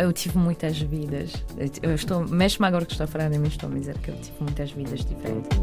Eu 0.00 0.12
tive 0.12 0.36
muitas 0.36 0.78
vidas. 0.78 1.32
Eu 1.82 1.94
estou, 1.94 2.26
mesmo 2.26 2.64
agora 2.64 2.84
que 2.84 2.92
estou 2.92 3.04
a 3.04 3.06
falar 3.06 3.28
de 3.28 3.38
mim, 3.38 3.48
estou 3.48 3.70
a 3.70 3.72
dizer 3.72 3.96
que 3.98 4.10
eu 4.10 4.16
tive 4.16 4.36
muitas 4.40 4.72
vidas 4.72 5.04
diferentes. 5.04 5.58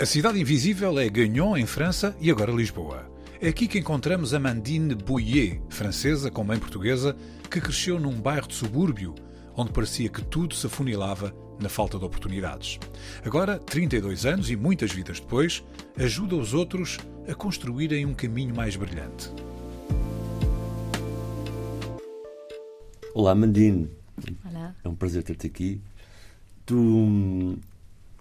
A 0.00 0.06
Cidade 0.06 0.40
Invisível 0.40 0.98
é 0.98 1.08
Gagnon, 1.08 1.56
em 1.56 1.66
França, 1.66 2.16
e 2.20 2.30
agora 2.30 2.50
Lisboa. 2.50 3.06
É 3.40 3.48
aqui 3.48 3.66
que 3.66 3.78
encontramos 3.78 4.34
Amandine 4.34 4.94
Bouillet, 4.94 5.60
francesa 5.68 6.30
com 6.30 6.44
mãe 6.44 6.58
portuguesa, 6.58 7.16
que 7.50 7.60
cresceu 7.60 7.98
num 7.98 8.20
bairro 8.20 8.48
de 8.48 8.54
subúrbio, 8.54 9.14
onde 9.56 9.72
parecia 9.72 10.08
que 10.08 10.22
tudo 10.22 10.54
se 10.54 10.66
afunilava 10.66 11.34
na 11.60 11.68
falta 11.68 11.98
de 11.98 12.04
oportunidades. 12.04 12.78
Agora, 13.24 13.58
32 13.58 14.24
anos 14.24 14.50
e 14.50 14.56
muitas 14.56 14.92
vidas 14.92 15.20
depois, 15.20 15.62
ajuda 15.96 16.36
os 16.36 16.54
outros 16.54 16.98
a 17.28 17.34
construírem 17.34 18.06
um 18.06 18.14
caminho 18.14 18.54
mais 18.54 18.76
brilhante. 18.76 19.30
Olá, 23.14 23.34
Mandine. 23.34 23.90
Olá. 24.48 24.74
É 24.82 24.88
um 24.88 24.94
prazer 24.94 25.22
ter-te 25.22 25.46
aqui. 25.46 25.80
Tu, 26.64 26.76
hum, 26.76 27.58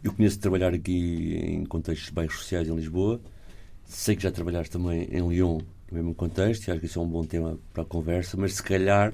eu 0.04 0.14
conheço 0.14 0.40
trabalhar 0.40 0.74
aqui 0.74 1.40
em 1.42 1.66
contextos 1.66 2.08
de 2.08 2.14
bairros 2.14 2.40
sociais 2.40 2.68
em 2.68 2.76
Lisboa. 2.76 3.22
Sei 3.86 4.16
que 4.16 4.24
já 4.24 4.32
trabalhaste 4.32 4.72
também 4.72 5.04
em 5.12 5.28
Lyon, 5.28 5.60
no 5.92 5.98
mesmo 5.98 6.16
contexto, 6.16 6.68
e 6.68 6.72
acho 6.72 6.80
que 6.80 6.86
isso 6.86 7.00
é 7.00 7.02
um 7.02 7.08
bom 7.08 7.24
tema 7.24 7.58
para 7.74 7.84
a 7.84 7.86
conversa, 7.86 8.36
mas 8.38 8.56
se 8.56 8.64
calhar 8.64 9.14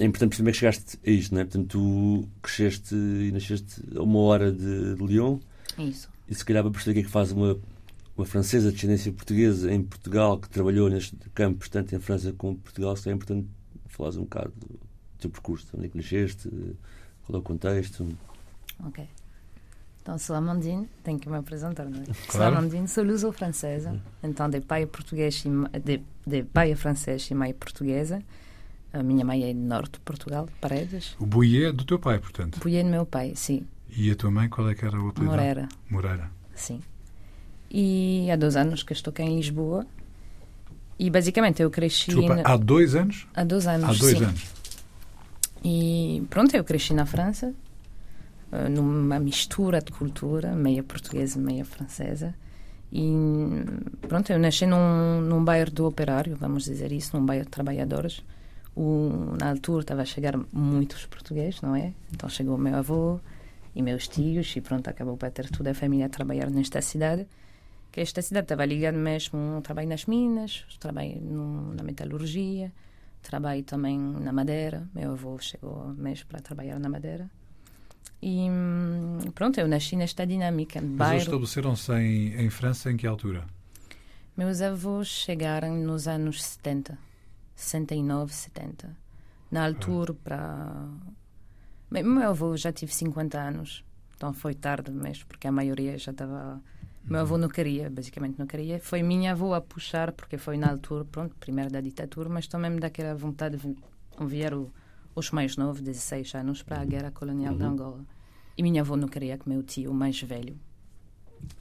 é 0.00 0.06
importante 0.06 0.30
perceber 0.30 0.52
que 0.52 0.58
chegaste 0.58 0.98
a 1.06 1.10
isto, 1.10 1.34
não 1.34 1.42
é? 1.42 1.44
Portanto, 1.44 1.68
tu 1.68 2.28
cresceste 2.40 2.94
e 2.94 3.30
nasceste 3.32 3.82
a 3.94 4.02
uma 4.02 4.18
hora 4.20 4.50
de, 4.50 4.94
de 4.94 5.04
Lyon. 5.04 5.38
Isso. 5.78 6.08
E 6.26 6.34
se 6.34 6.42
calhar 6.42 6.62
para 6.62 6.72
perceber 6.72 6.92
o 6.92 6.94
que 6.94 7.00
é 7.00 7.02
que 7.04 7.10
faz 7.10 7.32
uma, 7.32 7.58
uma 8.16 8.24
francesa 8.24 8.68
de 8.68 8.74
descendência 8.74 9.12
portuguesa 9.12 9.70
em 9.70 9.82
Portugal, 9.82 10.38
que 10.38 10.48
trabalhou 10.48 10.88
neste 10.88 11.14
campo, 11.34 11.68
tanto 11.68 11.94
em 11.94 12.00
França 12.00 12.32
como 12.32 12.54
em 12.54 12.56
Portugal, 12.56 12.96
se 12.96 13.10
é 13.10 13.12
importante 13.12 13.46
falares 13.88 14.16
um 14.16 14.22
bocado 14.22 14.52
do 14.56 14.80
teu 15.18 15.28
percurso, 15.28 15.66
onde 15.76 15.86
é 15.86 15.88
que 15.90 15.98
nasceste, 15.98 16.48
qual 17.26 17.36
é 17.36 17.38
o 17.38 17.42
contexto. 17.42 18.08
Ok. 18.86 19.06
Então, 20.00 20.16
sou 20.16 20.34
Amandine, 20.34 20.88
tenho 21.04 21.18
que 21.18 21.28
me 21.28 21.36
apresentar, 21.36 21.84
não 21.84 22.00
é? 22.00 22.04
Sou 22.06 22.14
Claro. 22.28 22.56
Amandine, 22.56 22.88
sou 22.88 23.04
luso-francesa, 23.04 24.00
então 24.22 24.48
de 24.48 24.62
pai 24.62 24.86
português 24.86 25.44
e, 25.44 25.78
de, 25.78 26.02
de 26.26 26.42
pai 26.44 26.74
francês 26.74 27.30
e 27.30 27.34
mãe 27.34 27.52
portuguesa. 27.52 28.22
A 28.92 29.02
minha 29.02 29.24
mãe 29.24 29.48
é 29.48 29.54
do 29.54 29.60
norte 29.60 29.92
de 29.94 30.00
Portugal, 30.00 30.46
de 30.46 30.52
Paredes. 30.60 31.14
O 31.20 31.26
Bouillet 31.26 31.66
é 31.68 31.72
do 31.72 31.84
teu 31.84 31.98
pai, 31.98 32.18
portanto. 32.18 32.56
Apoiei 32.58 32.82
no 32.82 32.90
meu 32.90 33.06
pai, 33.06 33.32
sim, 33.36 33.64
E 33.88 34.10
a 34.10 34.16
tua 34.16 34.30
mãe, 34.30 34.48
qual 34.48 34.68
é 34.68 34.74
que 34.74 34.84
era 34.84 35.00
o 35.00 35.08
apelido? 35.08 35.30
Moreira, 35.32 35.68
Moreira. 35.88 36.30
sim. 36.54 36.80
E 37.70 38.28
há 38.32 38.34
dois 38.36 38.56
anos 38.56 38.82
que 38.82 38.92
estou 38.92 39.12
cá 39.12 39.22
em 39.22 39.36
Lisboa. 39.36 39.86
E 40.98 41.08
basicamente 41.08 41.62
eu 41.62 41.70
cresci. 41.70 42.06
Desculpa, 42.06 42.34
na- 42.36 42.42
há 42.44 42.56
dois 42.56 42.94
anos? 42.96 43.26
há 43.34 43.44
dois 43.44 43.66
anos, 43.66 43.84
Há 43.84 43.92
dois 44.00 44.18
sim. 44.18 44.24
anos. 44.24 44.46
E 45.64 46.26
pronto, 46.28 46.54
eu 46.56 46.64
cresci 46.64 46.92
na 46.94 47.06
França, 47.06 47.54
eh, 48.52 48.68
numa 48.68 49.18
mistura 49.20 49.80
de 49.80 49.92
cultura, 49.92 50.52
meia 50.54 50.82
portuguesa, 50.82 51.38
meia 51.38 51.64
francesa. 51.64 52.34
E 52.92 53.08
pronto, 54.08 54.30
eu 54.32 54.38
nasci 54.38 54.66
num, 54.66 55.20
num 55.20 55.44
bairro 55.44 55.70
do 55.70 55.86
operário, 55.86 56.36
vamos 56.36 56.64
dizer 56.64 56.90
isso, 56.92 57.16
num 57.16 57.24
bairro 57.24 57.44
de 57.44 57.50
trabalhadores. 57.50 58.22
O, 58.76 59.36
na 59.38 59.50
altura 59.50 59.82
estava 59.82 60.02
a 60.02 60.04
chegar 60.04 60.38
muitos 60.52 61.04
portugueses, 61.06 61.60
não 61.60 61.74
é? 61.74 61.92
Então 62.12 62.28
chegou 62.28 62.54
o 62.54 62.58
meu 62.58 62.76
avô 62.76 63.20
e 63.74 63.82
meus 63.82 64.08
tios 64.08 64.54
e 64.56 64.60
pronto, 64.60 64.88
acabou 64.88 65.16
para 65.16 65.30
ter 65.30 65.48
toda 65.50 65.72
a 65.72 65.74
família 65.74 66.06
a 66.06 66.08
trabalhar 66.08 66.48
nesta 66.50 66.80
cidade. 66.80 67.26
Que 67.92 68.00
esta 68.00 68.22
cidade 68.22 68.44
estava 68.44 68.64
ligada 68.64 68.96
mesmo 68.96 69.38
ao 69.56 69.62
trabalho 69.62 69.88
nas 69.88 70.06
minas, 70.06 70.64
trabalho 70.78 71.20
no, 71.20 71.74
na 71.74 71.82
metalurgia, 71.82 72.72
trabalho 73.22 73.64
também 73.64 73.98
na 73.98 74.32
madeira. 74.32 74.88
Meu 74.94 75.12
avô 75.12 75.36
chegou 75.40 75.88
mesmo 75.88 76.26
para 76.26 76.40
trabalhar 76.40 76.78
na 76.78 76.88
madeira. 76.88 77.28
E 78.22 78.48
hum, 78.48 79.18
pronto, 79.34 79.58
eu 79.58 79.66
nasci 79.66 79.96
nesta 79.96 80.26
dinâmica 80.26 80.80
Mas 80.80 80.96
bairro. 80.96 81.22
estabeleceram-se 81.22 81.92
em, 81.94 82.40
em 82.40 82.50
França 82.50 82.90
em 82.92 82.96
que 82.96 83.06
altura? 83.06 83.44
Meus 84.36 84.60
avós 84.60 85.08
chegaram 85.08 85.74
nos 85.76 86.06
anos 86.06 86.42
70, 86.42 86.96
69, 87.62 88.32
70. 88.32 88.96
Na 89.50 89.66
altura, 89.66 90.14
para. 90.14 90.88
Bem, 91.90 92.02
meu 92.04 92.28
avô 92.30 92.56
já 92.56 92.72
tive 92.72 92.92
50 92.94 93.38
anos, 93.38 93.84
então 94.16 94.32
foi 94.32 94.54
tarde 94.54 94.90
mesmo, 94.92 95.26
porque 95.26 95.46
a 95.48 95.52
maioria 95.52 95.98
já 95.98 96.12
estava. 96.12 96.60
Meu 97.04 97.20
avô 97.20 97.36
não 97.36 97.48
queria, 97.48 97.90
basicamente 97.90 98.38
não 98.38 98.46
queria. 98.46 98.78
Foi 98.78 99.02
minha 99.02 99.32
avó 99.32 99.54
a 99.54 99.60
puxar, 99.60 100.12
porque 100.12 100.38
foi 100.38 100.56
na 100.56 100.70
altura, 100.70 101.04
pronto, 101.04 101.34
primeiro 101.36 101.70
da 101.70 101.80
ditadura, 101.80 102.28
mas 102.28 102.46
também 102.46 102.76
daquela 102.76 103.14
vontade 103.14 103.56
de 103.56 103.76
enviar 104.20 104.54
o- 104.54 104.70
os 105.14 105.30
mais 105.32 105.56
novos, 105.56 105.80
16 105.80 106.32
anos, 106.34 106.62
para 106.62 106.80
a 106.80 106.84
guerra 106.84 107.10
colonial 107.10 107.54
de 107.56 107.64
Angola. 107.64 108.04
E 108.56 108.62
minha 108.62 108.82
avó 108.82 108.96
não 108.96 109.08
queria 109.08 109.36
que 109.38 109.48
meu 109.48 109.62
tio, 109.62 109.90
o 109.90 109.94
mais 109.94 110.20
velho, 110.22 110.56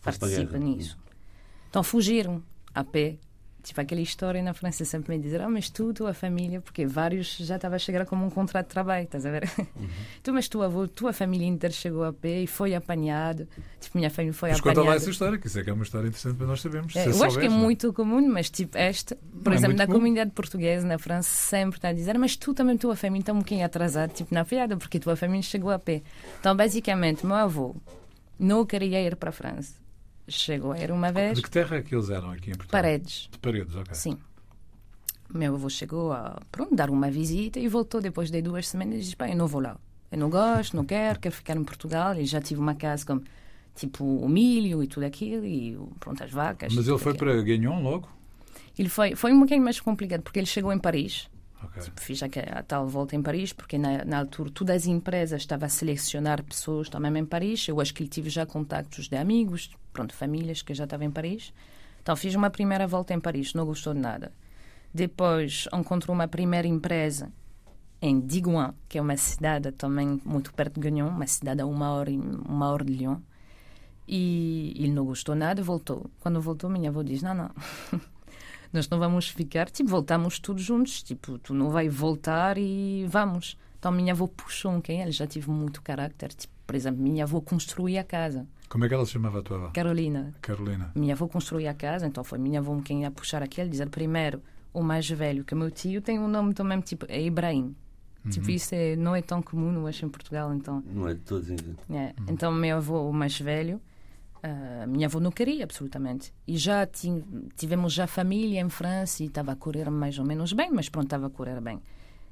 para 0.02 0.12
participe 0.18 0.52
guerra. 0.52 0.60
nisso. 0.60 0.98
Então 1.70 1.82
fugiram 1.82 2.44
a 2.76 2.84
pé. 2.84 3.18
Tipo 3.70 3.82
aquela 3.82 4.02
história 4.02 4.42
na 4.42 4.52
França 4.52 4.84
sempre 4.84 5.16
me 5.16 5.22
dizer, 5.22 5.40
ah, 5.42 5.48
mas 5.48 5.70
tu, 5.70 5.94
tua 5.94 6.12
família, 6.12 6.60
porque 6.60 6.88
vários 6.88 7.38
já 7.38 7.56
estava 7.56 7.76
a 7.76 7.80
chegar 7.80 8.04
como 8.04 8.26
um 8.26 8.30
contrato 8.32 8.66
de 8.66 8.72
trabalho, 8.72 9.04
estás 9.04 9.28
a 9.28 9.30
ver? 9.30 9.48
tu, 10.24 10.34
mas 10.34 10.48
tua 10.48 10.66
avô, 10.66 10.88
tua 10.88 11.14
família 11.14 11.46
inteira 11.46 11.72
chegou 11.72 12.04
a 12.04 12.12
pé 12.12 12.42
e 12.42 12.48
foi 12.48 12.74
apanhado. 12.74 13.48
Tipo, 13.80 14.00
minha 14.00 14.10
família 14.10 14.34
foi 14.34 14.50
Mas 14.50 14.60
conta 14.60 14.80
lá 14.80 14.82
apanhada. 14.86 15.04
essa 15.04 15.12
história, 15.12 15.38
que 15.38 15.46
isso 15.46 15.60
é 15.60 15.64
que 15.64 15.70
é 15.70 15.74
uma 15.74 15.84
história 15.84 16.08
interessante 16.08 16.36
para 16.36 16.48
nós 16.48 16.62
sabermos. 16.62 16.96
É, 16.96 17.10
eu 17.10 17.24
acho 17.24 17.38
que 17.38 17.46
é 17.46 17.50
não 17.50 17.60
muito 17.60 17.94
comum, 17.94 18.28
mas 18.28 18.50
tipo, 18.50 18.76
esta, 18.76 19.16
por 19.16 19.46
Não 19.46 19.52
é 19.52 19.56
exemplo, 19.56 19.68
muito 19.68 19.78
na 19.78 19.86
comum. 19.86 20.00
comunidade 20.00 20.32
portuguesa 20.32 20.88
na 20.88 20.98
França, 20.98 21.30
sempre 21.30 21.78
está 21.78 21.90
a 21.90 21.94
dizer, 21.94 22.18
mas 22.18 22.36
tu 22.36 22.56
também, 22.56 22.76
tua 22.76 22.96
família 22.96 23.22
está 23.22 23.34
um 23.34 23.38
bocadinho 23.38 23.66
atrasada, 23.68 24.12
tipo, 24.12 24.34
na 24.34 24.44
piada, 24.44 24.76
porque 24.78 24.98
tua 25.00 25.16
família 25.16 25.44
chegou 25.44 25.70
a 25.70 25.78
pé. 25.78 26.02
Então, 26.40 26.56
basicamente, 26.56 27.24
meu 27.24 27.36
avô 27.36 27.76
não 28.40 28.66
queria 28.66 29.00
ir 29.00 29.16
para 29.16 29.30
a 29.30 29.34
França. 29.34 29.74
Chegou 30.30 30.72
a 30.72 30.80
ir 30.80 30.92
uma 30.92 31.12
vez, 31.12 31.38
De 31.38 31.44
que 31.44 31.50
terra 31.50 31.78
é 31.78 31.82
que 31.82 31.94
eles 31.96 32.10
eram 32.10 32.32
aqui 32.32 32.52
em 32.52 32.56
Portugal? 32.56 32.82
paredes. 32.82 33.30
De 33.32 33.38
paredes, 33.40 33.76
ok. 33.76 33.94
Sim. 33.96 34.18
Meu 35.34 35.56
avô 35.56 35.70
chegou 35.70 36.12
a 36.12 36.40
pronto, 36.52 36.76
dar 36.76 36.90
uma 36.90 37.10
visita 37.12 37.60
e 37.60 37.68
voltou 37.68 38.02
depois 38.02 38.32
de 38.32 38.42
duas 38.42 38.68
semanas 38.68 38.96
e 38.96 39.00
disse: 39.00 39.16
Pá, 39.16 39.30
eu 39.30 39.36
não 39.36 39.48
vou 39.48 39.62
lá. 39.62 39.78
Eu 40.12 40.18
não 40.18 40.30
gosto, 40.30 40.76
não 40.76 40.84
quero, 40.86 41.20
quero 41.20 41.36
ficar 41.36 41.56
em 41.56 41.64
Portugal. 41.64 42.16
E 42.16 42.26
já 42.26 42.42
tive 42.42 42.60
uma 42.60 42.74
casa 42.74 43.06
com 43.06 43.22
tipo 43.76 44.04
o 44.04 44.28
milho 44.28 44.84
e 44.84 44.88
tudo 44.88 45.04
aquilo 45.06 45.46
e 45.46 45.78
pronto, 46.00 46.24
as 46.24 46.32
vacas. 46.32 46.74
Mas 46.74 46.88
ele 46.88 46.98
foi 46.98 47.12
aquilo. 47.14 47.32
para 47.32 47.42
Gagnon 47.44 47.82
logo? 47.84 48.10
Ele 48.78 48.90
foi, 48.90 49.16
foi 49.16 49.32
um 49.34 49.40
bocadinho 49.40 49.64
mais 49.64 49.80
complicado 49.80 50.22
porque 50.22 50.40
ele 50.40 50.46
chegou 50.48 50.72
em 50.74 50.80
Paris. 50.80 51.28
Ok. 51.64 51.84
Fiz 51.98 52.24
a, 52.24 52.28
a 52.58 52.64
tal 52.64 52.88
volta 52.88 53.16
em 53.16 53.22
Paris 53.22 53.52
porque 53.52 53.78
na, 53.78 54.06
na 54.06 54.20
altura 54.20 54.50
todas 54.52 54.84
as 54.84 54.88
empresas 54.88 55.42
estavam 55.42 55.66
a 55.66 55.70
selecionar 55.70 56.44
pessoas 56.44 56.90
também 56.90 57.18
em 57.18 57.26
Paris. 57.26 57.68
Eu 57.68 57.82
acho 57.82 57.94
que 57.94 58.08
tive 58.08 58.30
já 58.30 58.46
contactos 58.46 59.08
de 59.08 59.18
amigos, 59.18 59.70
pronto, 59.92 60.14
famílias 60.14 60.62
que 60.62 60.74
já 60.74 60.86
estavam 60.86 61.08
em 61.08 61.12
Paris. 61.12 61.54
Então 62.02 62.16
fiz 62.16 62.34
uma 62.36 62.50
primeira 62.50 62.88
volta 62.88 63.14
em 63.14 63.20
Paris, 63.20 63.54
não 63.54 63.66
gostou 63.66 63.94
de 63.94 64.00
nada. 64.00 64.32
Depois 64.94 65.68
encontrou 65.74 66.16
uma 66.16 66.28
primeira 66.28 66.68
empresa 66.68 67.32
em 68.02 68.20
Digoin, 68.20 68.74
que 68.88 68.98
é 68.98 69.02
uma 69.02 69.18
cidade 69.18 69.72
também 69.74 70.22
muito 70.24 70.54
perto 70.54 70.80
de 70.80 70.90
Gagnon, 70.90 71.10
uma 71.10 71.28
cidade 71.28 71.62
a 71.62 71.66
uma 71.66 71.92
hora, 71.92 72.12
uma 72.12 72.72
hora 72.72 72.86
de 72.86 72.94
Lyon. 72.94 73.18
E 74.08 74.74
ele 74.76 74.92
não 74.92 75.06
gostou 75.06 75.36
nada, 75.36 75.62
voltou. 75.62 76.10
Quando 76.20 76.42
voltou, 76.42 76.70
minha 76.70 76.90
avó 76.90 77.04
diz: 77.04 77.22
Não, 77.22 77.36
não, 77.36 77.52
nós 78.72 78.88
não 78.90 79.00
vamos 79.00 79.28
ficar, 79.30 79.70
tipo, 79.70 79.90
voltamos 79.90 80.40
todos 80.40 80.64
juntos, 80.64 81.02
tipo, 81.04 81.38
tu 81.40 81.54
não 81.54 81.70
vai 81.70 81.90
voltar 81.90 82.58
e 82.58 83.06
vamos. 83.08 83.58
Então, 83.78 83.92
minha 83.92 84.14
avó 84.14 84.28
puxou 84.28 84.72
um 84.74 84.82
quem 84.82 85.02
ele 85.02 85.12
já 85.12 85.26
tive 85.26 85.50
muito 85.50 85.82
carácter, 85.82 86.30
tipo, 86.34 86.54
por 86.68 86.76
exemplo, 86.76 87.02
minha 87.02 87.24
avó 87.24 87.40
construía 87.42 88.02
a 88.02 88.04
casa, 88.04 88.46
Como 88.68 88.86
é 88.86 88.88
que 88.88 88.94
ela 88.94 89.06
se 89.06 89.14
chamava 89.14 89.40
a 89.40 89.42
tua 89.42 89.58
avó? 89.58 89.70
Carolina. 89.72 90.36
Carolina. 90.42 90.92
Minha 90.94 91.14
avó 91.16 91.28
construía 91.28 91.72
a 91.72 91.74
casa, 91.74 92.06
então 92.06 92.24
foi 92.24 92.38
minha 92.38 92.60
avó 92.60 92.80
quem 92.82 93.02
ia 93.02 93.10
puxar 93.12 93.42
aquele, 93.42 93.70
dizer 93.70 93.90
primeiro, 93.90 94.42
o 94.72 94.84
mais 94.84 95.10
velho, 95.10 95.44
que 95.44 95.56
meu 95.56 95.72
tio 95.72 96.02
tem 96.02 96.20
um 96.20 96.28
nome 96.28 96.54
também, 96.54 96.80
tipo, 96.82 97.06
é 97.10 97.22
Ibrahim. 97.22 97.76
Tipo, 98.30 98.52
isso 98.52 98.76
é, 98.76 98.96
não 98.98 99.16
é 99.16 99.22
tão 99.22 99.42
comum, 99.42 99.74
eu 99.74 99.88
acho, 99.88 100.06
em 100.06 100.10
Portugal. 100.10 100.54
Então, 100.54 100.84
Não 100.86 101.08
é 101.08 101.14
de 101.14 101.22
todos. 101.22 101.50
é. 101.50 102.14
então 102.28 102.52
meu 102.52 102.78
avô, 102.78 103.10
o 103.10 103.14
mais 103.14 103.40
velho, 103.40 103.82
ah, 104.44 104.86
minha 104.88 105.08
avó 105.08 105.20
não 105.20 105.32
queria, 105.32 105.64
absolutamente. 105.64 106.34
E 106.48 106.58
já 106.58 106.86
ti- 106.86 107.24
tivemos 107.58 107.94
já 107.94 108.08
família 108.08 108.60
em 108.62 108.70
França 108.70 109.24
e 109.24 109.28
estava 109.28 109.52
a 109.52 109.56
correr 109.56 109.90
mais 109.90 110.18
ou 110.20 110.26
menos 110.26 110.54
bem, 110.54 110.70
mas 110.72 110.90
pronto, 110.90 111.06
estava 111.06 111.28
a 111.28 111.30
correr 111.30 111.60
bem. 111.62 111.82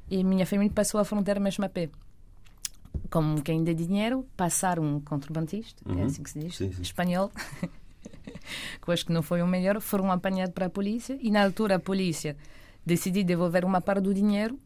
E 0.09 0.23
minha 0.23 0.45
família 0.45 0.71
passou 0.73 0.99
a 0.99 1.05
fronteira 1.05 1.39
mesmo 1.39 1.65
a 1.65 1.69
pé. 1.69 1.89
Como 3.09 3.41
quem 3.41 3.63
dá 3.63 3.73
dinheiro, 3.73 4.25
passar 4.35 4.79
um 4.79 4.99
contrabandista, 4.99 5.83
é 5.89 5.93
Uhum. 5.93 6.05
assim 6.05 6.23
que 6.23 6.29
se 6.29 6.39
diz, 6.39 6.55
Sim, 6.57 6.71
sim. 6.71 6.81
espanhol, 6.81 7.29
que 8.81 8.89
eu 8.89 8.93
acho 8.93 9.05
que 9.05 9.11
não 9.13 9.21
foi 9.21 9.41
o 9.41 9.47
melhor, 9.47 9.79
foram 9.81 10.11
apanhados 10.11 10.53
para 10.53 10.65
a 10.65 10.69
polícia 10.69 11.17
e 11.21 11.29
na 11.29 11.43
altura 11.43 11.75
a 11.75 11.79
polícia 11.79 12.35
decidiu 12.85 13.23
devolver 13.23 13.63
uma 13.65 13.81
parte 13.81 14.03
do 14.03 14.13
dinheiro 14.13 14.57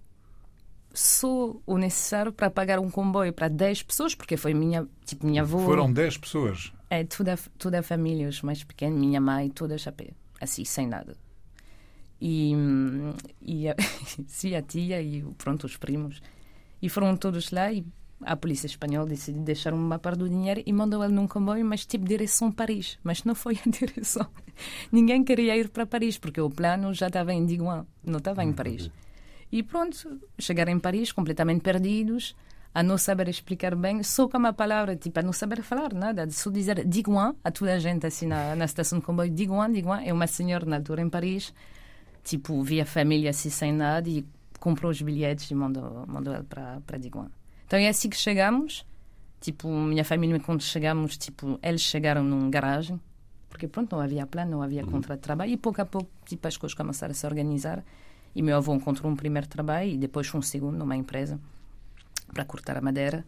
só 0.94 1.56
o 1.66 1.78
necessário 1.78 2.32
para 2.34 2.50
pagar 2.50 2.80
um 2.80 2.90
comboio 2.90 3.32
para 3.34 3.48
10 3.48 3.82
pessoas, 3.84 4.14
porque 4.14 4.36
foi 4.38 4.54
minha, 4.54 4.88
tipo, 5.06 5.26
minha 5.26 5.42
avó, 5.42 5.60
Foram 5.60 5.92
10 5.92 6.18
pessoas. 6.18 6.72
É, 6.92 7.06
toda, 7.06 7.40
toda 7.58 7.80
a 7.80 7.84
família, 7.84 8.28
os 8.28 8.42
mais 8.42 8.66
pequenos, 8.66 9.00
minha 9.00 9.22
mãe, 9.22 9.50
todas 9.50 9.88
a 9.88 9.94
pé, 9.94 10.10
assim, 10.42 10.66
sem 10.66 10.86
nada. 10.86 11.16
E, 12.20 12.52
e 13.42 13.70
a, 13.70 13.76
sim, 14.28 14.54
a 14.56 14.62
tia 14.62 15.02
e 15.02 15.24
pronto, 15.38 15.64
os 15.64 15.78
primos. 15.78 16.22
E 16.82 16.90
foram 16.90 17.16
todos 17.16 17.50
lá 17.50 17.72
e 17.72 17.86
a 18.24 18.36
polícia 18.36 18.68
espanhola 18.68 19.08
decidiu 19.08 19.42
deixar 19.42 19.74
uma 19.74 19.98
parte 19.98 20.20
do 20.20 20.28
dinheiro 20.28 20.62
e 20.66 20.74
mandou 20.74 21.02
ele 21.02 21.14
num 21.14 21.30
comboio, 21.30 21.66
mas 21.66 21.86
tipo 21.86 22.04
direção 22.04 22.52
Paris. 22.52 23.00
Mas 23.02 23.24
não 23.24 23.36
foi 23.36 23.58
a 23.66 23.70
direção. 23.72 24.28
Ninguém 24.92 25.24
queria 25.24 25.56
ir 25.56 25.70
para 25.70 25.86
Paris, 25.86 26.18
porque 26.18 26.42
o 26.42 26.50
plano 26.50 26.94
já 26.94 27.08
estava 27.08 27.34
em 27.34 27.46
Digoin, 27.46 27.86
não 28.04 28.18
estava 28.18 28.44
em 28.44 28.52
Paris. 28.52 28.92
E 29.50 29.64
pronto, 29.64 30.20
chegaram 30.38 30.74
em 30.74 30.80
Paris 30.80 31.14
completamente 31.14 31.62
perdidos, 31.62 32.36
a 32.74 32.82
não 32.82 32.98
saber 32.98 33.28
explicar 33.28 33.76
bem, 33.76 34.02
só 34.02 34.28
com 34.28 34.38
uma 34.38 34.54
palavra, 34.54 34.96
tipo, 34.96 35.20
a 35.20 35.24
não 35.24 35.34
saber 35.34 35.62
falar 35.62 35.94
nada, 35.94 36.30
só 36.30 36.50
dizer 36.50 36.86
Digoin 36.88 37.36
a 37.44 37.52
toda 37.52 37.74
a 37.74 37.80
gente 37.80 38.06
assim 38.06 38.26
na, 38.26 38.56
na 38.56 38.66
estação 38.66 39.00
de 39.00 39.06
comboio, 39.06 39.30
Digoin, 39.30 39.72
Digoin. 39.72 40.06
É 40.06 40.14
uma 40.14 40.28
senhora 40.28 40.66
na 40.66 40.78
altura 40.78 41.02
em 41.02 41.10
Paris, 41.10 41.54
tipo, 42.24 42.62
via 42.64 42.84
a 42.84 42.86
família 42.86 43.32
assim 43.32 43.50
sem 43.50 43.74
nada 43.74 44.10
e 44.10 44.26
comprou 44.60 44.90
os 44.92 45.02
bilhetes 45.02 45.52
e 45.52 45.56
mandou, 45.56 46.06
mandou 46.08 46.34
ele 46.34 46.44
para, 46.44 46.98
Digoin. 46.98 47.28
Então 47.68 47.78
é 47.78 47.90
assim 47.90 48.10
que 48.10 48.18
chegamos, 48.18 48.86
tipo, 49.42 49.68
minha 49.68 50.06
família, 50.06 50.40
quando 50.40 50.62
chegamos, 50.62 51.18
tipo, 51.18 51.60
eles 51.62 51.82
chegaram 51.82 52.24
num 52.24 52.50
garagem, 52.50 53.00
porque 53.50 53.68
pronto, 53.68 53.94
não 53.94 54.02
havia 54.02 54.26
plano, 54.26 54.52
não 54.52 54.62
havia 54.62 54.86
contrato 54.86 55.20
de 55.20 55.24
trabalho, 55.24 55.52
e 55.52 55.58
pouco 55.58 55.82
a 55.82 55.86
pouco, 55.86 56.10
tipo, 56.26 56.48
as 56.48 56.56
coisas 56.56 56.74
começaram 56.74 57.12
a 57.12 57.16
se 57.16 57.26
organizar, 57.26 57.84
e 58.34 58.42
meu 58.42 58.56
avô 58.56 58.74
encontrou 58.74 59.12
um 59.12 59.16
primeiro 59.16 59.48
trabalho 59.48 59.90
e 59.90 59.98
depois 59.98 60.34
um 60.34 60.42
segundo 60.42 60.78
numa 60.78 60.96
empresa 60.96 61.38
para 62.34 62.46
cortar 62.46 62.78
a 62.78 62.82
madeira. 62.82 63.26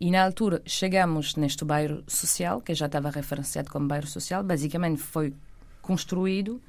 E 0.00 0.10
na 0.10 0.24
altura 0.24 0.62
chegamos 0.64 1.34
neste 1.34 1.64
bairro 1.64 2.04
social, 2.06 2.60
que 2.60 2.74
já 2.74 2.86
estava 2.86 3.10
referenciado 3.10 3.70
como 3.70 3.88
bairro 3.88 4.06
social, 4.06 4.44
basicamente 4.44 5.02
foi 5.02 5.34
construído 5.82 6.60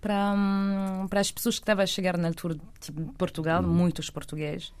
para, 0.00 0.34
hum, 0.34 1.06
para 1.08 1.20
as 1.20 1.30
pessoas 1.30 1.56
que 1.56 1.62
estavam 1.62 1.84
a 1.84 1.86
chegar 1.86 2.16
na 2.16 2.28
altura 2.28 2.56
tipo, 2.80 3.00
de 3.00 3.12
Portugal, 3.12 3.62
muitos 3.62 4.10
portugueses. 4.10 4.72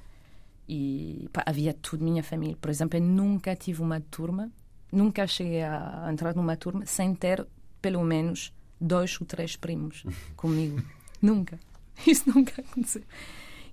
E 0.68 1.28
pá, 1.32 1.42
havia 1.46 1.74
tudo, 1.74 2.04
minha 2.04 2.22
família. 2.22 2.56
Por 2.60 2.70
exemplo, 2.70 2.98
eu 2.98 3.02
nunca 3.02 3.54
tive 3.54 3.82
uma 3.82 4.00
turma, 4.00 4.50
nunca 4.90 5.26
cheguei 5.26 5.62
a 5.62 6.08
entrar 6.10 6.34
numa 6.34 6.56
turma 6.56 6.86
sem 6.86 7.14
ter 7.14 7.46
pelo 7.80 8.02
menos 8.02 8.52
dois 8.80 9.20
ou 9.20 9.26
três 9.26 9.54
primos 9.54 10.04
comigo. 10.34 10.82
nunca. 11.20 11.58
Isso 12.06 12.28
nunca 12.32 12.60
aconteceu. 12.60 13.02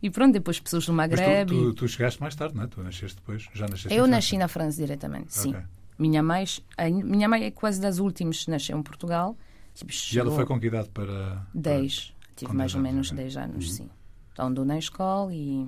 E 0.02 0.10
pronto, 0.10 0.34
depois 0.34 0.60
pessoas 0.60 0.86
do 0.86 0.94
Mas 0.94 1.10
Maghreb. 1.10 1.50
tu, 1.50 1.64
tu, 1.70 1.74
tu 1.74 1.88
chegaste 1.88 2.22
mais 2.22 2.36
tarde, 2.36 2.56
não 2.56 2.64
é? 2.64 2.68
Tu 2.68 2.82
nasceste 2.82 3.18
depois. 3.18 3.48
Já 3.54 3.68
nasceste 3.68 3.94
eu 3.98 4.06
em 4.06 4.10
nasci 4.10 4.38
na 4.38 4.48
França 4.48 4.78
diretamente, 4.82 5.34
sim. 5.34 5.50
Ok. 5.50 5.62
Minha 5.98 6.24
mãe, 6.24 6.46
a 6.78 6.90
minha 6.90 7.28
mãe 7.28 7.44
é 7.44 7.52
quase 7.52 7.82
das 7.82 8.00
últimas 8.00 8.46
que 8.46 8.50
nasceu 8.52 8.78
em 8.78 8.82
Portugal. 8.84 9.38
Tipo, 9.76 9.92
E 10.14 10.20
ela 10.20 10.32
foi 10.32 10.46
com 10.46 10.60
que 10.60 10.68
idade 10.68 10.90
para. 10.90 11.46
10, 11.54 12.14
tive 12.36 12.52
com 12.52 12.58
mais 12.58 12.72
10 12.72 12.76
ou 12.76 12.80
anos, 12.90 12.94
menos 12.94 13.12
ok. 13.12 13.24
10 13.24 13.38
anos, 13.38 13.66
Uhum. 13.66 13.72
sim. 13.76 13.90
Então 14.32 14.48
andou 14.48 14.64
na 14.64 14.78
escola 14.80 15.34
e 15.34 15.66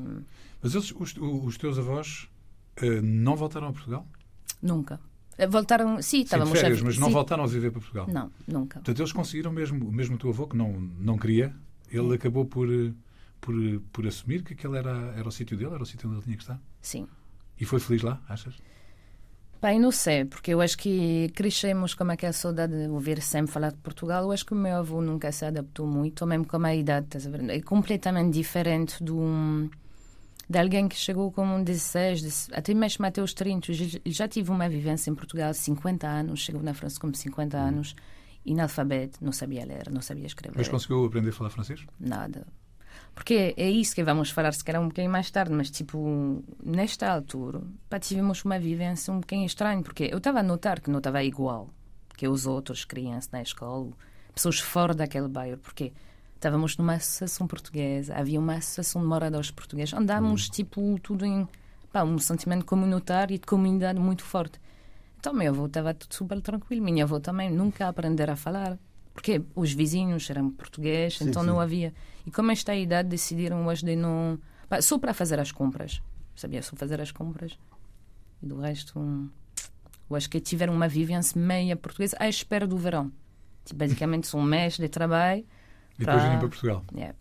Mas 0.62 0.74
eles, 0.74 0.92
os, 0.98 1.14
os 1.18 1.58
teus 1.58 1.78
avós 1.78 2.30
eh, 2.78 3.02
não 3.02 3.36
voltaram 3.36 3.68
a 3.68 3.74
Portugal? 3.74 4.08
nunca. 4.62 5.00
Eh, 5.38 5.48
Voltaram, 5.48 6.02
sim, 6.02 6.22
estávamos 6.22 6.58
férias, 6.60 6.82
a... 6.82 6.84
mas 6.86 6.98
não 6.98 7.08
sim. 7.08 7.14
voltaram 7.14 7.44
a 7.44 7.48
viver 7.48 7.72
para 7.72 7.80
Portugal. 7.82 8.08
Não, 8.08 8.32
nunca. 8.48 8.76
Portanto, 8.80 9.00
eles 9.00 9.12
conseguiram 9.12 9.52
mesmo, 9.52 9.92
mesmo 9.92 10.16
o 10.16 10.18
teu 10.20 10.30
avô, 10.30 10.46
que 10.48 10.56
não, 10.56 10.72
não 11.00 11.18
queria, 11.18 11.54
ele 11.90 12.14
acabou 12.14 12.46
por, 12.46 12.72
eh, 12.72 12.94
por, 13.42 13.56
por 13.92 14.08
assumir 14.08 14.44
que 14.44 14.54
aquele 14.54 14.78
era, 14.78 15.14
era 15.18 15.28
o 15.28 15.32
sítio 15.32 15.58
dele, 15.58 15.74
era 15.74 15.84
o 15.84 15.86
sítio 15.86 16.08
onde 16.08 16.18
ele 16.20 16.24
tinha 16.26 16.38
que 16.38 16.44
estar. 16.44 16.62
Sim. 16.82 17.08
E 17.60 17.66
foi 17.66 17.80
feliz 17.80 18.02
lá, 18.04 18.22
achas? 18.30 18.56
Bem, 19.62 19.80
não 19.80 19.92
sei, 19.92 20.26
porque 20.26 20.52
eu 20.54 20.60
acho 20.62 20.76
que 20.76 21.30
crescemos 21.36 21.94
com 21.94 22.04
aquela 22.10 22.34
saudade 22.34 22.74
de 22.74 22.88
ouvir 22.90 23.22
sempre 23.22 23.52
falar 23.52 23.72
de 23.72 23.78
Portugal. 23.78 24.24
Eu 24.24 24.32
acho 24.32 24.44
que 24.44 24.54
o 24.54 24.58
meu 24.58 24.76
avô 24.78 25.02
nunca 25.04 25.32
se 25.32 25.46
adaptou 25.46 25.86
muito, 25.86 26.26
mesmo 26.26 26.48
com 26.48 26.58
a 26.66 26.76
idade, 26.76 27.06
estás 27.06 27.28
a 27.28 27.30
ver? 27.30 27.48
É 27.48 27.62
completamente 27.62 28.34
diferente 28.34 29.04
de, 29.04 29.12
um, 29.12 29.70
de 30.50 30.58
alguém 30.58 30.88
que 30.90 30.96
chegou 30.96 31.32
com 31.32 31.46
um 31.46 31.64
16, 31.64 32.22
dez- 32.24 32.50
até 32.54 32.74
mesmo 32.74 33.06
até 33.06 33.22
os 33.22 33.36
30. 33.36 33.72
Ele 33.72 34.02
já 34.08 34.28
tive 34.28 34.50
uma 34.50 34.68
vivência 34.68 35.12
em 35.12 35.16
Portugal, 35.16 35.54
50 35.54 36.08
anos, 36.08 36.40
chegou 36.40 36.64
na 36.64 36.74
França 36.74 37.00
com 37.00 37.14
50 37.14 37.56
anos, 37.56 37.96
inalfabeto, 38.44 39.24
não 39.24 39.32
sabia 39.32 39.64
ler, 39.64 39.92
não 39.92 40.02
sabia 40.02 40.26
escrever. 40.26 40.58
Mas 40.58 40.70
conseguiu 40.70 41.06
aprender 41.06 41.30
a 41.30 41.34
falar 41.34 41.52
francês? 41.52 41.86
Nada. 42.00 42.48
Porque 43.14 43.54
é 43.58 43.70
isso 43.70 43.94
que 43.94 44.04
vamos 44.04 44.30
falar, 44.32 44.54
se 44.54 44.64
calhar 44.64 44.82
um 44.82 44.88
bocadinho 44.88 45.12
mais 45.12 45.30
tarde, 45.30 45.54
mas 45.54 45.70
tipo, 45.70 46.44
nesta 46.64 47.12
altura, 47.12 47.62
pá, 47.90 48.00
tivemos 48.00 48.44
uma 48.44 48.58
vivência 48.58 49.14
um 49.14 49.20
bocadinho 49.20 49.46
estranha, 49.46 49.82
porque 49.84 50.10
eu 50.12 50.18
estava 50.18 50.40
a 50.40 50.44
notar 50.44 50.80
que 50.80 50.90
não 50.90 51.00
estava 51.00 51.24
igual 51.24 51.70
que 52.16 52.28
os 52.28 52.46
outros 52.46 52.86
crianças 52.86 53.30
na 53.32 53.42
escola, 53.42 53.92
pessoas 54.34 54.60
fora 54.60 54.94
daquele 54.94 55.28
bairro, 55.28 55.58
porque 55.58 55.92
estávamos 56.36 56.78
numa 56.78 56.94
associação 56.94 57.48
portuguesa, 57.48 58.16
havia 58.16 58.40
uma 58.40 58.56
associação 58.56 59.02
de 59.02 59.08
moradores 59.08 59.52
portugueses, 59.52 59.94
andávamos 59.94 60.50
tipo 60.50 61.00
tudo 61.04 61.26
em 61.26 61.48
pá, 61.92 62.04
um 62.04 62.18
sentimento 62.18 62.66
comunitário 62.66 63.36
e 63.36 63.38
de 63.38 63.46
comunidade 63.46 64.00
muito 64.00 64.24
forte. 64.24 64.60
Então, 65.20 65.34
meu 65.34 65.52
avô 65.52 65.68
estava 65.68 65.94
tudo 65.94 66.14
super 66.16 66.42
tranquilo, 66.42 66.84
minha 66.84 67.04
avó 67.04 67.20
também 67.20 67.52
nunca 67.52 67.88
aprender 67.88 68.30
a 68.30 68.36
falar. 68.36 68.80
Porque 69.14 69.42
os 69.56 69.74
vizinhos 69.74 70.30
eram 70.30 70.50
portugueses, 70.52 71.18
Sim, 71.18 71.30
então 71.30 71.42
sim. 71.42 71.48
não 71.48 71.60
havia. 71.60 71.94
E 72.26 72.32
como 72.32 72.52
esta 72.52 72.74
idade 72.76 73.10
decidiram 73.10 73.66
hoje 73.68 73.84
de 73.86 73.96
não. 73.96 74.40
só 74.82 74.98
para 74.98 75.14
fazer 75.14 75.40
as 75.40 75.52
compras. 75.52 76.02
Sabia? 76.36 76.62
Só 76.62 76.76
fazer 76.76 77.00
as 77.02 77.12
compras. 77.12 77.58
E 78.42 78.46
do 78.48 78.58
resto. 78.60 78.98
hum, 79.00 79.30
Eu 80.10 80.16
acho 80.16 80.30
que 80.30 80.40
tiveram 80.40 80.74
uma 80.74 80.88
vivência 80.88 81.40
meia 81.40 81.76
portuguesa 81.76 82.16
à 82.20 82.28
espera 82.30 82.66
do 82.66 82.78
verão. 82.78 83.12
Tipo, 83.66 83.80
basicamente 83.80 84.28
são 84.28 84.40
um 84.40 84.44
mês 84.44 84.78
de 84.78 84.88
trabalho. 84.90 85.46
E 85.98 86.00
depois 86.00 86.18
Para- 86.22 86.30
vim 86.32 86.40
para 86.40 86.48
Portugal. 86.50 86.86
Yeah. 86.96 87.16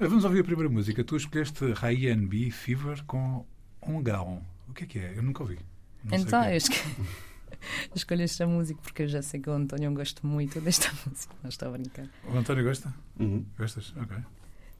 Olha, 0.00 0.08
vamos 0.08 0.24
ouvir 0.24 0.40
a 0.40 0.44
primeira 0.44 0.70
música. 0.70 1.02
Tu 1.04 1.16
escolheste 1.16 1.72
Ryan 1.74 2.26
B. 2.26 2.50
Fever 2.50 3.04
com 3.04 3.44
Um 3.86 4.02
Gaon. 4.02 4.40
O 4.68 4.72
que 4.72 4.84
é 4.84 4.86
que 4.86 4.98
é? 4.98 5.12
Eu 5.16 5.22
nunca 5.22 5.42
ouvi. 5.42 5.58
Não 6.04 6.16
Então, 6.16 6.40
que 6.42 6.48
é. 6.48 6.52
eu 6.52 6.56
escolhi, 6.56 6.80
escolhi 7.94 8.22
esta 8.22 8.46
música 8.46 8.80
porque 8.82 9.02
eu 9.02 9.08
já 9.08 9.22
sei 9.22 9.40
que 9.40 9.48
o 9.50 9.52
António 9.52 9.92
gosta 9.92 10.26
muito 10.26 10.60
desta 10.60 10.88
música. 11.06 11.34
Não 11.42 11.48
estou 11.48 11.68
a 11.68 11.72
brincar. 11.72 12.06
O 12.24 12.36
António 12.36 12.64
gosta? 12.64 12.92
Uhum. 13.18 13.44
Gostas? 13.58 13.92
Ok. 13.96 14.16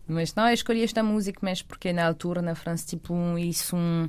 Mas 0.06 0.34
não, 0.34 0.46
eu 0.48 0.54
escolhi 0.54 0.82
esta 0.82 1.02
música 1.02 1.38
mesmo 1.44 1.68
porque 1.68 1.92
na 1.92 2.06
altura 2.06 2.40
na 2.40 2.54
França, 2.54 2.86
tipo, 2.86 3.12
um- 3.12 3.36
isso 3.36 3.76
um, 3.76 4.08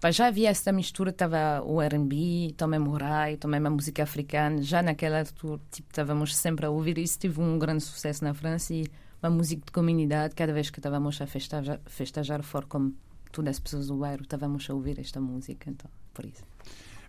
pá, 0.00 0.10
já 0.10 0.26
havia 0.26 0.48
essa 0.50 0.72
mistura, 0.72 1.10
estava 1.10 1.62
o 1.64 1.80
R&B, 1.80 2.52
também 2.56 2.80
o 2.80 2.90
Rai, 2.96 3.36
também 3.36 3.64
a 3.64 3.70
música 3.70 4.02
africana, 4.02 4.60
já 4.60 4.82
naquela 4.82 5.20
altura, 5.20 5.60
tipo, 5.70 5.88
estávamos 5.88 6.36
sempre 6.36 6.66
a 6.66 6.70
ouvir 6.70 6.98
isso, 6.98 7.16
tive 7.18 7.40
um 7.40 7.58
grande 7.60 7.82
sucesso 7.84 8.24
na 8.24 8.34
França 8.34 8.74
e 8.74 8.86
uma 9.22 9.30
música 9.30 9.62
de 9.66 9.70
comunidade, 9.70 10.34
cada 10.34 10.52
vez 10.52 10.68
que 10.68 10.80
estávamos 10.80 11.20
a 11.20 11.26
festejar, 11.28 11.78
festejar 11.86 12.42
fora 12.42 12.66
como 12.66 12.92
todas 13.30 13.50
as 13.56 13.60
pessoas 13.60 13.86
do 13.86 13.98
bairro, 13.98 14.22
estávamos 14.22 14.68
a 14.68 14.74
ouvir 14.74 14.98
esta 14.98 15.20
música, 15.20 15.70
então, 15.70 15.88
por 16.12 16.24
isso. 16.24 16.42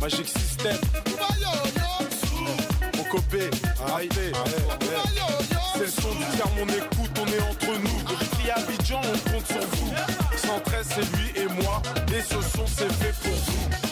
Magic 0.00 0.26
System. 0.26 0.76
Mon 2.96 3.04
copé, 3.04 3.50
aïe, 3.94 4.08
C'est 5.74 5.80
le 5.80 5.86
son 5.90 6.14
du 6.14 6.24
tiers, 6.34 6.48
mon 6.56 6.66
écoute, 6.66 7.10
on 7.20 7.26
est 7.26 7.40
entre 7.42 7.78
nous. 7.78 8.02
Depuis 8.08 8.50
Abidjan, 8.50 9.02
on 9.04 9.30
compte 9.30 9.46
sur 9.46 9.60
vous. 9.60 9.92
113, 10.36 10.86
c'est 10.94 11.16
lui 11.16 11.42
et 11.42 11.62
moi. 11.62 11.82
Et 12.08 12.22
ce 12.22 12.40
son, 12.40 12.66
c'est 12.66 12.90
fait 12.94 13.14
pour 13.22 13.34
vous. 13.34 13.83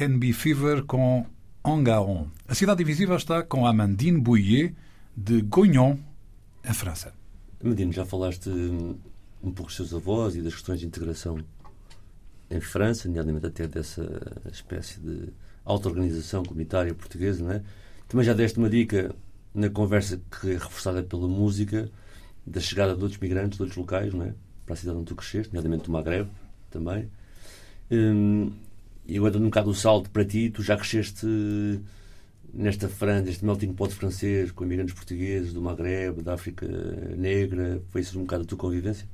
NB 0.00 0.32
Fever 0.32 0.82
com 0.84 1.26
Engaron. 1.62 2.28
A 2.48 2.54
Cidade 2.54 2.82
Invisível 2.82 3.16
está 3.16 3.42
com 3.42 3.66
Amandine 3.66 4.18
Bouillet, 4.18 4.74
de 5.14 5.42
Gognon, 5.42 5.98
em 6.64 6.72
França. 6.72 7.12
Medina, 7.62 7.92
já 7.92 8.06
falaste 8.06 8.48
hum, 8.48 8.96
um 9.42 9.52
pouco 9.52 9.64
dos 9.64 9.76
seus 9.76 9.92
avós 9.92 10.34
e 10.36 10.40
das 10.40 10.54
questões 10.54 10.80
de 10.80 10.86
integração 10.86 11.38
em 12.50 12.60
França, 12.60 13.08
nomeadamente 13.08 13.46
até 13.46 13.66
dessa 13.68 14.02
espécie 14.50 14.98
de 15.00 15.28
auto-organização 15.66 16.44
comunitária 16.44 16.94
portuguesa, 16.94 17.44
não 17.44 17.52
é? 17.52 17.62
Também 18.08 18.24
já 18.24 18.32
deste 18.32 18.58
uma 18.58 18.70
dica 18.70 19.14
na 19.54 19.68
conversa 19.68 20.18
que 20.30 20.52
é 20.52 20.54
reforçada 20.54 21.02
pela 21.02 21.28
música 21.28 21.90
da 22.46 22.58
chegada 22.58 22.96
de 22.96 23.02
outros 23.02 23.20
migrantes 23.20 23.58
de 23.58 23.62
outros 23.64 23.76
locais, 23.76 24.14
não 24.14 24.24
é? 24.24 24.34
Para 24.64 24.72
a 24.72 24.76
cidade 24.78 24.96
onde 24.96 25.08
tu 25.08 25.14
cresceste, 25.14 25.52
nomeadamente 25.52 25.84
do 25.84 25.92
Magreb 25.92 26.26
também. 26.70 27.10
Hum, 27.90 28.50
e 29.06 29.16
agora 29.16 29.32
dando 29.32 29.42
um 29.44 29.50
bocado 29.50 29.70
o 29.70 29.74
salto 29.74 30.10
para 30.10 30.24
ti, 30.24 30.50
tu 30.50 30.62
já 30.62 30.76
cresceste 30.76 31.26
nesta 32.52 32.88
França, 32.88 33.30
este 33.30 33.44
melting 33.44 33.72
pot 33.72 33.94
francês, 33.94 34.50
com 34.50 34.64
imigrantes 34.64 34.94
portugueses 34.94 35.52
do 35.52 35.62
Magreb, 35.62 36.22
da 36.22 36.34
África 36.34 36.66
Negra, 37.16 37.80
foi 37.90 38.00
isso 38.00 38.18
um 38.18 38.22
bocado 38.22 38.42
a 38.42 38.46
tua 38.46 38.58
convivência? 38.58 39.06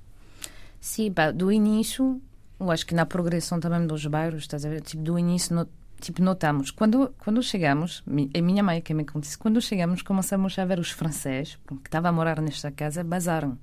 Sim, 0.81 1.13
pá, 1.13 1.31
do 1.31 1.51
início, 1.53 2.21
eu 2.59 2.71
acho 2.71 2.87
que 2.87 2.95
na 2.95 3.05
progressão 3.05 3.61
também 3.61 3.87
dos 3.87 4.07
bairros, 4.07 4.43
estás 4.43 4.65
a 4.65 4.69
ver? 4.69 4.81
Tipo, 4.81 5.03
do 5.03 5.19
início, 5.19 5.55
no- 5.55 5.69
tipo, 6.01 6.23
notamos. 6.23 6.71
Quando, 6.71 7.13
quando 7.19 7.43
chegamos, 7.43 8.03
a 8.07 8.41
minha 8.41 8.63
mãe 8.63 8.81
que 8.81 8.95
me 8.95 9.05
contou 9.05 9.23
isso, 9.23 9.39
quando 9.39 9.61
chegamos, 9.61 10.03
começamos 10.03 10.59
a 10.59 10.65
ver 10.65 10.79
os 10.79 10.91
franceses, 10.91 11.59
que 11.67 11.75
estavam 11.89 12.11
a 12.11 12.13
morar 12.13 12.41
nesta 12.41 12.71
casa, 12.71 13.03
bazaram. 13.05 13.59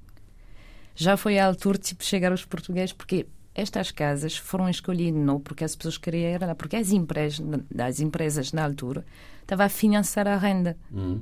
Já 0.95 1.17
foi 1.17 1.39
a 1.39 1.47
altura, 1.47 1.77
tipo, 1.77 2.03
chegar 2.03 2.31
os 2.31 2.45
portugueses, 2.45 2.93
porque 2.93 3.25
estas 3.55 3.91
casas 3.91 4.35
foram 4.37 4.67
escolhidas 4.69 5.21
não 5.21 5.39
porque 5.39 5.63
as 5.63 5.75
pessoas 5.75 5.97
queriam 5.97 6.31
ir 6.31 6.41
lá, 6.41 6.55
porque 6.55 6.75
as 6.75 6.91
empresas, 6.91 7.45
as 7.77 7.99
empresas 7.99 8.51
na 8.53 8.63
altura 8.63 9.05
estavam 9.41 9.65
a 9.65 9.69
financiar 9.69 10.27
a 10.27 10.37
renda. 10.37 10.75
Uhum. 10.91 11.21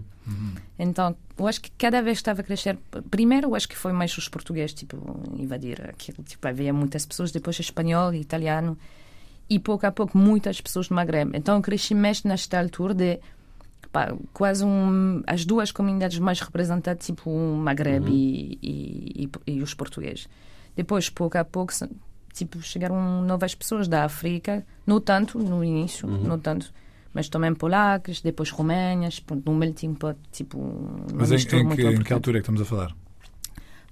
Então, 0.77 1.15
eu 1.37 1.47
acho 1.47 1.59
que 1.61 1.71
cada 1.71 2.01
vez 2.01 2.19
estava 2.19 2.41
a 2.41 2.43
crescer. 2.43 2.77
Primeiro, 3.09 3.47
eu 3.49 3.55
acho 3.55 3.67
que 3.67 3.75
foi 3.75 3.91
mais 3.91 4.15
os 4.17 4.29
portugueses, 4.29 4.73
tipo, 4.73 4.95
invadir 5.37 5.81
aquilo. 5.89 6.23
Tipo, 6.23 6.47
havia 6.47 6.71
muitas 6.71 7.05
pessoas, 7.05 7.31
depois 7.31 7.59
espanhol, 7.59 8.13
italiano, 8.13 8.77
e 9.49 9.59
pouco 9.59 9.85
a 9.85 9.91
pouco 9.91 10.17
muitas 10.17 10.61
pessoas 10.61 10.87
do 10.87 10.95
Maghreb. 10.95 11.31
Então, 11.35 11.55
eu 11.55 11.61
cresci 11.61 11.93
mais 11.95 12.23
nesta 12.23 12.59
altura 12.59 12.93
de 12.93 13.19
pá, 13.91 14.13
quase 14.31 14.63
um, 14.63 15.21
as 15.27 15.43
duas 15.43 15.71
comunidades 15.71 16.19
mais 16.19 16.39
representadas, 16.39 17.05
tipo 17.05 17.29
o 17.29 17.55
Maghreb 17.57 18.07
e, 18.09 18.57
e, 18.61 19.29
e- 19.47 19.51
e 19.57 19.61
os 19.61 19.73
portugueses. 19.73 20.29
Depois, 20.75 21.09
pouco 21.09 21.37
a 21.37 21.43
pouco, 21.43 21.73
tipo, 22.33 22.61
chegaram 22.61 23.21
novas 23.21 23.55
pessoas 23.55 23.87
da 23.87 24.05
África, 24.05 24.65
não 24.85 24.99
tanto 24.99 25.37
no 25.37 25.63
início, 25.63 26.07
não 26.07 26.39
tanto, 26.39 26.73
mas 27.13 27.29
também 27.29 27.53
polacos, 27.53 28.21
depois 28.21 28.49
romanas, 28.49 29.19
pronto, 29.19 29.49
num 29.49 29.57
melting 29.57 29.93
pot, 29.93 30.17
tipo, 30.31 30.59
Mas 31.13 31.31
em, 31.31 31.57
em 31.57 31.63
muito 31.63 31.77
que, 31.77 31.87
em 31.87 32.03
que 32.03 32.13
altura 32.13 32.37
é 32.37 32.39
que 32.39 32.43
estamos 32.43 32.61
a 32.61 32.65
falar? 32.65 32.95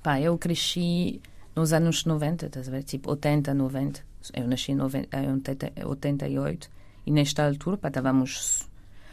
Pá, 0.01 0.19
eu 0.19 0.38
cresci 0.38 1.22
nos 1.55 1.74
anos 1.74 2.05
90, 2.05 2.46
estás 2.46 2.67
a 2.67 2.72
ver? 2.72 2.84
Tipo 2.84 3.12
80, 3.12 3.53
90. 3.53 4.01
Eu 4.34 4.48
nasci 4.48 4.72
em 4.72 4.75
90, 4.75 5.17
em 5.17 5.31
80, 5.31 5.72
88 5.86 6.69
e 7.05 7.12
nesta 7.12 7.46
altura, 7.46 7.77
pá, 7.77 7.89
estávamos. 7.89 8.67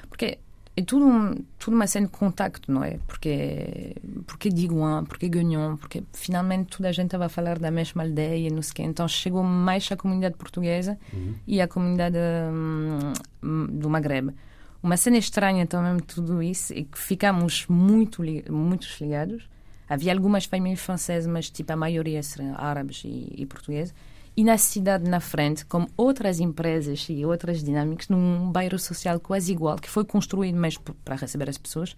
Porque 0.09 0.39
é 0.79 0.83
tudo, 0.83 1.07
um, 1.07 1.35
tudo 1.59 1.75
uma 1.75 1.87
cena 1.87 2.07
de 2.07 2.13
contacto, 2.13 2.71
não 2.71 2.85
é? 2.85 2.99
Porque, 3.07 3.97
porque 4.27 4.51
Digoin, 4.51 5.05
porque 5.07 5.27
Gagnon, 5.27 5.77
porque 5.77 6.05
finalmente 6.13 6.77
toda 6.77 6.91
a 6.91 6.93
gente 6.93 7.07
estava 7.07 7.25
a 7.25 7.29
falar 7.31 7.59
da 7.59 7.71
mesma 7.71 8.03
aldeia, 8.03 8.51
não 8.51 8.61
sei 8.61 8.73
o 8.73 8.75
quê. 8.75 8.83
Então 8.83 9.09
chegou 9.09 9.43
mais 9.43 9.91
a 9.91 9.97
comunidade 9.97 10.37
portuguesa 10.37 10.99
e 11.47 11.63
a 11.63 11.67
comunidade 11.67 12.19
hum, 12.53 13.13
hum, 13.43 13.67
do 13.71 13.89
Maghreb. 13.89 14.35
Uma 14.83 14.99
cena 14.99 15.17
estranha 15.17 15.67
também 15.67 15.99
tudo 16.01 16.43
isso 16.43 16.75
é 16.75 16.83
que 16.83 16.99
ficamos 16.99 17.67
muito, 17.69 18.23
muitos 18.51 19.01
ligados. 19.01 19.49
Havia 19.89 20.13
algumas 20.13 20.45
famílias 20.45 20.81
francesas, 20.81 21.27
mas 21.27 21.49
tipo 21.49 21.73
a 21.73 21.77
maioria 21.77 22.21
eram 22.39 22.55
árabes 22.55 23.03
e, 23.03 23.33
e 23.35 23.47
portugueses. 23.47 23.95
E 24.37 24.45
na 24.45 24.59
cidade, 24.59 25.09
na 25.09 25.19
frente, 25.19 25.65
como 25.65 25.89
outras 25.97 26.41
empresas 26.41 27.07
e 27.09 27.25
outras 27.25 27.65
dinâmicas, 27.65 28.09
num 28.09 28.51
bairro 28.53 28.79
social 28.79 29.19
quase 29.19 29.51
igual, 29.53 29.77
que 29.77 29.89
foi 29.89 30.05
construído 30.05 30.57
mais 30.59 30.77
para 30.77 31.17
receber 31.17 31.49
as 31.49 31.57
pessoas, 31.57 31.97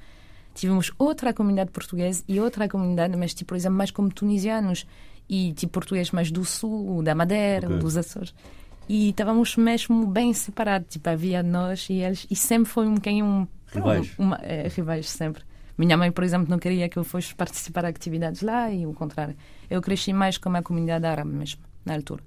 tivemos 0.55 0.93
outra 0.99 1.35
comunidade 1.35 1.71
portuguesa 1.73 2.23
e 2.29 2.39
outra 2.41 2.69
comunidade, 2.69 3.17
mas 3.17 3.35
tipo, 3.35 3.49
por 3.49 3.57
exemplo, 3.57 3.77
mais 3.77 3.91
como 3.91 4.09
tunisianos 4.09 4.87
e 5.29 5.53
tipo 5.53 5.73
português 5.73 6.13
mais 6.13 6.31
do 6.31 6.45
sul, 6.45 7.03
da 7.03 7.15
Madeira, 7.15 7.67
Ok. 7.67 7.79
dos 7.81 7.97
Açores. 7.97 8.33
E 8.89 9.11
estávamos 9.11 9.57
mesmo 9.57 10.07
bem 10.07 10.33
separados, 10.33 10.89
tipo, 10.91 11.09
havia 11.11 11.43
nós 11.43 11.89
e 11.91 11.95
eles, 11.95 12.25
e 12.31 12.37
sempre 12.37 12.71
foi 12.71 12.87
um 12.87 12.95
bocadinho 12.95 13.27
um, 13.27 13.47
Rivais. 13.67 14.11
uma, 14.17 14.37
é, 14.43 14.67
rivais 14.69 15.09
sempre. 15.11 15.43
Minha 15.77 15.97
mãe, 15.97 16.11
por 16.11 16.25
exemplo, 16.25 16.49
não 16.49 16.59
queria 16.59 16.89
que 16.89 16.99
eu 16.99 17.05
fosse 17.05 17.35
participar 17.35 17.83
de 17.83 17.89
atividades 17.89 18.43
lá 18.43 18.71
e 18.71 18.87
o 18.87 18.93
contrário. 18.95 19.37
Eu 19.69 19.83
cresci 19.83 20.13
mais 20.13 20.39
com 20.39 20.49
a 20.57 20.63
comunidade 20.63 21.05
árabe 21.05 21.31
mesmo, 21.31 21.61
na 21.89 21.95
altura. 21.95 22.23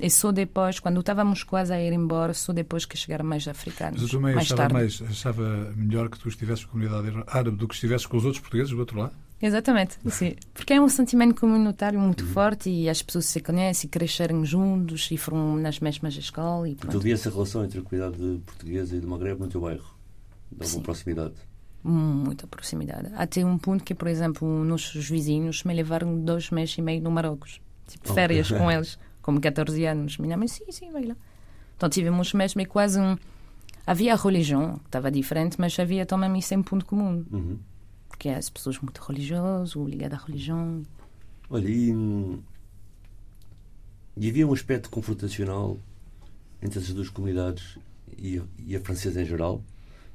E 0.00 0.10
só 0.10 0.32
depois, 0.32 0.80
quando 0.80 0.98
estávamos 0.98 1.44
quase 1.44 1.72
a 1.72 1.80
ir 1.80 1.92
embora, 1.92 2.34
só 2.34 2.52
depois 2.52 2.84
que 2.84 2.96
chegaram 2.96 3.24
mais 3.24 3.46
africanos. 3.46 4.02
Mas 4.02 4.12
eu 4.12 4.18
também 4.18 4.34
mais 4.34 4.46
achava, 4.46 4.62
tarde. 4.62 4.74
mais, 4.74 5.02
achava 5.02 5.72
melhor 5.76 6.08
que 6.08 6.18
tu 6.18 6.28
estivesses 6.28 6.64
com 6.64 6.70
a 6.70 6.72
comunidade 6.72 7.24
árabe 7.28 7.56
do 7.56 7.68
que 7.68 7.74
estivesses 7.74 8.06
com 8.06 8.16
os 8.16 8.24
outros 8.24 8.40
portugueses 8.40 8.72
do 8.72 8.80
outro 8.80 8.98
lado. 8.98 9.14
Exatamente, 9.40 9.98
sim. 10.08 10.36
Porque 10.54 10.72
é 10.72 10.80
um 10.80 10.88
sentimento 10.88 11.40
comunitário 11.40 11.98
muito 11.98 12.24
forte 12.26 12.70
e 12.70 12.88
as 12.88 13.02
pessoas 13.02 13.26
se 13.26 13.40
conhecem, 13.40 13.90
cresceram 13.90 14.44
juntos 14.44 15.08
e 15.10 15.16
foram 15.16 15.56
nas 15.56 15.80
mesmas 15.80 16.14
escolas 16.14 16.70
e 16.70 16.74
Tu 16.76 16.96
havia 16.96 17.14
essa 17.14 17.28
relação 17.28 17.64
entre 17.64 17.80
a 17.80 17.82
comunidade 17.82 18.40
portuguesa 18.46 18.96
e 18.96 19.00
do 19.00 19.08
Magreb 19.08 19.40
no 19.40 19.48
teu 19.48 19.60
bairro? 19.60 19.84
De 20.50 20.62
alguma 20.62 20.66
Sim. 20.66 20.80
proximidade. 20.82 21.34
Muita 21.82 22.46
proximidade. 22.46 23.10
Até 23.16 23.44
um 23.44 23.58
ponto 23.58 23.82
que, 23.82 23.94
por 23.94 24.06
exemplo, 24.06 24.46
nossos 24.64 25.08
vizinhos 25.08 25.64
me 25.64 25.74
levaram 25.74 26.20
dois 26.20 26.50
meses 26.50 26.78
e 26.78 26.82
meio 26.82 27.02
no 27.02 27.10
Marrocos. 27.10 27.60
Tipo, 27.88 28.04
Ok. 28.10 28.14
férias 28.14 28.50
com 28.50 28.70
eles, 28.70 28.98
como 29.20 29.40
14 29.40 29.84
anos. 29.86 30.18
Minha 30.18 30.36
mãe, 30.36 30.48
sim, 30.48 30.70
sim, 30.70 30.90
vai 30.92 31.04
lá. 31.04 31.16
Então 31.76 31.88
tivemos 31.88 32.32
mesmo 32.32 32.66
quase 32.66 32.98
um... 33.00 33.16
Havia 33.86 34.12
a 34.14 34.16
religião, 34.16 34.78
que 34.78 34.86
estava 34.86 35.10
diferente, 35.10 35.56
mas 35.60 35.78
havia 35.78 36.06
também 36.06 36.38
isso 36.38 36.54
em 36.54 36.62
ponto 36.62 36.86
comum. 36.86 37.24
Uhum. 37.30 37.58
Que 38.18 38.28
é 38.28 38.36
as 38.36 38.48
pessoas 38.48 38.78
muito 38.78 38.98
religiosas, 39.00 39.74
ou 39.74 39.86
ligadas 39.88 40.20
à 40.20 40.24
religião. 40.24 40.82
Olha, 41.50 41.68
e, 41.68 41.92
hum, 41.92 42.40
e 44.16 44.28
havia 44.28 44.46
um 44.46 44.52
aspecto 44.52 44.88
confrontacional 44.90 45.78
entre 46.62 46.78
essas 46.78 46.94
duas 46.94 47.08
comunidades 47.08 47.76
e, 48.16 48.38
a- 48.38 48.42
e 48.64 48.76
a 48.76 48.80
francesa 48.80 49.20
em 49.20 49.24
geral? 49.26 49.62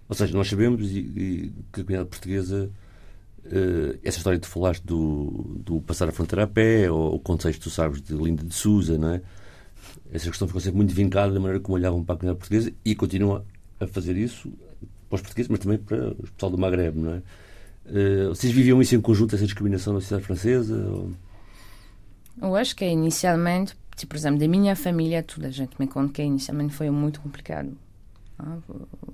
Ou 0.08 0.16
seja, 0.16 0.34
nós 0.38 0.48
sabemos 0.48 0.90
e- 0.90 1.00
e 1.00 1.54
que 1.74 1.82
a 1.82 1.84
comunidade 1.84 2.10
portuguesa, 2.10 2.72
essa 4.04 4.18
história 4.18 4.40
que 4.40 4.48
tu 4.48 4.52
falaste 4.52 4.84
do, 4.84 5.60
do 5.60 5.82
passar 5.82 6.10
a 6.10 6.12
fronteira 6.12 6.44
a 6.44 6.48
pé, 6.48 6.90
ou 6.92 7.16
o 7.16 7.20
contexto, 7.20 7.62
tu 7.62 7.70
sabes, 7.70 8.02
de 8.02 8.14
Linda 8.14 8.44
de 8.44 8.54
Souza, 8.54 8.98
não 8.98 9.14
é? 9.14 9.22
Essa 10.12 10.30
questão 10.30 10.48
ficou 10.48 10.62
sempre 10.62 10.78
muito 10.78 10.94
vincada 10.94 11.34
da 11.34 11.40
maneira 11.40 11.60
como 11.60 11.76
olhavam 11.76 12.04
para 12.04 12.16
a 12.16 12.18
comunidade 12.18 12.40
portuguesa 12.40 12.74
e 12.84 12.96
continua 12.96 13.46
a 13.80 13.88
fazer 13.88 14.16
isso 14.18 14.52
para 15.10 15.16
os 15.16 15.22
portugueses, 15.22 15.50
mas 15.50 15.60
também 15.60 15.78
para 15.78 16.10
o 16.10 16.28
pessoal 16.34 16.52
do 16.52 16.58
Magreb, 16.58 16.98
não 16.98 17.14
é? 17.14 17.22
Eh, 17.88 18.28
vocês 18.28 18.52
viviam 18.52 18.82
isso 18.82 18.96
em 18.96 19.02
conjunto, 19.02 19.36
essa 19.36 19.46
discriminação 19.46 19.94
na 19.94 20.02
sociedade 20.02 20.26
francesa? 20.26 20.76
Ou... 20.76 21.12
Eu 22.42 22.56
acho 22.56 22.76
que 22.76 22.86
inicialmente, 22.86 23.76
tipo, 23.96 24.10
por 24.10 24.18
exemplo, 24.18 24.40
da 24.40 24.48
minha 24.48 24.76
família, 24.76 25.24
toda 25.24 25.48
a 25.48 25.52
gente 25.52 25.72
me 25.80 25.88
conta 25.88 26.14
que 26.14 26.22
inicialmente 26.22 26.74
foi 26.74 26.90
muito 26.90 27.22
complicado. 27.22 27.72
Ah, 28.40 28.58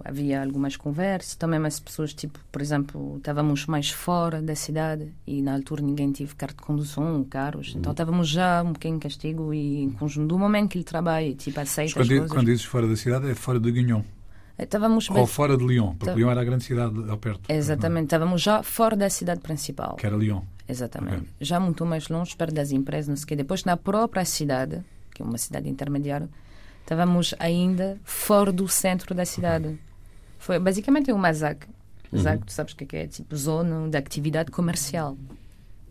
Havia 0.06 0.44
algumas 0.44 0.75
conversas, 0.75 1.36
também 1.36 1.65
as 1.65 1.80
pessoas, 1.80 2.13
tipo, 2.13 2.38
por 2.51 2.62
exemplo, 2.62 3.15
estávamos 3.18 3.65
mais 3.68 3.89
fora 3.89 4.42
da 4.42 4.53
cidade 4.53 5.13
e 5.25 5.42
na 5.42 5.53
altura 5.53 5.82
ninguém 5.82 6.12
teve 6.12 6.36
carta 6.36 6.56
de 6.58 6.62
condução, 6.62 7.24
carros, 7.24 7.74
então 7.75 7.94
estávamos 7.94 8.27
já 8.27 8.62
um 8.62 8.74
bocadinho 8.74 8.98
em 8.98 9.00
castigo 9.00 9.53
e 9.53 9.81
em 9.83 9.92
conjunto 9.92 10.27
do 10.27 10.38
momento 10.38 10.72
que 10.72 10.77
ele 10.77 10.83
trabalha, 10.83 11.33
tipo, 11.36 11.57
aceita 11.59 11.88
as 11.88 11.94
quando, 11.94 12.07
coisas. 12.09 12.31
quando 12.31 12.46
dizes 12.48 12.66
fora 12.66 12.86
da 12.86 12.96
cidade, 12.98 13.29
é 13.29 13.33
fora 13.36 13.59
de 13.62 13.72
Guignon. 13.72 14.01
Estávamos 14.59 15.09
Ou 15.09 15.16
bem- 15.16 15.25
fora 15.27 15.57
de 15.57 15.66
Lyon, 15.66 15.96
porque 15.96 16.05
Tá. 16.12 16.16
Lyon 16.16 16.29
era 16.29 16.42
a 16.42 16.44
grande 16.44 16.64
cidade 16.66 17.09
ao 17.09 17.18
perto. 17.18 17.42
Exatamente, 17.50 18.05
estávamos 18.05 18.42
já 18.42 18.62
fora 18.62 18.96
da 18.96 19.09
cidade 19.09 19.40
principal. 19.40 19.96
Que 19.96 20.05
era 20.05 20.16
Lyon. 20.18 20.42
Exatamente. 20.68 21.16
Ok. 21.18 21.27
Já 21.42 21.59
muito 21.62 21.86
mais 21.86 22.07
longe, 22.09 22.36
perto 22.36 22.53
das 22.53 22.72
empresas, 22.72 23.07
não 23.07 23.16
sei 23.16 23.24
o 23.24 23.27
quê. 23.27 23.36
Depois, 23.38 23.64
na 23.64 23.75
própria 23.77 24.24
cidade, 24.25 24.81
que 25.14 25.22
é 25.22 25.25
uma 25.25 25.38
cidade 25.38 25.68
intermediária, 25.70 26.29
estávamos 26.83 27.33
ainda 27.39 27.98
fora 28.03 28.51
do 28.51 28.67
centro 28.67 29.15
da 29.15 29.25
cidade. 29.25 29.79
Foi 30.37 30.59
basicamente 30.59 31.11
uma 31.11 31.31
ZAC. 31.33 31.65
ZAC, 32.15 32.46
tu 32.46 32.51
sabes 32.53 32.74
o 32.74 32.75
que 32.75 32.83
é 32.83 32.87
que 32.87 32.96
é? 32.98 33.07
Tipo, 33.07 33.35
zona 33.35 33.89
de 33.89 33.98
atividade 33.98 34.51
comercial. 34.51 35.17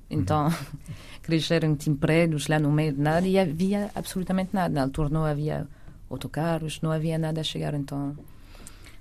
Então, 0.09 0.49
cresceram 1.23 1.75
tipo, 1.75 1.97
prédios 1.97 2.47
lá 2.47 2.59
no 2.59 2.71
meio 2.71 2.93
de 2.93 3.01
nada 3.01 3.27
e 3.27 3.39
havia 3.39 3.91
absolutamente 3.95 4.51
nada. 4.53 4.73
Na 4.73 4.83
altura 4.83 5.09
não 5.09 5.25
havia 5.25 5.67
autocarros, 6.11 6.81
não 6.83 6.93
havia 6.93 7.19
nada 7.19 7.41
a 7.41 7.45
chegar, 7.45 7.75
então... 7.75 8.17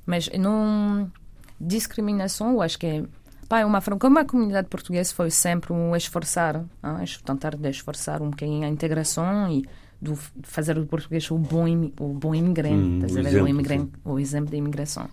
Mas 0.05 0.29
não... 0.39 1.11
Discriminação, 1.59 2.53
eu 2.53 2.61
acho 2.63 2.79
que 2.79 2.87
é 2.87 3.03
Pá, 3.47 3.59
é 3.59 3.65
uma 3.65 3.81
forma, 3.81 3.99
como 3.99 4.17
a 4.17 4.23
comunidade 4.25 4.67
portuguesa 4.69 5.13
foi 5.13 5.29
sempre 5.29 5.73
um 5.73 5.93
esforçar, 5.95 6.63
ah, 6.81 7.03
es- 7.03 7.17
tentar 7.21 7.55
de 7.57 7.69
esforçar 7.69 8.21
um 8.21 8.29
bocadinho 8.29 8.65
a 8.65 8.69
integração 8.69 9.51
e 9.51 9.67
de 10.01 10.15
fazer 10.43 10.73
do 10.75 10.85
português 10.87 11.29
o 11.29 11.37
bom, 11.37 11.65
o 11.99 12.13
bom 12.13 12.33
imigrante, 12.33 12.75
Hum, 12.75 12.99
o 13.01 13.05
exemplo, 13.05 13.43
o, 13.43 13.47
imigrante 13.47 13.91
o 14.03 14.19
exemplo 14.19 14.51
da 14.51 14.57
imigração. 14.57 15.07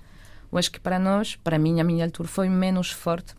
Eu 0.51 0.59
acho 0.59 0.72
que 0.72 0.81
para 0.81 0.98
nós, 0.98 1.37
para 1.37 1.59
mim, 1.59 1.81
a 1.81 1.85
minha 1.85 2.05
altura 2.05 2.29
foi 2.29 2.48
menos 2.48 2.90
forte, 2.90 3.35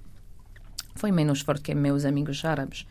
foi 0.96 1.12
menos 1.12 1.42
forte 1.42 1.64
que 1.64 1.74
meus 1.74 2.06
amigos 2.06 2.46
árabes. 2.46 2.86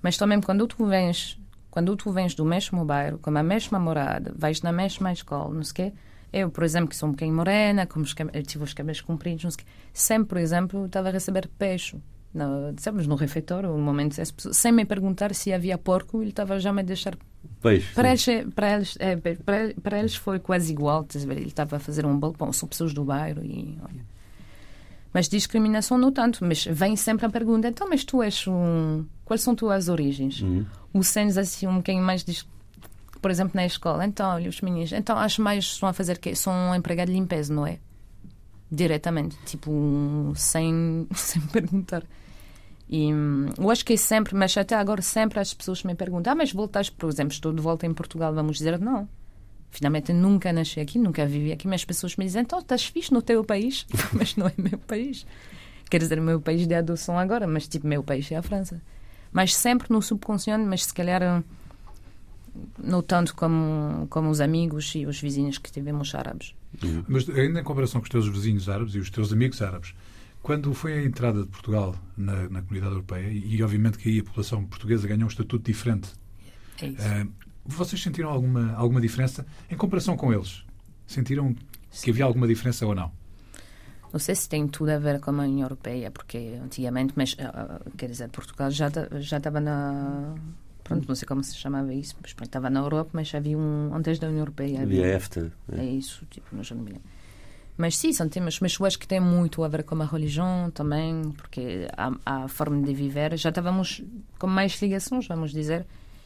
Mas 0.00 0.16
também 0.16 0.40
quando 0.40 0.66
tu 0.68 0.86
vens, 0.86 1.36
quando 1.68 1.96
tu 1.96 2.12
vens 2.12 2.34
do 2.34 2.44
mesmo 2.44 2.84
bairro, 2.84 3.18
com 3.18 3.36
a 3.36 3.42
mesma 3.42 3.78
morada, 3.80 4.32
vais 4.36 4.62
na 4.62 4.70
mesma 4.70 5.12
escola, 5.12 5.52
não 5.52 5.64
sei 5.64 5.72
o 5.72 5.74
quê, 5.74 5.98
eu, 6.32 6.50
por 6.50 6.62
exemplo, 6.62 6.88
que 6.88 6.96
sou 6.96 7.08
um 7.08 7.12
bocadinho 7.12 7.36
morena, 7.36 7.86
como 7.86 8.04
os 8.04 8.14
eu 8.32 8.42
tive 8.42 8.62
os 8.62 8.72
cabelos 8.72 9.00
compridos, 9.00 9.42
não 9.44 9.50
sei 9.50 9.62
o 9.62 9.64
quê, 9.64 9.72
sempre, 9.92 10.28
por 10.28 10.38
exemplo, 10.38 10.86
estava 10.86 11.08
a 11.08 11.12
receber 11.12 11.48
peixe. 11.58 11.96
No, 12.36 12.74
sabes, 12.78 13.06
no 13.06 13.14
refeitório, 13.14 13.70
no 13.70 13.78
momento, 13.78 14.14
sem 14.52 14.70
me 14.70 14.84
perguntar 14.84 15.34
se 15.34 15.54
havia 15.54 15.78
porco, 15.78 16.20
ele 16.20 16.28
estava 16.28 16.60
já 16.60 16.68
a 16.68 16.72
me 16.72 16.82
deixar 16.82 17.16
Peixe. 17.62 17.94
para 17.94 18.08
eles, 18.10 18.26
para, 18.54 18.74
eles, 18.74 18.96
é, 18.98 19.16
para, 19.16 19.74
para 19.82 19.98
eles 19.98 20.14
foi 20.14 20.38
quase 20.38 20.70
igual. 20.70 21.06
Ele 21.14 21.46
estava 21.46 21.76
a 21.76 21.78
fazer 21.78 22.04
um 22.04 22.18
bolo. 22.18 22.34
Bom, 22.38 22.52
são 22.52 22.68
pessoas 22.68 22.92
do 22.92 23.04
bairro 23.04 23.42
e. 23.42 23.78
Olha. 23.82 24.04
Mas 25.14 25.30
discriminação 25.30 25.96
não 25.96 26.12
tanto. 26.12 26.44
Mas 26.44 26.66
vem 26.66 26.94
sempre 26.94 27.24
a 27.24 27.30
pergunta: 27.30 27.68
então, 27.68 27.88
mas 27.88 28.04
tu 28.04 28.22
és 28.22 28.46
um. 28.46 29.06
Quais 29.24 29.40
são 29.40 29.54
tuas 29.54 29.88
origens? 29.88 30.42
Uhum. 30.42 30.66
O 30.92 31.02
Sens 31.02 31.38
assim 31.38 31.66
um 31.66 31.76
bocadinho 31.76 32.04
mais. 32.04 32.22
Dis... 32.22 32.46
Por 33.22 33.30
exemplo, 33.30 33.52
na 33.54 33.64
escola. 33.64 34.04
Então, 34.04 34.34
olha, 34.34 34.50
os 34.50 34.60
meninos. 34.60 34.92
Então, 34.92 35.16
acho 35.16 35.40
mais 35.40 35.64
estão 35.64 35.88
a 35.88 35.94
fazer 35.94 36.18
quê? 36.18 36.34
São 36.34 36.52
um 36.52 36.74
empregado 36.74 37.08
de 37.08 37.14
limpeza, 37.14 37.52
não 37.52 37.66
é? 37.66 37.78
Diretamente. 38.70 39.36
Tipo, 39.46 39.70
um, 39.70 40.34
sem, 40.34 41.06
sem 41.14 41.40
perguntar. 41.42 42.02
E 42.88 43.12
hum, 43.12 43.46
eu 43.58 43.70
acho 43.70 43.84
que 43.84 43.94
é 43.94 43.96
sempre, 43.96 44.34
mas 44.34 44.56
até 44.56 44.74
agora 44.76 45.02
sempre 45.02 45.40
as 45.40 45.52
pessoas 45.52 45.82
me 45.82 45.94
perguntam: 45.94 46.32
ah, 46.32 46.36
mas 46.36 46.52
voltaste, 46.52 46.92
por 46.92 47.10
exemplo, 47.10 47.32
estou 47.32 47.52
de 47.52 47.60
volta 47.60 47.86
em 47.86 47.92
Portugal, 47.92 48.32
vamos 48.32 48.58
dizer 48.58 48.78
não. 48.78 49.08
Finalmente 49.70 50.12
eu 50.12 50.16
nunca 50.16 50.52
nasci 50.52 50.80
aqui, 50.80 50.98
nunca 50.98 51.26
vivi 51.26 51.52
aqui, 51.52 51.66
mas 51.66 51.80
as 51.80 51.84
pessoas 51.84 52.16
me 52.16 52.24
dizem: 52.24 52.42
então 52.42 52.58
estás 52.58 52.84
fixe 52.86 53.12
no 53.12 53.20
teu 53.20 53.44
país? 53.44 53.86
mas 54.14 54.36
não 54.36 54.46
é 54.46 54.52
meu 54.56 54.78
país. 54.78 55.26
Quer 55.90 55.98
dizer, 55.98 56.20
meu 56.20 56.40
país 56.40 56.66
de 56.66 56.74
adoção 56.74 57.18
agora, 57.18 57.46
mas 57.46 57.68
tipo, 57.68 57.86
meu 57.86 58.02
país 58.02 58.30
é 58.32 58.36
a 58.36 58.42
França. 58.42 58.82
Mas 59.32 59.54
sempre 59.54 59.88
no 59.90 60.02
subconsciente, 60.02 60.64
mas 60.64 60.84
se 60.84 60.94
calhar 60.94 61.22
hum, 61.22 61.42
não 62.78 63.02
tanto 63.02 63.34
como, 63.34 64.06
como 64.08 64.30
os 64.30 64.40
amigos 64.40 64.94
e 64.94 65.06
os 65.06 65.20
vizinhos 65.20 65.58
que 65.58 65.70
tivemos 65.70 66.14
árabes. 66.14 66.54
Mas 67.08 67.28
ainda 67.28 67.60
em 67.60 67.64
comparação 67.64 68.00
com 68.00 68.04
os 68.04 68.10
teus 68.10 68.28
vizinhos 68.28 68.68
árabes 68.68 68.94
e 68.94 68.98
os 68.98 69.10
teus 69.10 69.32
amigos 69.32 69.62
árabes, 69.62 69.94
quando 70.46 70.72
foi 70.72 70.92
a 70.92 71.02
entrada 71.02 71.42
de 71.42 71.48
Portugal 71.48 71.96
na, 72.16 72.48
na 72.48 72.62
comunidade 72.62 72.92
europeia, 72.92 73.28
e, 73.28 73.60
obviamente 73.64 73.98
que 73.98 74.08
aí 74.08 74.20
a 74.20 74.22
população 74.22 74.64
portuguesa 74.64 75.08
ganhou 75.08 75.24
um 75.24 75.26
estatuto 75.26 75.64
diferente, 75.64 76.08
É 76.80 76.86
isso. 76.86 77.02
eh, 77.02 77.26
vocês 77.64 78.00
sentiram 78.00 78.28
alguma, 78.30 78.72
alguma 78.74 79.00
diferença 79.00 79.44
em 79.68 79.76
comparação 79.76 80.16
com 80.16 80.32
eles? 80.32 80.64
Sentiram 81.04 81.52
que 82.00 82.10
havia 82.10 82.24
alguma 82.24 82.46
diferença 82.46 82.86
ou 82.86 82.94
não? 82.94 83.10
Não 84.12 84.20
sei 84.20 84.36
se 84.36 84.48
tem 84.48 84.68
tudo 84.68 84.90
a 84.90 85.00
ver 85.00 85.18
com 85.18 85.32
a 85.32 85.42
União 85.42 85.62
Europeia, 85.62 86.12
porque 86.12 86.56
antigamente, 86.62 87.12
mas 87.16 87.36
ah, 87.40 87.80
quer 87.96 88.08
dizer, 88.08 88.28
Portugal 88.28 88.70
já 88.70 88.88
já 89.18 89.38
estava 89.38 89.60
na. 89.60 90.36
Pronto, 90.84 91.08
não 91.08 91.16
sei 91.16 91.26
como 91.26 91.42
se 91.42 91.56
chamava 91.56 91.92
isso, 91.92 92.14
mas 92.22 92.32
pronto, 92.32 92.46
estava 92.46 92.70
na 92.70 92.78
Europa, 92.78 93.10
mas 93.14 93.34
havia 93.34 93.58
um. 93.58 93.92
Antes 93.92 94.20
da 94.20 94.28
União 94.28 94.42
Europeia. 94.42 94.82
Havia 94.82 95.08
EFTA. 95.16 95.52
É 95.72 95.76
né? 95.76 95.84
isso, 95.86 96.24
tipo, 96.30 96.54
não 96.54 96.62
já 96.62 96.76
não 96.76 96.84
me 96.84 96.92
lembro. 96.92 97.16
Mas 97.78 97.96
sim, 97.96 98.12
são 98.12 98.28
temas, 98.28 98.58
mas 98.60 98.76
eu 98.80 98.86
acho 98.86 98.98
que 98.98 99.06
tem 99.06 99.20
muito 99.20 99.62
a 99.62 99.68
ver 99.68 99.82
com 99.84 100.00
a 100.00 100.06
religião 100.06 100.70
também, 100.70 101.30
porque 101.36 101.86
a, 101.96 102.44
a 102.44 102.48
forma 102.48 102.82
de 102.82 102.94
viver, 102.94 103.36
já 103.36 103.50
estávamos 103.50 104.02
com 104.38 104.46
mais 104.46 104.80
ligações, 104.80 105.26
vamos 105.28 105.52
dizer, 105.52 105.84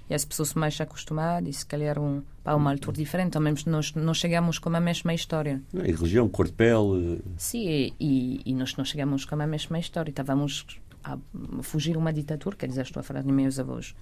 e 0.08 0.14
as 0.14 0.24
pessoas 0.24 0.54
mais 0.54 0.80
acostumadas, 0.80 1.48
e 1.48 1.52
se 1.58 1.66
calhar 1.66 1.98
um, 1.98 2.22
para 2.44 2.54
uma 2.54 2.70
altura 2.70 2.96
diferente, 2.96 3.32
também 3.32 3.52
nós 3.66 3.92
não 3.94 4.14
chegamos 4.14 4.58
com 4.60 4.68
a 4.74 4.80
mesma 4.80 5.12
história. 5.12 5.60
E 5.74 5.78
religião, 5.92 6.28
cor 6.28 6.46
de 6.46 6.52
pele. 6.52 7.20
Sim, 7.36 7.68
e, 7.68 7.94
e- 8.00 8.40
e 8.46 8.54
nós 8.54 8.76
não 8.76 8.84
chegamos 8.84 9.24
com 9.24 9.34
a 9.40 9.46
mesma 9.46 9.78
história. 9.78 10.10
Estávamos 10.10 10.66
a 11.02 11.16
fugir 11.62 11.96
uma 11.96 12.12
ditadura, 12.12 12.54
quer 12.56 12.66
dizer, 12.68 12.82
estou 12.82 13.00
a 13.00 13.02
falar 13.04 13.22
de 13.22 13.32
meus 13.32 13.58
avós. 13.58 13.94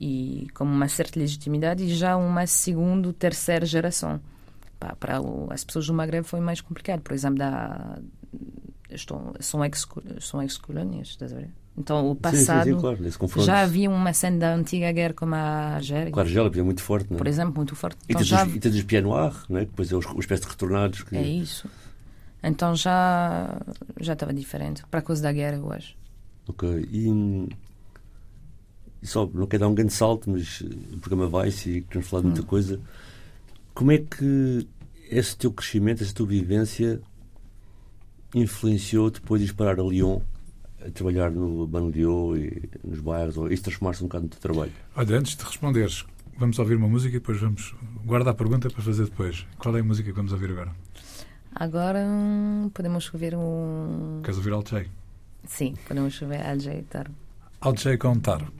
E 0.00 0.46
com 0.54 0.64
uma 0.64 0.88
certa 0.88 1.18
legitimidade 1.18 1.82
e 1.84 1.94
já 1.94 2.16
uma 2.16 2.46
segunda, 2.46 3.12
terceira 3.14 3.64
geração. 3.64 4.20
Pá, 4.78 4.94
para 4.98 5.18
as 5.50 5.64
pessoas 5.64 5.86
do 5.86 5.94
Maghreb 5.94 6.24
foi 6.26 6.40
mais 6.40 6.60
complicado. 6.60 7.00
Por 7.00 7.12
exemplo, 7.14 7.38
da, 7.38 7.98
estou, 8.90 9.34
são 9.40 9.64
ex- 9.64 9.86
são 10.20 10.42
ex-colónias, 10.42 11.08
estás 11.08 11.32
a 11.32 11.36
ver? 11.36 11.50
Então, 11.78 12.10
o 12.10 12.14
passado 12.16 12.64
sim, 12.64 12.72
sim, 12.72 12.80
claro. 12.80 13.44
Já 13.44 13.60
havia 13.60 13.90
uma 13.90 14.12
cena 14.14 14.38
da 14.38 14.54
antiga 14.54 14.90
guerra 14.92 15.12
como 15.12 15.34
a 15.34 15.74
Argélia, 15.74 16.10
Com 16.10 16.20
a 16.20 16.22
Argélia, 16.22 16.50
é 16.58 16.62
muito 16.62 16.82
forte, 16.82 17.10
não 17.10 17.16
é? 17.16 17.18
por 17.18 17.26
exemplo, 17.26 17.54
muito 17.54 17.76
forte. 17.76 17.98
E 18.08 18.12
Então, 18.12 18.16
tens, 18.20 18.26
já, 18.28 18.46
os, 18.46 18.54
e 18.54 18.58
tens 18.60 18.74
os 18.76 18.82
Pied 18.82 19.02
Noir, 19.02 19.34
não 19.48 19.58
é? 19.58 19.60
Depois 19.66 19.92
é 19.92 19.94
os, 19.96 20.06
os 20.06 20.18
espécie 20.20 20.42
de 20.42 20.48
retornados. 20.48 21.02
Que... 21.02 21.16
É 21.16 21.22
isso. 21.22 21.68
Então 22.42 22.74
já 22.74 23.60
já 24.00 24.12
estava 24.14 24.32
diferente. 24.32 24.82
Para 24.90 25.00
a 25.00 25.02
coisa 25.02 25.22
da 25.22 25.32
guerra, 25.32 25.56
eu 25.58 25.70
acho. 25.72 25.94
Ok. 26.48 26.88
E, 26.90 27.48
e 29.02 29.06
só, 29.06 29.28
não 29.32 29.46
quero 29.46 29.60
dar 29.62 29.68
um 29.68 29.74
grande 29.74 29.92
salto, 29.92 30.30
mas 30.30 30.60
o 30.92 30.98
programa 30.98 31.28
vai-se 31.28 31.70
e 31.70 31.82
queremos 31.82 32.08
falar 32.08 32.22
de 32.22 32.28
Hum. 32.28 32.30
muita 32.30 32.46
coisa. 32.46 32.80
Como 33.76 33.92
é 33.92 33.98
que 33.98 34.66
esse 35.10 35.36
teu 35.36 35.52
crescimento, 35.52 36.02
essa 36.02 36.14
tua 36.14 36.26
vivência 36.26 36.98
influenciou 38.34 39.10
depois 39.10 39.42
de 39.42 39.52
parar 39.52 39.78
a 39.78 39.82
Lyon 39.82 40.22
a 40.80 40.90
trabalhar 40.90 41.30
no 41.30 41.66
Banlieue 41.66 42.38
e 42.38 42.88
nos 42.88 43.00
bairros? 43.00 43.36
Ou 43.36 43.52
isso 43.52 43.64
transformaste 43.64 44.02
um 44.02 44.06
bocado 44.06 44.24
no 44.24 44.30
teu 44.30 44.40
trabalho? 44.40 44.72
Olha, 44.96 45.18
antes 45.18 45.36
de 45.36 45.44
responderes, 45.44 46.06
vamos 46.38 46.58
ouvir 46.58 46.76
uma 46.76 46.88
música 46.88 47.18
e 47.18 47.20
depois 47.20 47.38
vamos 47.38 47.74
guardar 48.02 48.32
a 48.32 48.34
pergunta 48.34 48.70
para 48.70 48.80
fazer 48.82 49.04
depois. 49.04 49.46
Qual 49.58 49.76
é 49.76 49.80
a 49.80 49.84
música 49.84 50.08
que 50.08 50.16
vamos 50.16 50.32
ouvir 50.32 50.52
agora? 50.52 50.74
Agora 51.54 52.02
hum, 52.02 52.70
podemos 52.72 53.12
ouvir 53.12 53.36
um. 53.36 54.22
Queres 54.24 54.38
ouvir 54.38 54.54
Jay. 54.66 54.88
Sim, 55.44 55.74
podemos 55.86 56.22
ouvir 56.22 56.40
Alcei 56.40 56.80
Taro. 56.84 57.12
Alcei 57.60 57.98
com 57.98 58.18
Taro. 58.20 58.50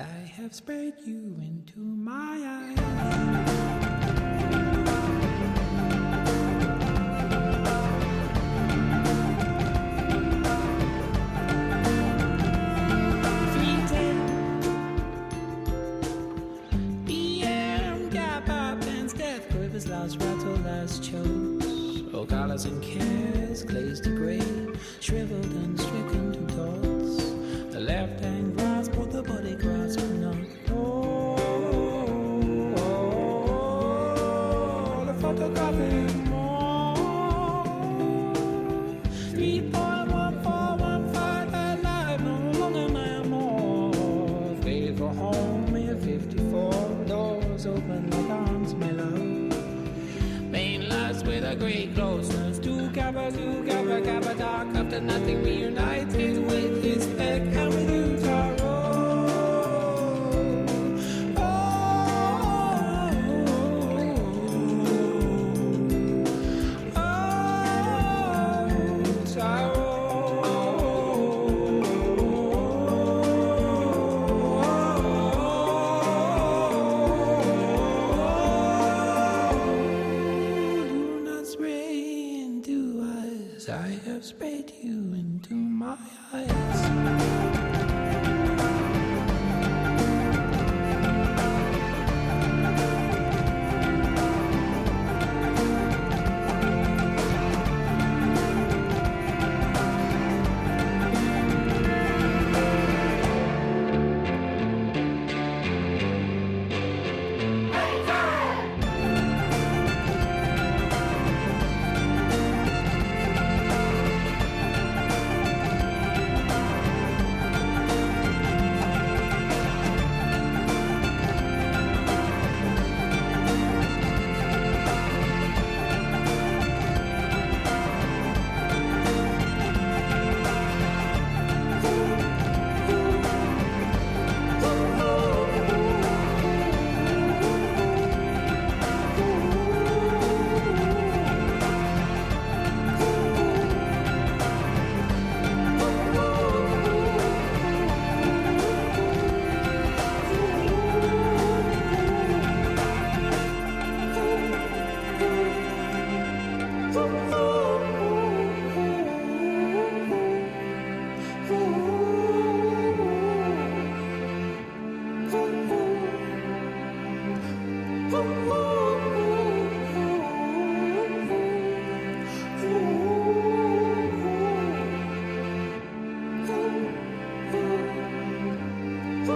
I 0.00 0.26
have 0.36 0.54
spread 0.54 0.94
you 1.04 1.36
into 1.40 1.78
my 1.78 2.38
eyes. 2.44 3.20
as 20.10 20.16
colors 22.26 22.64
and 22.64 22.82
cares, 22.82 23.64
glazed 23.64 24.04
to 24.04 24.10
gray, 24.10 24.40
shriveled 25.00 25.44
and 25.44 25.80
stricken 25.80 26.32
to 26.32 26.40
dots. 26.54 27.72
The 27.72 27.80
left 27.80 28.20
hand. 28.20 28.39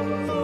Ch 0.05 0.44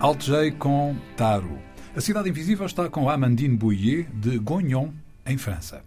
Altjei 0.00 0.52
com 0.52 0.96
Taro. 1.16 1.58
A 1.96 2.00
Cidade 2.00 2.28
Invisível 2.28 2.66
está 2.66 2.88
com 2.88 3.10
Amandine 3.10 3.56
Bouillet, 3.56 4.04
de 4.12 4.38
Gognon, 4.38 4.92
em 5.26 5.36
França. 5.36 5.82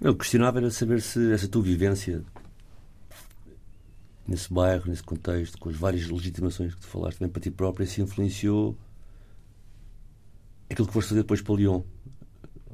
Eu 0.00 0.16
questionava 0.16 0.60
era 0.60 0.70
saber 0.70 1.02
se 1.02 1.30
essa 1.30 1.46
tua 1.46 1.60
vivência 1.60 2.24
nesse 4.26 4.50
bairro, 4.50 4.88
nesse 4.88 5.02
contexto, 5.02 5.58
com 5.58 5.68
as 5.68 5.76
várias 5.76 6.08
legitimações 6.08 6.74
que 6.74 6.80
tu 6.80 6.86
falaste 6.86 7.18
também 7.18 7.30
para 7.30 7.42
ti 7.42 7.50
própria, 7.50 7.86
se 7.86 8.00
influenciou 8.00 8.74
aquilo 10.70 10.88
que 10.88 10.94
foste 10.94 11.10
fazer 11.10 11.20
depois 11.20 11.42
para 11.42 11.54
Lyon. 11.54 11.82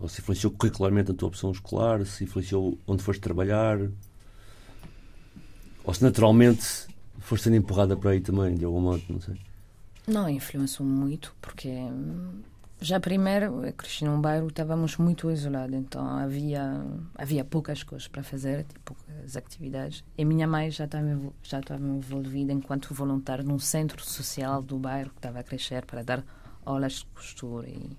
Ou 0.00 0.08
se 0.08 0.20
influenciou 0.20 0.52
curricularmente 0.52 1.10
a 1.10 1.14
tua 1.14 1.30
opção 1.30 1.50
escolar, 1.50 2.06
se 2.06 2.22
influenciou 2.22 2.78
onde 2.86 3.02
foste 3.02 3.20
trabalhar, 3.20 3.80
ou 5.82 5.92
se 5.92 6.00
naturalmente 6.00 6.86
foste 7.18 7.42
sendo 7.42 7.56
empurrada 7.56 7.96
para 7.96 8.10
aí 8.12 8.20
também, 8.20 8.54
de 8.54 8.64
algum 8.64 8.80
modo, 8.80 9.02
não 9.08 9.20
sei. 9.20 9.34
Não, 10.06 10.28
influenciou 10.28 10.86
muito, 10.86 11.34
porque 11.40 11.68
hum, 11.68 12.42
já 12.80 13.00
primeiro, 13.00 13.64
eu 13.64 13.72
cresci 13.72 14.04
num 14.04 14.20
bairro, 14.20 14.48
estávamos 14.48 14.98
muito 14.98 15.30
isolados, 15.30 15.74
então 15.74 16.06
havia, 16.06 16.84
havia 17.14 17.42
poucas 17.42 17.82
coisas 17.82 18.06
para 18.06 18.22
fazer, 18.22 18.64
tipo, 18.64 18.80
poucas 18.94 19.36
atividades. 19.36 20.04
E 20.18 20.24
minha 20.24 20.46
mãe 20.46 20.70
já 20.70 20.84
estava, 20.84 21.06
já 21.42 21.60
estava 21.60 21.82
envolvida 21.82 22.52
enquanto 22.52 22.92
voluntária 22.92 23.42
num 23.42 23.58
centro 23.58 24.04
social 24.04 24.60
do 24.60 24.78
bairro 24.78 25.08
que 25.10 25.16
estava 25.16 25.40
a 25.40 25.42
crescer 25.42 25.86
para 25.86 26.02
dar 26.02 26.22
aulas 26.66 26.92
de 26.92 27.06
costura. 27.06 27.68
E, 27.68 27.96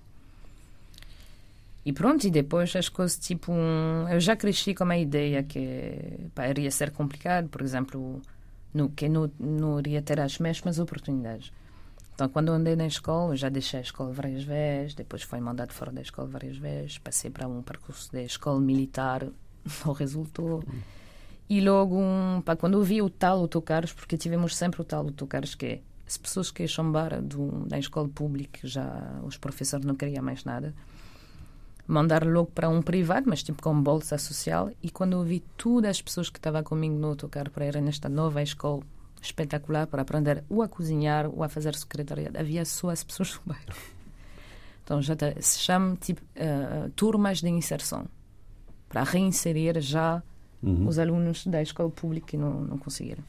e 1.86 1.92
pronto, 1.92 2.24
e 2.24 2.30
depois 2.30 2.76
as 2.76 2.88
coisas, 2.88 3.18
tipo, 3.18 3.52
eu 4.08 4.20
já 4.20 4.36
cresci 4.36 4.72
com 4.72 4.84
a 4.84 4.96
ideia 4.96 5.42
que 5.42 6.28
pá, 6.32 6.48
iria 6.48 6.70
ser 6.70 6.92
complicado, 6.92 7.48
por 7.48 7.62
exemplo, 7.62 8.22
no, 8.72 8.88
que 8.90 9.08
não, 9.08 9.28
não 9.40 9.80
iria 9.80 10.00
ter 10.00 10.20
as 10.20 10.38
mesmas 10.38 10.78
oportunidades. 10.78 11.50
Então, 12.16 12.30
quando 12.30 12.48
eu 12.48 12.54
andei 12.54 12.74
na 12.74 12.86
escola, 12.86 13.36
já 13.36 13.50
deixei 13.50 13.78
a 13.78 13.82
escola 13.82 14.10
várias 14.10 14.42
vezes, 14.42 14.94
depois 14.94 15.22
fui 15.22 15.38
mandado 15.38 15.74
fora 15.74 15.92
da 15.92 16.00
escola 16.00 16.26
várias 16.26 16.56
vezes, 16.56 16.96
passei 16.96 17.30
para 17.30 17.46
um 17.46 17.60
percurso 17.60 18.10
de 18.10 18.24
escola 18.24 18.58
militar, 18.58 19.28
não 19.84 19.92
resultou. 19.92 20.64
E 21.46 21.60
logo, 21.60 21.94
um, 21.94 22.40
pá, 22.42 22.56
quando 22.56 22.78
eu 22.78 22.82
vi 22.82 23.02
o 23.02 23.10
tal 23.10 23.40
autocarros, 23.40 23.92
porque 23.92 24.16
tivemos 24.16 24.56
sempre 24.56 24.80
o 24.80 24.84
tal 24.84 25.04
autocarros 25.04 25.54
que 25.54 25.66
é, 25.66 25.80
as 26.06 26.16
pessoas 26.16 26.50
que 26.50 26.66
chamaram 26.66 27.22
do, 27.22 27.66
da 27.66 27.78
escola 27.78 28.08
pública, 28.08 28.60
já 28.66 29.20
os 29.22 29.36
professores 29.36 29.84
não 29.84 29.94
queriam 29.94 30.24
mais 30.24 30.42
nada, 30.42 30.74
mandaram 31.86 32.30
logo 32.32 32.50
para 32.50 32.70
um 32.70 32.80
privado, 32.80 33.28
mas 33.28 33.42
tipo 33.42 33.62
com 33.62 33.78
bolsa 33.78 34.16
social, 34.16 34.70
e 34.82 34.88
quando 34.88 35.12
eu 35.12 35.22
vi 35.22 35.40
todas 35.58 35.90
as 35.90 36.00
pessoas 36.00 36.30
que 36.30 36.38
estavam 36.38 36.62
comigo 36.62 36.94
no 36.94 37.08
autocarro 37.08 37.50
para 37.50 37.66
ir 37.66 37.78
nesta 37.82 38.08
nova 38.08 38.42
escola 38.42 38.82
espetacular 39.22 39.86
para 39.86 40.02
aprender 40.02 40.44
ou 40.48 40.62
a 40.62 40.68
cozinhar 40.68 41.26
ou 41.28 41.42
a 41.42 41.48
fazer 41.48 41.74
secretariado. 41.74 42.38
Havia 42.38 42.64
só 42.64 42.90
as 42.90 43.02
pessoas 43.04 43.32
do 43.34 43.40
bairro. 43.46 43.64
Então 44.84 45.02
já 45.02 45.16
tá- 45.16 45.34
se 45.40 45.58
chama 45.58 45.96
tipo 45.96 46.20
eh, 46.34 46.90
turmas 46.94 47.40
de 47.40 47.48
inserção 47.48 48.06
para 48.88 49.02
reinserir 49.02 49.80
já 49.80 50.22
os 50.62 50.98
alunos 50.98 51.46
da 51.46 51.60
escola 51.62 51.90
pública 51.90 52.26
que 52.28 52.36
não, 52.36 52.60
não 52.62 52.78
conseguiram. 52.78 53.22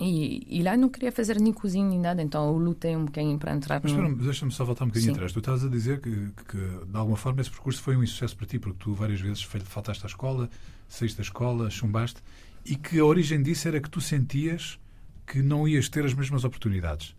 E, 0.00 0.46
e 0.48 0.62
lá 0.62 0.76
não 0.76 0.88
queria 0.88 1.10
fazer 1.10 1.40
nem 1.40 1.52
cozinha 1.52 1.84
nem 1.88 1.98
nada, 1.98 2.22
então 2.22 2.46
eu 2.46 2.56
lutei 2.56 2.94
um 2.96 3.04
bocadinho 3.04 3.36
para 3.36 3.52
entrar 3.52 3.80
Mas 3.82 3.92
no- 3.92 4.14
deixa-me 4.16 4.52
só 4.52 4.64
voltar 4.64 4.84
um 4.84 4.88
bocadinho 4.88 5.10
Sim. 5.10 5.16
atrás. 5.16 5.32
Tu 5.32 5.40
estás 5.40 5.64
a 5.64 5.68
dizer 5.68 6.00
que, 6.00 6.30
que, 6.48 6.56
de 6.56 6.96
alguma 6.96 7.16
forma, 7.16 7.40
esse 7.40 7.50
percurso 7.50 7.82
foi 7.82 7.96
um 7.96 8.02
insucesso 8.04 8.36
para 8.36 8.46
ti, 8.46 8.60
porque 8.60 8.78
tu 8.78 8.94
várias 8.94 9.20
vezes 9.20 9.42
fal- 9.42 9.60
faltaste 9.62 10.04
à 10.04 10.06
escola, 10.06 10.48
saíste 10.88 11.16
da 11.18 11.22
escola, 11.24 11.68
chumbaste, 11.68 12.20
e 12.68 12.76
que 12.76 12.98
a 12.98 13.04
origem 13.04 13.42
disso 13.42 13.66
era 13.66 13.80
que 13.80 13.88
tu 13.88 14.00
sentias 14.00 14.78
que 15.26 15.42
não 15.42 15.66
ias 15.66 15.88
ter 15.88 16.04
as 16.04 16.12
mesmas 16.12 16.44
oportunidades. 16.44 17.16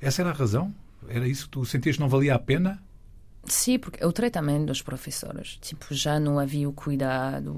Essa 0.00 0.22
era 0.22 0.30
a 0.30 0.34
razão? 0.34 0.74
Era 1.08 1.26
isso 1.26 1.44
que 1.44 1.50
tu 1.50 1.64
sentias 1.64 1.96
que 1.96 2.02
não 2.02 2.08
valia 2.08 2.34
a 2.34 2.38
pena? 2.38 2.82
Sim, 3.44 3.76
porque 3.76 4.04
o 4.04 4.12
tratamento 4.12 4.66
dos 4.66 4.80
professores, 4.82 5.58
tipo, 5.60 5.92
já 5.92 6.20
não 6.20 6.38
havia 6.38 6.68
o 6.68 6.72
cuidado, 6.72 7.52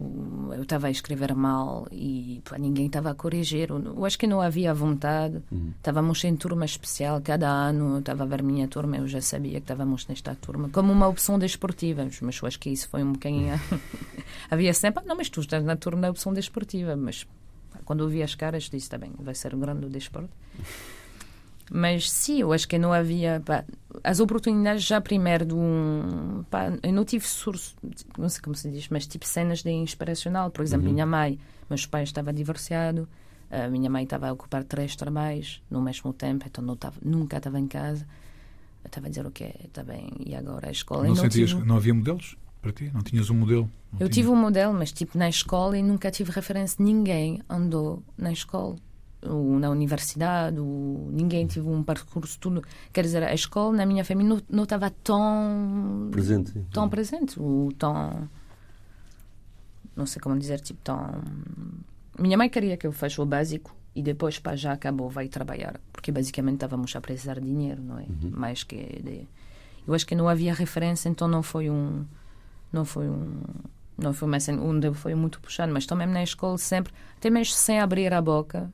eu 0.57 0.63
estava 0.63 0.87
a 0.87 0.91
escrever 0.91 1.35
mal 1.35 1.87
e 1.93 2.41
pá, 2.49 2.57
ninguém 2.59 2.87
estava 2.87 3.11
a 3.11 3.15
corrigir. 3.15 3.69
Eu 3.69 3.79
eu 3.85 4.05
acho 4.05 4.19
que 4.19 4.27
não 4.27 4.41
havia 4.41 4.73
vontade. 4.73 5.43
Estávamos 5.77 6.25
em 6.25 6.35
turma 6.37 6.65
especial, 6.65 7.21
cada 7.21 7.49
ano 7.51 7.95
eu 7.97 7.99
estava 7.99 8.23
a 8.25 8.27
ver 8.27 8.43
minha 8.43 8.67
turma, 8.67 8.97
eu 8.97 9.07
já 9.07 9.21
sabia 9.21 9.53
que 9.53 9.59
estávamos 9.59 10.07
nesta 10.09 10.35
turma, 10.35 10.71
como 10.71 10.91
uma 10.91 11.07
opção 11.07 11.39
desportiva, 11.39 12.09
mas 12.23 12.41
eu 12.41 12.49
acho 12.49 12.59
que 12.59 12.71
isso 12.71 12.89
foi 12.89 13.03
um 13.03 13.13
bocadinho. 13.13 13.53
havia 14.51 14.73
sempre, 14.73 15.03
"Ah, 15.05 15.07
não, 15.07 15.17
mas 15.17 15.29
tu 15.29 15.41
estás 15.41 15.63
na 15.63 15.77
turma 15.77 16.01
da 16.03 16.11
opção 16.11 16.33
desportiva, 16.33 16.97
mas 16.97 17.25
pá, 17.71 17.81
quando 17.85 18.05
eu 18.05 18.09
vi 18.09 18.23
as 18.23 18.35
caras, 18.35 18.65
disse, 18.65 18.77
está 18.87 18.97
bem, 18.97 19.13
vai 19.19 19.35
ser 19.35 19.55
o 19.55 19.59
grande 19.59 19.87
desporto. 19.91 20.31
Mas 21.73 22.11
sim, 22.11 22.41
eu 22.41 22.53
acho 22.53 22.69
que 22.69 22.79
não 22.79 22.93
havia. 22.93 23.43
pá, 23.45 23.65
as 24.03 24.21
oportunidades 24.21 24.83
já 24.85 25.01
primeiro 25.01 25.47
do. 25.47 25.57
Pá, 26.51 26.73
eu 26.83 26.93
não 26.93 27.05
tive 27.05 27.27
surso, 27.27 27.75
não 28.19 28.29
sei 28.29 28.43
como 28.43 28.55
se 28.55 28.71
diz, 28.71 28.89
mas 28.89 29.07
tipo 29.07 29.27
cenas 29.27 29.63
de 29.63 29.71
inspiracional. 29.71 30.51
Por 30.51 30.63
exemplo, 30.63 30.91
minha 30.91 31.07
mãe, 31.07 31.39
meus 31.71 31.87
pais 31.87 32.11
estavam 32.11 32.33
divorciados, 32.35 33.07
a 33.51 33.69
minha 33.69 33.89
mãe 33.89 34.05
estava 34.05 34.29
a 34.29 34.33
ocupar 34.33 34.63
três 34.65 34.95
trabalhos 34.95 35.63
no 35.71 35.81
mesmo 35.81 36.13
tempo, 36.13 36.45
então 36.47 36.63
não 36.63 36.75
estava, 36.75 36.97
nunca 37.03 37.39
estava 37.39 37.59
em 37.59 37.67
casa. 37.67 38.07
Eu 38.83 38.89
estava 38.89 39.07
a 39.07 39.09
dizer 39.11 39.27
o 39.27 39.31
quê? 39.31 39.55
Está 39.65 39.83
bem, 39.83 40.11
e 40.27 40.35
agora 40.35 40.69
a 40.69 40.71
escola? 40.73 41.05
Não, 41.05 41.11
Eu 41.11 41.17
sentias 41.17 41.51
tive- 41.51 41.63
que 41.63 41.67
não 41.69 41.77
havia 41.77 41.95
modelos 41.95 42.37
para 42.61 42.73
ti? 42.73 42.91
Não 42.93 43.01
tinhas 43.01 43.31
um 43.31 43.35
modelo? 43.35 43.63
Não 43.91 44.01
eu 44.01 44.09
tinha- 44.09 44.11
tive 44.11 44.29
um 44.29 44.37
modelo, 44.37 44.75
mas 44.75 44.93
tipo 44.93 45.17
na 45.17 45.29
escola 45.31 45.79
e 45.79 45.83
nunca 45.83 46.11
tive 46.11 46.31
referência. 46.31 46.77
Ninguém 46.85 47.41
andou 47.49 48.03
na 48.19 48.31
escola, 48.33 48.77
ou 49.29 49.59
na 49.59 49.71
universidade, 49.71 50.59
ou 50.59 51.09
ninguém 51.13 51.47
tive 51.47 51.69
um 51.69 51.83
percurso 51.83 52.39
tudo. 52.39 52.63
Quer 52.93 53.03
dizer, 53.03 53.23
a 53.23 53.35
escola 53.35 53.77
na 53.77 53.87
minha 53.87 54.05
família 54.05 54.43
não, 54.49 54.63
estava 54.65 54.91
tão 54.91 56.09
Presente. 56.11 56.53
tão 56.73 56.89
presente, 56.89 57.41
ou 57.41 57.73
tão 57.73 58.29
não 59.97 60.07
sei 60.07 60.21
como 60.21 60.39
dizer, 60.39 60.61
tipo 60.61 60.81
tão. 60.83 61.23
Minha 62.19 62.37
mãe 62.37 62.49
queria 62.49 62.77
que 62.77 62.87
eu 62.87 62.93
faça 62.93 63.21
o 63.23 63.27
básico 63.27 63.75
e 63.95 64.03
depois 64.03 64.39
pá, 64.39 64.57
já 64.57 64.73
acabou, 64.73 65.09
vai 65.09 65.29
trabalhar, 65.29 65.81
porque 65.93 66.11
basicamente 66.11 66.55
estávamos 66.55 66.95
a 66.97 67.01
precisar 67.01 67.35
de 67.41 67.47
dinheiro, 67.47 67.81
não 67.83 67.99
é? 67.99 68.07
Mais 68.31 68.63
que 68.63 69.01
de... 69.03 69.27
eu 69.87 69.95
acho 69.95 70.07
que 70.07 70.15
não 70.15 70.29
havia 70.29 70.53
referência, 70.53 71.09
então 71.09 71.29
não 71.29 71.43
foi 71.43 71.71
um 71.71 72.05
não 72.73 72.85
foi 72.85 73.09
um 73.09 73.41
não 73.97 74.13
foi 74.13 74.27
uma 74.27 74.41
cena 74.41 74.61
onde 74.63 74.93
foi 74.95 75.15
muito 75.15 75.41
puxado, 75.41 75.73
mas 75.73 75.87
também 75.87 76.09
na 76.09 76.23
escola 76.23 76.59
sempre, 76.59 76.93
até 77.17 77.31
mesmo 77.31 77.55
sem 77.55 77.79
abrir 77.79 78.13
a 78.13 78.21
boca, 78.21 78.73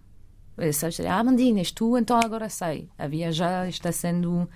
sabes, 0.72 1.00
ah, 1.00 1.22
Mandinhas, 1.24 1.70
tu 1.70 1.96
então 1.96 2.18
agora 2.22 2.48
sai. 2.48 2.88
Havia 2.98 3.32
já, 3.32 3.68
está 3.68 3.90
sendo. 3.92 4.48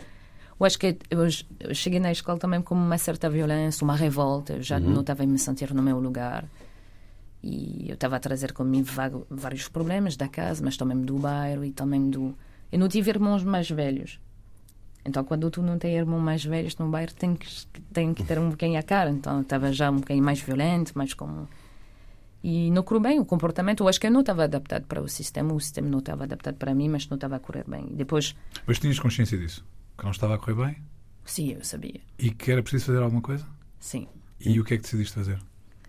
Eu 0.59 0.67
acho 0.67 0.79
que 0.79 0.97
eu, 1.11 1.75
cheguei 1.75 1.99
na 1.99 2.13
escola 2.13 2.39
também 2.39 2.63
com 2.63 2.75
uma 2.75 2.99
certa 2.99 3.29
violência, 3.29 3.85
uma 3.85 3.97
revolta, 3.97 4.55
eu 4.55 4.63
já 4.63 4.79
não 4.79 5.01
estava 5.01 5.23
a 5.23 5.27
me 5.27 5.39
sentir 5.39 5.75
no 5.75 5.83
meu 5.83 5.99
lugar. 5.99 6.45
E 7.43 7.87
eu 7.89 7.95
estava 7.95 8.17
a 8.17 8.21
trazer 8.21 8.53
comigo 8.53 8.89
vários 9.29 9.69
problemas 9.69 10.17
da 10.17 10.29
casa, 10.29 10.65
mas 10.65 10.77
também 10.77 11.01
do 11.03 11.19
bairro 11.19 11.65
e 11.65 11.73
também 11.73 12.09
do. 12.09 12.35
Eu 12.73 12.79
não 12.79 12.89
tive 12.89 13.11
irmãos 13.11 13.45
mais 13.45 13.69
velhos. 13.71 14.19
Então, 15.05 15.23
quando 15.23 15.51
tu 15.51 15.63
não 15.63 15.79
tens 15.79 15.95
irmãos 15.95 16.21
mais 16.21 16.43
velhos 16.45 16.77
no 16.79 16.89
bairro, 16.89 17.13
tem 17.13 17.37
que, 17.37 17.47
tem 17.93 18.15
que 18.15 18.25
ter 18.25 18.39
um 18.39 18.49
bocadinho 18.49 18.81
a 18.81 18.83
cara. 18.83 19.11
Então, 19.11 19.37
eu 19.37 19.43
estava 19.43 19.71
já 19.73 19.91
um 19.91 19.97
bocadinho 19.97 20.25
mais 20.25 20.41
violento, 20.41 20.97
mais 20.97 21.13
como. 21.13 21.47
E 22.47 22.71
não 22.71 22.83
correu 22.83 23.01
bem 23.01 23.19
o 23.19 23.25
comportamento. 23.25 23.83
Eu 23.83 23.89
acho 23.89 23.99
que 23.99 24.07
eu 24.07 24.11
não 24.11 24.21
estava 24.21 24.45
adaptado 24.45 24.85
para 24.85 25.01
o 25.01 25.09
sistema, 25.09 25.55
o 25.55 25.59
sistema 25.59 25.89
não 25.89 26.01
estava 26.01 26.25
adaptado 26.25 26.57
para 26.57 26.75
mim, 26.75 26.91
mas 26.91 27.09
não 27.09 27.15
estava 27.15 27.37
a 27.37 27.39
correr 27.39 27.65
bem. 27.67 27.87
E 27.91 27.95
depois, 27.95 28.37
Mas 28.67 28.79
tinhas 28.79 28.99
consciência 28.99 29.39
disso? 29.39 29.65
Que 29.97 30.05
não 30.05 30.11
estava 30.11 30.35
a 30.35 30.39
correr 30.39 30.67
bem? 30.67 30.77
sim, 31.25 31.53
eu 31.53 31.65
sabia. 31.65 32.01
E 32.19 32.31
que 32.31 32.53
era 32.53 32.63
preciso 32.63 32.85
fazer 32.85 33.03
alguma 33.03 33.23
coisa? 33.23 33.47
Sim. 33.81 34.07
E 34.39 34.61
o 34.61 34.65
que 34.65 34.75
é 34.75 34.77
que 34.77 34.83
decidiste 34.83 35.15
fazer? 35.15 35.41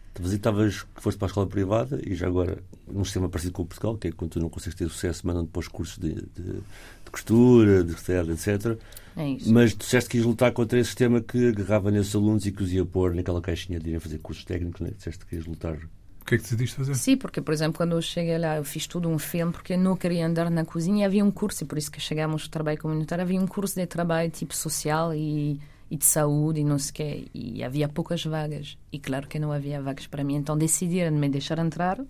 Estavas 0.08 0.32
aí, 0.32 0.38
estavas, 0.38 0.86
foste 0.96 1.18
para 1.18 1.26
a 1.26 1.30
escola 1.30 1.46
privada 1.48 2.02
e 2.06 2.16
já 2.16 2.26
agora 2.26 2.64
num 2.88 3.04
sistema 3.04 3.28
parecido 3.28 3.52
com 3.52 3.64
o 3.64 3.66
Portugal, 3.66 3.98
que 3.98 4.08
é 4.08 4.12
quando 4.14 4.32
tu 4.32 4.40
não 4.40 4.48
consegues 4.48 4.80
ter 4.80 4.88
sucesso, 4.88 5.28
mandam 5.28 5.44
depois 5.44 5.68
cursos 5.68 5.98
de, 5.98 6.14
de, 6.14 6.54
de 6.54 7.12
costura, 7.12 7.84
de 7.84 8.00
seda, 8.00 8.32
etc. 8.32 8.80
É 9.18 9.28
isso. 9.28 9.52
Mas 9.52 9.74
tu 9.74 9.80
disseste 9.80 10.10
que 10.10 10.18
ias 10.18 10.26
lutar 10.26 10.54
contra 10.54 10.80
esse 10.80 10.88
sistema 10.88 11.20
que 11.20 11.50
agarrava 11.50 11.92
nesses 11.92 12.16
alunos 12.16 12.46
e 12.46 12.52
que 12.54 12.64
os 12.64 12.72
ia 12.72 12.86
pôr 12.86 13.14
naquela 13.14 13.42
caixinha 13.42 13.78
de 13.78 13.90
irem 13.90 14.00
fazer 14.00 14.20
cursos 14.20 14.46
técnicos, 14.46 14.80
né? 14.80 14.92
disseste 14.96 15.26
que 15.26 15.36
ias 15.36 15.46
lutar. 15.46 15.78
O 16.26 16.28
que 16.28 16.34
é 16.34 16.38
que 16.40 16.44
decidiste 16.44 16.76
fazer? 16.76 16.96
Sim, 16.96 17.18
porque, 17.18 17.40
por 17.40 17.54
exemplo, 17.54 17.78
quando 17.78 17.92
eu 17.96 18.02
cheguei 18.02 18.36
lá, 18.40 18.58
eu 18.58 18.64
fiz 18.64 18.88
tudo 18.88 19.08
um 19.08 19.20
filme 19.20 19.52
porque 19.54 19.78
não 19.78 19.96
queria 19.96 20.26
andar 20.26 20.50
na 20.50 20.66
cozinha 20.66 21.06
havia 21.06 21.24
um 21.24 21.30
curso, 21.30 21.64
e 21.64 21.68
por 21.68 21.78
isso 21.78 21.92
que 21.92 22.00
chegámos 22.02 22.44
ao 22.46 22.50
trabalho 22.50 22.80
comunitário, 22.80 23.22
havia 23.24 23.40
um 23.40 23.46
curso 23.46 23.76
de 23.76 23.86
trabalho 23.86 24.32
tipo 24.32 24.56
social 24.56 25.14
e, 25.14 25.62
e 25.90 25.96
de 25.96 26.04
saúde 26.04 26.62
e 26.62 26.64
não 26.64 26.80
sei 26.80 26.90
o 26.90 26.94
quê, 26.96 27.28
e 27.32 27.64
havia 27.64 27.88
poucas 27.88 28.26
vagas. 28.26 28.76
E 28.92 28.98
claro 28.98 29.28
que 29.28 29.38
não 29.38 29.52
havia 29.52 29.80
vagas 29.80 30.08
para 30.08 30.24
mim, 30.24 30.34
então 30.38 30.58
decidiram 30.58 31.16
me 31.16 31.30
deixar 31.30 31.60
entrar, 31.60 32.02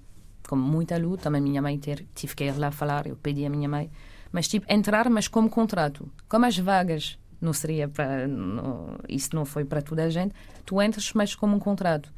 com 0.48 0.56
muita 0.56 0.98
luta, 0.98 1.24
também 1.24 1.42
minha 1.42 1.62
mãe 1.62 1.78
ter, 1.78 2.06
tive 2.16 2.36
que 2.36 2.46
ir 2.46 2.58
lá 2.58 2.72
falar, 2.72 3.08
eu 3.08 3.18
pedi 3.18 3.46
à 3.46 3.50
minha 3.50 3.68
mãe, 3.68 3.92
mas 4.32 4.48
tipo, 4.48 4.66
entrar, 4.72 5.10
mas 5.10 5.28
como 5.28 5.50
contrato. 5.50 6.10
Como 6.30 6.46
as 6.46 6.58
vagas 6.58 7.20
não 7.42 7.52
seria 7.52 7.90
para. 7.90 8.26
não- 8.30 8.96
isso 9.10 9.36
não 9.36 9.44
foi 9.44 9.66
para 9.66 9.82
toda 9.82 10.06
a 10.06 10.10
gente, 10.10 10.34
tu 10.66 10.82
entras, 10.82 11.12
mas 11.14 11.36
como 11.36 11.58
um 11.58 11.60
contrato. 11.60 12.14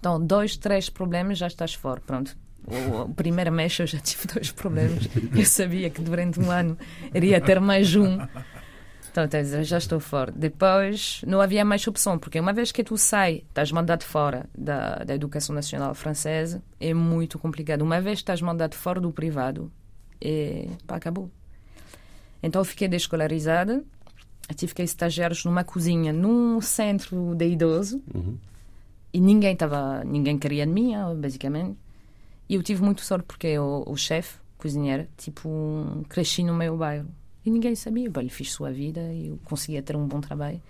Então, 0.00 0.18
dois, 0.24 0.56
três 0.56 0.88
problemas, 0.88 1.38
já 1.38 1.46
estás 1.46 1.74
fora. 1.74 2.00
Pronto. 2.00 2.36
O, 2.66 3.12
primeiro 3.14 3.52
mês 3.52 3.78
eu 3.78 3.86
já 3.86 3.98
tive 4.00 4.26
dois 4.26 4.50
problemas. 4.50 5.08
Eu 5.36 5.44
sabia 5.44 5.90
que 5.90 6.00
durante 6.00 6.40
um 6.40 6.50
ano 6.50 6.76
iria 7.14 7.40
ter 7.40 7.60
mais 7.60 7.94
um. 7.94 8.18
Então, 9.10 9.26
dizer, 9.26 9.64
já 9.64 9.76
estou 9.78 9.98
fora. 10.00 10.32
Depois, 10.34 11.20
não 11.26 11.40
havia 11.40 11.64
mais 11.64 11.86
opção, 11.86 12.18
porque 12.18 12.38
uma 12.38 12.52
vez 12.52 12.70
que 12.70 12.82
tu 12.84 12.96
sai, 12.96 13.42
estás 13.48 13.72
mandado 13.72 14.04
fora 14.04 14.48
da, 14.56 14.96
da 15.04 15.14
educação 15.14 15.54
nacional 15.54 15.94
francesa, 15.94 16.62
é 16.78 16.94
muito 16.94 17.38
complicado. 17.38 17.82
Uma 17.82 18.00
vez 18.00 18.18
que 18.18 18.22
estás 18.22 18.40
mandado 18.40 18.74
fora 18.74 19.00
do 19.00 19.10
privado, 19.10 19.70
é, 20.20 20.68
pá, 20.86 20.96
acabou. 20.96 21.28
Então, 22.42 22.60
eu 22.60 22.64
fiquei 22.64 22.86
desescolarizada, 22.88 23.84
tive 24.54 24.74
que 24.74 24.82
ir 24.82 24.84
estagiários 24.84 25.44
numa 25.44 25.64
cozinha, 25.64 26.12
num 26.12 26.60
centro 26.60 27.34
de 27.34 27.46
idoso, 27.48 28.00
Uhum. 28.14 28.38
E 29.12 29.20
ninguém 29.20 29.52
estava, 29.54 30.04
ninguém 30.04 30.38
queria 30.38 30.66
de 30.66 30.72
mim, 30.72 30.92
basicamente. 31.20 31.76
E 32.48 32.54
eu 32.54 32.62
tive 32.62 32.82
muito 32.82 33.00
sorte 33.02 33.24
porque 33.26 33.58
o, 33.58 33.84
o 33.86 33.96
chefe, 33.96 34.38
cozinheiro, 34.58 35.06
tipo, 35.16 35.48
cresci 36.08 36.42
no 36.42 36.54
meu 36.54 36.76
bairro. 36.76 37.08
E 37.44 37.50
ninguém 37.50 37.74
sabia. 37.74 38.10
Bom, 38.10 38.20
ele 38.20 38.28
fez 38.28 38.52
sua 38.52 38.70
vida 38.70 39.00
e 39.12 39.28
eu 39.28 39.38
conseguia 39.44 39.82
ter 39.82 39.96
um 39.96 40.06
bom 40.06 40.20
trabalho. 40.20 40.60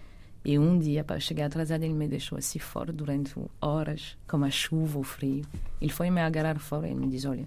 E 0.44 0.58
um 0.58 0.78
dia, 0.78 1.04
para 1.04 1.20
chegar 1.20 1.46
atrasado, 1.46 1.82
ele 1.82 1.92
me 1.92 2.08
deixou 2.08 2.38
assim 2.38 2.58
fora 2.58 2.92
durante 2.92 3.34
horas, 3.60 4.16
com 4.26 4.42
a 4.42 4.50
chuva, 4.50 4.98
o 4.98 5.02
frio. 5.02 5.44
Ele 5.80 5.92
foi 5.92 6.10
me 6.10 6.20
agarrar 6.20 6.58
fora 6.58 6.88
e 6.88 6.94
me 6.94 7.08
diz: 7.08 7.26
Olha, 7.26 7.46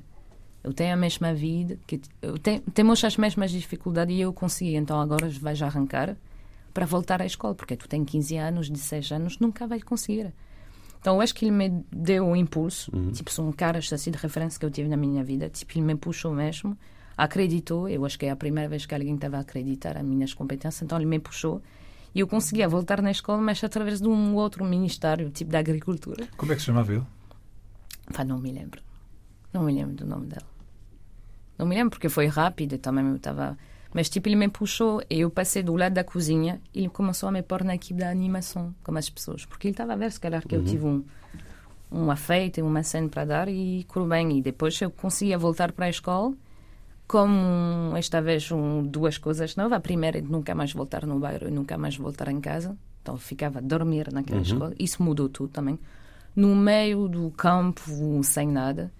eu 0.63 0.73
tenho 0.73 0.93
a 0.93 0.97
mesma 0.97 1.33
vida, 1.33 1.77
que 1.87 1.99
eu 2.21 2.37
tenho, 2.37 2.61
temos 2.73 3.03
as 3.03 3.17
mesmas 3.17 3.51
dificuldades 3.51 4.15
e 4.15 4.21
eu 4.21 4.31
consegui, 4.31 4.75
então 4.75 4.99
agora 5.01 5.27
vais 5.29 5.61
arrancar 5.61 6.15
para 6.73 6.85
voltar 6.85 7.21
à 7.21 7.25
escola, 7.25 7.53
porque 7.53 7.75
tu 7.75 7.87
tens 7.87 8.05
15 8.05 8.37
anos, 8.37 8.69
16 8.69 9.11
anos, 9.11 9.39
nunca 9.39 9.65
vais 9.67 9.83
conseguir. 9.83 10.33
Então 11.03 11.15
eu 11.15 11.21
acho 11.21 11.35
que 11.35 11.43
ele 11.43 11.51
me 11.51 11.83
deu 11.91 12.25
um 12.25 12.33
impulso, 12.33 12.89
tipo, 13.11 13.29
são 13.29 13.51
caras 13.51 13.91
assim 13.91 14.09
de 14.09 14.17
referência 14.17 14.57
que 14.57 14.65
eu 14.65 14.71
tive 14.71 14.87
na 14.87 14.95
minha 14.95 15.21
vida, 15.21 15.49
tipo, 15.49 15.73
ele 15.73 15.81
me 15.81 15.95
puxou 15.95 16.33
mesmo, 16.33 16.77
acreditou, 17.17 17.89
eu 17.89 18.05
acho 18.05 18.17
que 18.17 18.25
é 18.25 18.29
a 18.29 18.37
primeira 18.37 18.69
vez 18.69 18.85
que 18.85 18.95
alguém 18.95 19.13
estava 19.13 19.35
a 19.35 19.41
acreditar 19.41 19.97
as 19.97 20.03
minhas 20.05 20.33
competências, 20.33 20.81
então 20.81 20.97
ele 20.97 21.05
me 21.05 21.19
puxou 21.19 21.61
e 22.15 22.21
eu 22.21 22.25
conseguia 22.25 22.69
voltar 22.69 23.01
na 23.01 23.11
escola, 23.11 23.41
mas 23.41 23.61
através 23.61 23.99
de 23.99 24.07
um 24.07 24.33
outro 24.35 24.63
ministério, 24.63 25.29
tipo 25.29 25.51
da 25.51 25.59
agricultura. 25.59 26.25
Como 26.37 26.53
é 26.53 26.55
que 26.55 26.61
se 26.61 26.67
chamava 26.67 26.93
ele? 26.93 27.03
Pá, 28.13 28.23
não 28.23 28.39
me 28.39 28.53
lembro. 28.53 28.81
Não 29.51 29.63
me 29.63 29.73
lembro 29.73 29.95
do 29.95 30.05
nome 30.05 30.27
dela. 30.27 30.47
Não 31.57 31.65
me 31.65 31.75
lembro 31.75 31.89
porque 31.89 32.07
foi 32.07 32.27
rápido, 32.27 32.77
também 32.77 33.05
eu 33.05 33.17
estava. 33.17 33.57
Mas 33.93 34.09
tipo, 34.09 34.27
ele 34.27 34.35
me 34.35 34.49
puxou 34.49 35.03
e 35.09 35.19
eu 35.19 35.29
passei 35.29 35.61
do 35.61 35.75
lado 35.75 35.93
da 35.93 36.03
cozinha 36.03 36.59
e 36.73 36.79
ele 36.79 36.89
começou 36.89 37.29
a 37.29 37.31
me 37.31 37.43
pôr 37.43 37.63
na 37.63 37.75
equipe 37.75 37.99
da 37.99 38.09
animação, 38.09 38.73
como 38.83 38.97
as 38.97 39.09
pessoas. 39.09 39.45
Porque 39.45 39.67
ele 39.67 39.73
estava 39.73 39.93
a 39.93 39.95
ver, 39.95 40.11
se 40.11 40.19
calhar, 40.19 40.45
que 40.47 40.55
eu 40.55 40.63
tive 40.63 40.85
um, 40.85 41.03
um 41.91 42.09
afeito, 42.09 42.59
uma 42.61 42.81
cena 42.81 43.07
para 43.07 43.23
dar 43.23 43.47
e 43.47 43.85
correu 43.87 44.09
bem. 44.09 44.39
E 44.39 44.41
depois 44.41 44.81
eu 44.81 44.89
conseguia 44.89 45.37
voltar 45.37 45.71
para 45.71 45.85
a 45.85 45.89
escola 45.89 46.33
como 47.07 47.95
esta 47.95 48.19
vez 48.19 48.51
um, 48.51 48.81
duas 48.81 49.19
coisas 49.19 49.55
novas. 49.55 49.73
A 49.73 49.79
primeira 49.79 50.17
é 50.17 50.21
de 50.21 50.31
nunca 50.31 50.55
mais 50.55 50.73
voltar 50.73 51.05
no 51.05 51.19
bairro 51.19 51.47
e 51.47 51.51
nunca 51.51 51.77
mais 51.77 51.95
voltar 51.95 52.29
em 52.29 52.41
casa. 52.41 52.75
Então 53.03 53.15
ficava 53.17 53.59
a 53.59 53.61
dormir 53.61 54.11
naquela 54.11 54.41
escola. 54.41 54.73
Isso 54.79 55.03
mudou 55.03 55.29
tudo 55.29 55.49
também. 55.49 55.77
No 56.35 56.55
meio 56.55 57.07
do 57.07 57.29
campo, 57.31 57.83
sem 58.23 58.47
nada. 58.47 58.91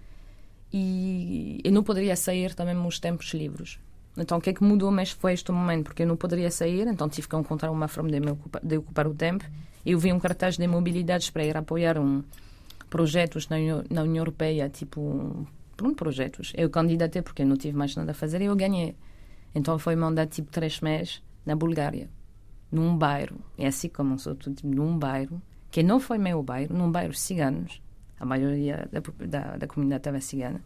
E 0.72 1.60
eu 1.64 1.72
não 1.72 1.82
poderia 1.82 2.14
sair 2.14 2.54
também 2.54 2.74
nos 2.74 3.00
tempos 3.00 3.32
livres. 3.34 3.80
Então 4.16 4.38
o 4.38 4.40
que 4.40 4.50
é 4.50 4.52
que 4.54 4.62
mudou 4.62 4.90
mais 4.92 5.10
foi 5.10 5.32
este 5.32 5.50
momento, 5.50 5.84
porque 5.84 6.02
eu 6.02 6.06
não 6.06 6.16
poderia 6.16 6.50
sair, 6.50 6.86
então 6.86 7.08
tive 7.08 7.26
que 7.28 7.36
encontrar 7.36 7.70
uma 7.70 7.88
forma 7.88 8.10
de, 8.10 8.30
ocupar, 8.30 8.62
de 8.64 8.76
ocupar 8.78 9.06
o 9.08 9.14
tempo. 9.14 9.44
Eu 9.84 9.98
vi 9.98 10.12
um 10.12 10.20
cartaz 10.20 10.56
de 10.56 10.66
mobilidades 10.68 11.30
para 11.30 11.44
ir 11.44 11.56
apoiar 11.56 11.98
um, 11.98 12.22
projetos 12.88 13.48
na, 13.48 13.56
União- 13.56 13.84
na 13.90 14.02
União 14.02 14.22
Europeia, 14.22 14.68
tipo, 14.68 15.46
pronto, 15.76 15.96
projetos. 15.96 16.52
Eu 16.56 16.70
candidatei 16.70 17.22
porque 17.22 17.42
eu 17.42 17.46
não 17.46 17.56
tive 17.56 17.76
mais 17.76 17.94
nada 17.96 18.12
a 18.12 18.14
fazer 18.14 18.40
e 18.40 18.44
eu 18.44 18.54
ganhei. 18.56 18.94
Então 19.54 19.78
foi 19.78 19.96
mandado 19.96 20.28
tipo 20.30 20.50
três 20.50 20.80
meses 20.80 21.22
na 21.44 21.54
Bulgária, 21.56 22.08
num 22.70 22.96
bairro. 22.96 23.36
É 23.58 23.66
assim 23.66 23.88
como 23.88 24.18
sou 24.18 24.34
tudo, 24.34 24.54
tipo, 24.56 24.68
num 24.68 24.96
bairro, 24.96 25.40
que 25.70 25.82
não 25.82 25.98
foi 25.98 26.18
meu 26.18 26.42
bairro, 26.42 26.74
num 26.74 26.90
bairro 26.90 27.14
ciganos. 27.14 27.80
A 28.18 28.24
maioria 28.24 28.88
da, 28.92 29.00
da, 29.26 29.56
da 29.56 29.66
comunidade 29.66 30.00
estava 30.00 30.20
cigana. 30.20 30.60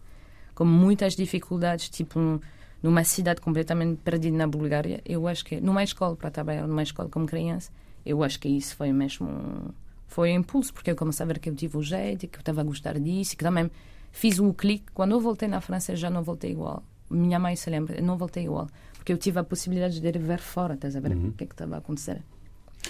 Com 0.54 0.64
muitas 0.66 1.14
dificuldades, 1.16 1.88
tipo, 1.88 2.18
um- 2.20 2.40
numa 2.82 3.02
cidade 3.04 3.40
completamente 3.40 3.98
perdida 4.04 4.36
na 4.36 4.46
Bulgária. 4.46 5.00
Eu 5.04 5.26
acho 5.26 5.44
que, 5.44 5.60
numa 5.60 5.82
escola, 5.82 6.14
para 6.16 6.30
trabalhar 6.30 6.66
numa 6.66 6.82
escola 6.82 7.08
como 7.08 7.26
criança, 7.26 7.70
eu 8.06 8.22
acho 8.22 8.38
que 8.38 8.48
isso 8.48 8.76
foi 8.76 8.92
mesmo 8.92 9.28
um- 9.28 9.70
foi 10.06 10.32
um 10.32 10.36
impulso, 10.40 10.72
porque 10.72 10.90
eu 10.90 10.96
comecei 10.96 11.24
a 11.24 11.26
ver 11.26 11.38
que 11.38 11.50
eu 11.50 11.54
tive 11.54 11.76
o 11.76 11.82
jeito, 11.82 12.26
que 12.28 12.36
eu 12.38 12.40
estava 12.40 12.60
a 12.60 12.64
gostar 12.64 12.98
disso, 12.98 13.34
e 13.34 13.36
que 13.36 13.44
também 13.44 13.70
fiz 14.10 14.38
um 14.38 14.52
clique. 14.52 14.86
Quando 14.94 15.12
eu 15.12 15.20
voltei 15.20 15.48
na 15.48 15.60
França, 15.60 15.94
já 15.94 16.08
não 16.08 16.22
voltei 16.22 16.52
igual. 16.52 16.82
Minha 17.10 17.38
mãe 17.38 17.56
se 17.56 17.68
lembra, 17.68 18.00
não 18.00 18.16
voltei 18.16 18.44
igual, 18.44 18.68
porque 18.94 19.12
eu 19.12 19.18
tive 19.18 19.38
a 19.38 19.44
possibilidade 19.44 20.00
de 20.00 20.18
ver 20.18 20.38
fora, 20.40 20.74
estás 20.74 20.94
a 20.96 21.00
ver 21.00 21.12
o 21.16 21.32
que 21.32 21.44
é 21.44 21.46
que 21.46 21.52
estava 21.54 21.74
a 21.74 21.78
acontecer. 21.78 22.22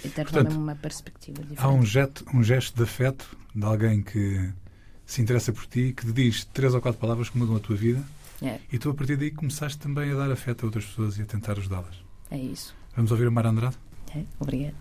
E 0.05 0.09
ter 0.09 0.23
Portanto, 0.25 0.45
também 0.45 0.57
uma 0.59 0.75
perspectiva 0.77 1.41
diferente. 1.41 1.61
Há 1.61 1.69
um 1.71 1.85
gesto, 1.85 2.25
um 2.35 2.43
gesto 2.43 2.77
de 2.77 2.83
afeto 2.83 3.37
de 3.55 3.65
alguém 3.65 4.03
que 4.03 4.51
se 5.07 5.23
interessa 5.23 5.53
por 5.53 5.67
ti, 5.67 5.93
que 5.97 6.05
te 6.07 6.13
diz 6.13 6.45
três 6.45 6.75
ou 6.75 6.81
quatro 6.81 7.01
palavras 7.01 7.31
que 7.31 7.39
mudam 7.39 7.57
a 7.57 7.61
tua 7.61 7.75
vida 7.75 8.01
É, 8.41 8.61
e 8.73 8.79
tu 8.79 8.91
a 8.91 8.95
partir 8.95 9.17
daí 9.17 9.31
começaste 9.31 9.79
também 9.79 10.13
a 10.13 10.15
dar 10.15 10.31
afeto 10.31 10.63
a 10.63 10.67
outras 10.67 10.85
pessoas 10.85 11.19
e 11.19 11.23
a 11.23 11.27
tentar 11.27 11.59
ajudá-las. 11.59 11.97
é 12.31 12.39
isso. 12.39 12.75
Vamos 12.95 13.11
ouvir 13.11 13.27
a 13.27 13.31
Mara 13.31 13.49
Andrade? 13.49 13.77
É, 14.15 14.23
obrigada. 14.41 14.75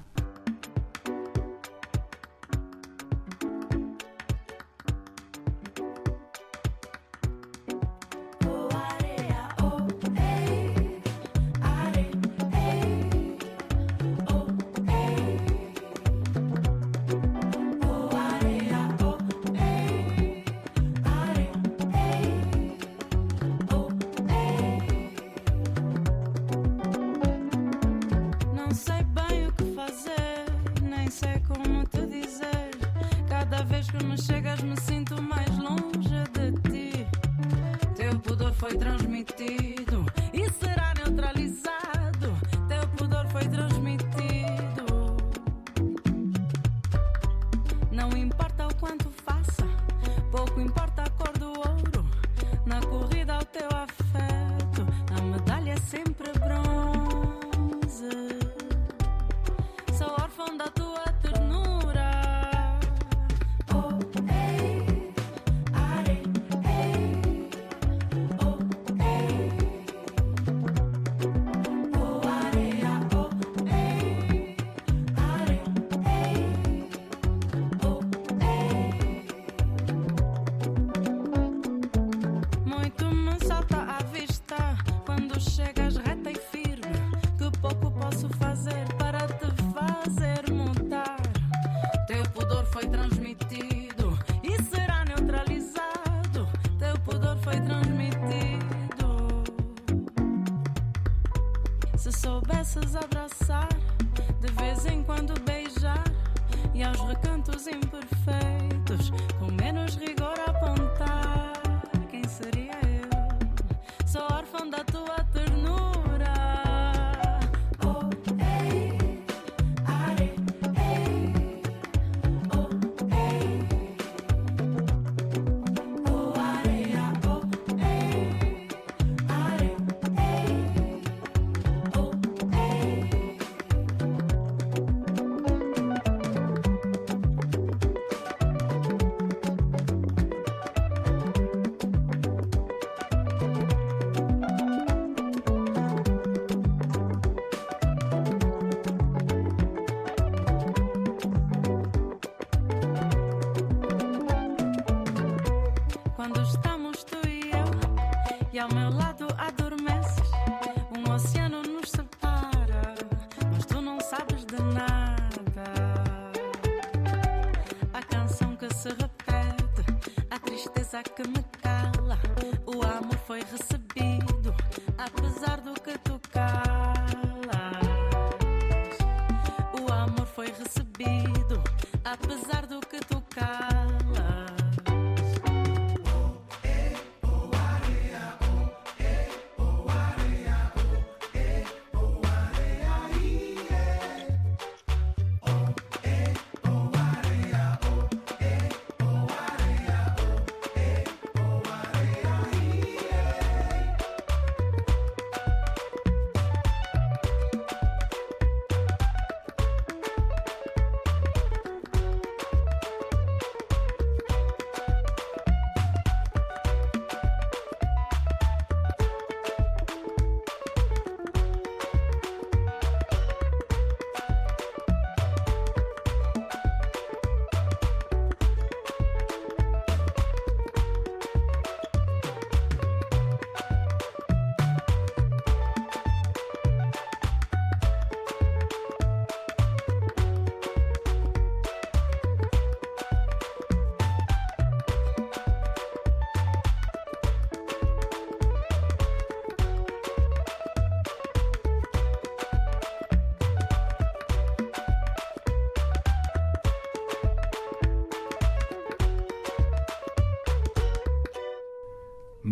Cada 33.98 34.56
vez 34.56 34.97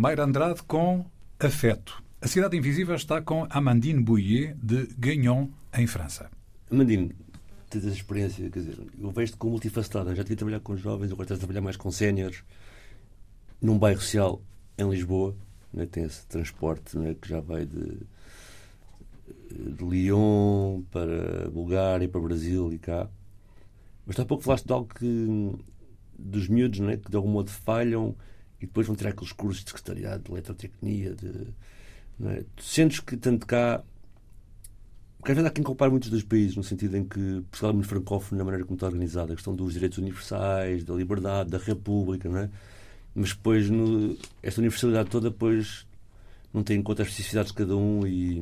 Mayra 0.06 0.22
Andrade 0.22 0.62
com 0.62 1.04
Afeto. 1.36 2.00
A 2.20 2.28
Cidade 2.28 2.56
Invisível 2.56 2.94
está 2.94 3.20
com 3.20 3.44
Amandine 3.50 4.00
Bouillet, 4.00 4.54
de 4.54 4.86
Gagnon, 4.96 5.48
em 5.76 5.84
França. 5.88 6.30
Amandine, 6.70 7.10
tens 7.68 7.84
essa 7.84 7.96
experiência, 7.96 8.48
quer 8.48 8.60
dizer, 8.60 8.78
eu 9.00 9.10
vejo-te 9.10 9.36
como 9.36 9.50
multifacetada. 9.54 10.14
Já 10.14 10.22
devia 10.22 10.36
trabalhar 10.36 10.60
com 10.60 10.76
jovens, 10.76 11.10
agora 11.10 11.24
estás 11.24 11.38
a 11.38 11.40
trabalhar 11.40 11.60
mais 11.60 11.76
com 11.76 11.90
séniores, 11.90 12.44
num 13.60 13.76
bairro 13.76 14.00
social 14.00 14.40
em 14.78 14.88
Lisboa, 14.88 15.34
né? 15.72 15.86
tem 15.86 16.04
esse 16.04 16.24
transporte 16.28 16.96
né? 16.96 17.16
que 17.20 17.28
já 17.28 17.40
vai 17.40 17.66
de, 17.66 17.98
de 19.50 19.84
Lyon 19.84 20.82
para 20.82 21.50
Bulgária, 21.50 22.08
para 22.08 22.20
Brasil 22.20 22.72
e 22.72 22.78
cá. 22.78 23.10
Mas 24.06 24.20
há 24.20 24.24
pouco 24.24 24.44
falaste 24.44 24.66
de 24.66 24.72
algo 24.72 24.86
que, 24.86 25.52
dos 26.16 26.46
miúdos, 26.46 26.78
né? 26.78 26.96
que 26.96 27.10
de 27.10 27.16
algum 27.16 27.30
modo 27.30 27.50
falham 27.50 28.14
e 28.60 28.66
depois 28.66 28.86
vão 28.86 28.96
tirar 28.96 29.10
aqueles 29.10 29.32
cursos 29.32 29.64
de 29.64 29.70
secretariado, 29.70 30.24
de 30.24 30.30
eletrotecnia, 30.30 31.14
de. 31.14 31.48
Não 32.18 32.30
é? 32.30 32.44
Tu 32.54 32.62
sentes 32.62 33.00
que 33.00 33.16
tanto 33.16 33.46
cá. 33.46 33.82
Porque 35.18 35.32
às 35.32 35.36
vezes 35.36 35.50
há 35.50 35.52
quem 35.52 35.64
compare 35.64 35.90
muitos 35.90 36.08
dos 36.08 36.22
países, 36.22 36.56
no 36.56 36.62
sentido 36.62 36.96
em 36.96 37.04
que 37.04 37.42
Portugal 37.50 37.70
é 37.70 37.74
muito 37.74 37.88
francófono 37.88 38.38
na 38.38 38.44
maneira 38.44 38.64
como 38.64 38.76
está 38.76 38.86
organizada, 38.86 39.32
a 39.32 39.36
questão 39.36 39.54
dos 39.56 39.72
direitos 39.72 39.98
universais, 39.98 40.84
da 40.84 40.94
liberdade, 40.94 41.50
da 41.50 41.58
república, 41.58 42.28
não 42.28 42.38
é? 42.38 42.50
Mas 43.14 43.30
depois, 43.30 43.68
no, 43.68 44.16
esta 44.42 44.60
universalidade 44.60 45.10
toda, 45.10 45.30
depois 45.30 45.86
não 46.52 46.62
tem 46.62 46.78
em 46.78 46.82
conta 46.82 47.02
as 47.02 47.08
especificidades 47.08 47.50
de 47.50 47.58
cada 47.58 47.76
um 47.76 48.06
e, 48.06 48.38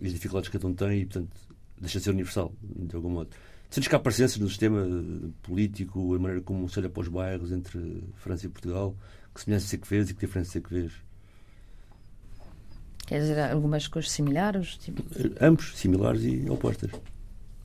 e 0.00 0.06
as 0.06 0.12
dificuldades 0.12 0.48
que 0.48 0.58
cada 0.58 0.68
um 0.68 0.74
tem 0.74 1.00
e, 1.00 1.06
portanto, 1.06 1.30
deixa 1.80 1.98
de 1.98 2.04
ser 2.04 2.10
universal, 2.10 2.52
de 2.62 2.94
algum 2.94 3.10
modo. 3.10 3.30
Sentes 3.70 3.88
que 3.88 3.94
há 3.94 3.98
parecenças 4.00 4.36
no 4.38 4.48
sistema 4.48 4.84
político, 5.42 6.14
a 6.14 6.18
maneira 6.18 6.42
como 6.42 6.68
se 6.68 6.78
olha 6.80 6.90
para 6.90 7.00
os 7.00 7.08
bairros 7.08 7.52
entre 7.52 8.02
França 8.16 8.46
e 8.46 8.48
Portugal, 8.48 8.96
que 9.34 9.40
semelhanças 9.42 9.72
é 9.74 9.76
que 9.76 9.88
vês 9.88 10.10
e 10.10 10.14
que 10.14 10.20
diferenças 10.26 10.56
é 10.56 10.60
que 10.60 10.70
vês? 10.72 10.92
Quer 13.06 13.20
dizer, 13.20 13.38
algumas 13.50 13.88
coisas 13.88 14.10
similares? 14.10 14.76
Tipo, 14.76 15.02
Ambos, 15.40 15.76
similares 15.76 16.22
e 16.24 16.48
opostas. 16.48 16.90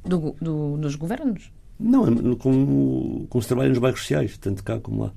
do, 0.04 0.32
do- 0.42 0.78
dos 0.78 0.96
governos? 0.96 1.52
Não, 1.80 2.06
é 2.08 2.36
como, 2.38 3.28
como 3.30 3.42
se 3.42 3.48
trabalha 3.48 3.70
nos 3.70 3.78
bairros 3.80 4.00
sociais, 4.02 4.38
tanto 4.38 4.64
cá 4.64 4.80
como 4.80 5.04
lá. 5.04 5.14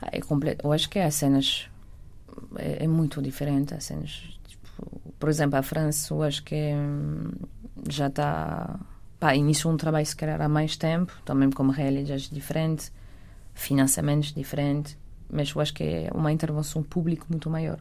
Ah, 0.00 0.08
É 0.12 0.20
completo. 0.20 0.66
Eu 0.66 0.72
acho 0.72 0.88
que 0.90 0.98
há 0.98 1.10
cenas. 1.10 1.68
É, 2.56 2.84
é 2.84 2.88
muito 2.88 3.20
diferente. 3.22 3.74
Há 3.74 3.80
cenas. 3.80 4.22
Tipo, 4.48 5.00
por 5.18 5.28
exemplo, 5.28 5.58
a 5.58 5.62
França, 5.62 6.12
eu 6.14 6.22
acho 6.22 6.42
que 6.42 6.54
hum, 6.74 7.30
já 7.88 8.06
está. 8.08 8.80
Pá, 9.20 9.34
iniciou 9.36 9.72
um 9.72 9.76
trabalho, 9.76 10.04
se 10.06 10.16
calhar, 10.16 10.40
há 10.40 10.48
mais 10.48 10.76
tempo, 10.76 11.12
também 11.24 11.50
com 11.50 11.68
realidades 11.68 12.28
diferentes, 12.30 12.92
financiamentos 13.56 14.32
diferentes, 14.32 14.96
mas 15.28 15.50
eu 15.50 15.60
acho 15.60 15.74
que 15.74 15.82
é 15.82 16.10
uma 16.14 16.30
intervenção 16.30 16.82
pública 16.82 17.24
muito 17.28 17.50
maior. 17.50 17.80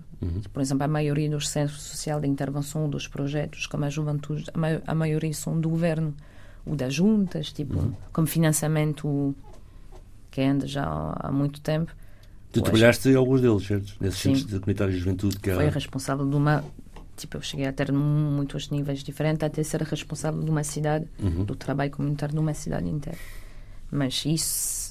Por 0.52 0.62
exemplo, 0.62 0.84
a 0.84 0.88
maioria 0.88 1.30
dos 1.30 1.48
centros 1.50 1.84
sociais 1.84 2.20
de 2.22 2.28
intervenção, 2.28 2.90
dos 2.90 3.08
projetos, 3.08 3.68
como 3.68 3.86
a 3.86 3.90
juventude, 3.90 4.46
a, 4.54 4.92
a 4.92 4.96
maioria 4.96 5.34
são 5.34 5.60
do 5.60 5.70
governo 5.70 6.16
ou 6.66 6.76
das 6.76 6.96
juntas, 6.96 7.52
tipo, 7.52 7.94
como 8.12 8.26
financiamento 8.26 9.36
que 10.32 10.42
anda 10.42 10.66
já 10.66 10.84
há 11.20 11.32
muito 11.32 11.62
tempo. 11.62 11.92
Tu 12.52 12.62
trabalhaste 12.62 13.10
em 13.10 13.16
alguns 13.16 13.42
deles, 13.42 13.68
certo? 13.68 13.94
Nesses 14.00 14.20
Sim. 14.20 14.36
centros 14.36 14.54
de 14.54 14.60
comunitários 14.60 14.96
de 14.96 15.02
juventude 15.02 15.38
que. 15.38 15.54
Foi 15.54 15.70
responsável 15.70 16.28
de 16.28 16.36
uma. 16.36 16.64
Tipo, 17.16 17.38
eu 17.38 17.42
cheguei 17.42 17.66
a 17.68 17.72
ter 17.72 17.92
muitos 17.92 18.70
níveis 18.70 19.04
diferentes, 19.04 19.44
até 19.44 19.62
ser 19.62 19.82
responsável 19.84 20.42
de 20.42 20.50
uma 20.50 20.64
cidade, 20.64 21.06
do 21.46 21.56
trabalho 21.56 21.92
comunitário 21.92 22.34
de 22.34 22.40
uma 22.40 22.54
cidade 22.54 22.90
inteira. 22.90 23.20
Mas 23.92 24.26
isso. 24.26 24.85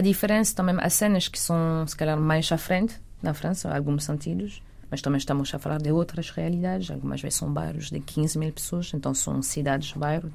A 0.00 0.02
diferença 0.02 0.56
também. 0.56 0.74
Há 0.80 0.88
cenas 0.88 1.28
que 1.28 1.38
são, 1.38 1.86
se 1.86 1.94
calhar, 1.94 2.18
mais 2.18 2.50
à 2.50 2.56
frente 2.56 2.98
na 3.22 3.34
França, 3.34 3.68
em 3.68 3.76
alguns 3.76 4.04
sentidos, 4.04 4.62
mas 4.90 5.02
também 5.02 5.18
estamos 5.18 5.54
a 5.54 5.58
falar 5.58 5.76
de 5.76 5.92
outras 5.92 6.30
realidades. 6.30 6.90
Algumas 6.90 7.20
vezes 7.20 7.38
são 7.38 7.52
bairros 7.52 7.90
de 7.90 8.00
15 8.00 8.38
mil 8.38 8.50
pessoas, 8.50 8.90
então 8.94 9.12
são 9.12 9.42
cidades-bairro. 9.42 10.30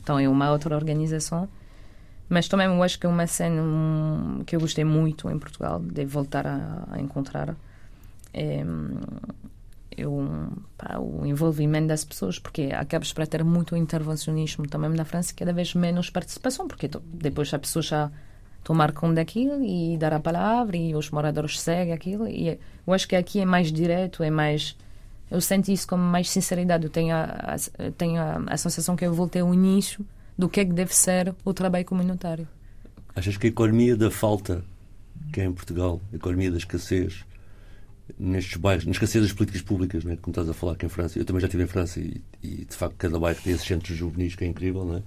Então 0.00 0.18
é 0.18 0.28
uma 0.28 0.50
outra 0.50 0.74
organização. 0.74 1.48
Mas 2.28 2.48
também 2.48 2.66
eu 2.66 2.82
acho 2.82 2.98
que 2.98 3.06
é 3.06 3.08
uma 3.08 3.24
cena 3.28 3.62
que 4.44 4.56
eu 4.56 4.58
gostei 4.58 4.82
muito 4.82 5.30
em 5.30 5.38
Portugal, 5.38 5.78
de 5.78 6.04
voltar 6.04 6.44
a, 6.44 6.88
a 6.90 7.00
encontrar. 7.00 7.54
É, 8.34 8.64
pá, 10.76 10.98
o 10.98 11.24
envolvimento 11.24 11.86
das 11.86 12.04
pessoas, 12.04 12.36
porque 12.36 12.70
acabas 12.74 13.12
para 13.12 13.28
ter 13.28 13.44
muito 13.44 13.76
intervencionismo 13.76 14.66
também 14.66 14.90
na 14.90 15.04
França, 15.04 15.32
cada 15.36 15.52
vez 15.52 15.72
menos 15.72 16.10
participação, 16.10 16.66
porque 16.66 16.90
depois 17.04 17.54
a 17.54 17.60
pessoa 17.60 17.80
já 17.80 18.10
tomar 18.64 18.92
conta 18.92 19.14
daquilo 19.16 19.64
e 19.64 19.96
dar 19.96 20.12
a 20.12 20.20
palavra 20.20 20.76
e 20.76 20.94
os 20.94 21.10
moradores 21.10 21.60
seguem 21.60 21.92
aquilo. 21.92 22.26
E 22.28 22.58
eu 22.86 22.92
acho 22.92 23.08
que 23.08 23.16
aqui 23.16 23.40
é 23.40 23.44
mais 23.44 23.72
direto, 23.72 24.22
é 24.22 24.30
mais. 24.30 24.76
Eu 25.30 25.40
sinto 25.40 25.70
isso 25.70 25.86
com 25.88 25.96
mais 25.96 26.28
sinceridade. 26.30 26.84
Eu 26.84 26.90
tenho 26.90 27.14
a, 27.14 27.22
a- 27.24 27.90
tenho 27.96 28.20
a, 28.20 28.42
a 28.48 28.56
sensação 28.56 28.94
que 28.96 29.04
eu 29.04 29.12
voltei 29.14 29.42
ao 29.42 29.52
início 29.52 30.04
do 30.36 30.48
que 30.48 30.60
é 30.60 30.64
que 30.64 30.72
deve 30.72 30.94
ser 30.94 31.34
o 31.44 31.52
trabalho 31.54 31.84
comunitário. 31.84 32.46
Achas 33.14 33.36
que 33.36 33.46
a 33.46 33.50
economia 33.50 33.96
da 33.96 34.10
falta, 34.10 34.64
que 35.32 35.40
é 35.40 35.44
em 35.44 35.52
Portugal, 35.52 36.00
a 36.12 36.16
economia 36.16 36.50
da 36.50 36.56
escassez, 36.56 37.24
nestes 38.18 38.56
bairros, 38.56 38.84
na 38.84 38.92
escassez 38.92 39.22
das 39.24 39.32
políticas 39.32 39.62
públicas, 39.62 40.04
né, 40.04 40.16
como 40.20 40.32
estás 40.32 40.48
a 40.48 40.54
falar 40.54 40.72
aqui 40.72 40.86
em 40.86 40.88
França, 40.88 41.18
eu 41.18 41.24
também 41.24 41.40
já 41.40 41.46
estive 41.46 41.62
em 41.62 41.66
França 41.66 42.00
e, 42.00 42.20
e, 42.42 42.64
de 42.64 42.74
facto 42.76 42.94
cada 42.96 43.18
bairro 43.18 43.38
tem 43.42 43.52
esses 43.52 43.66
centros 43.66 43.96
juvenis 43.96 44.34
que 44.34 44.44
é 44.44 44.46
incrível, 44.46 44.84
não 44.84 44.96
é? 44.96 45.02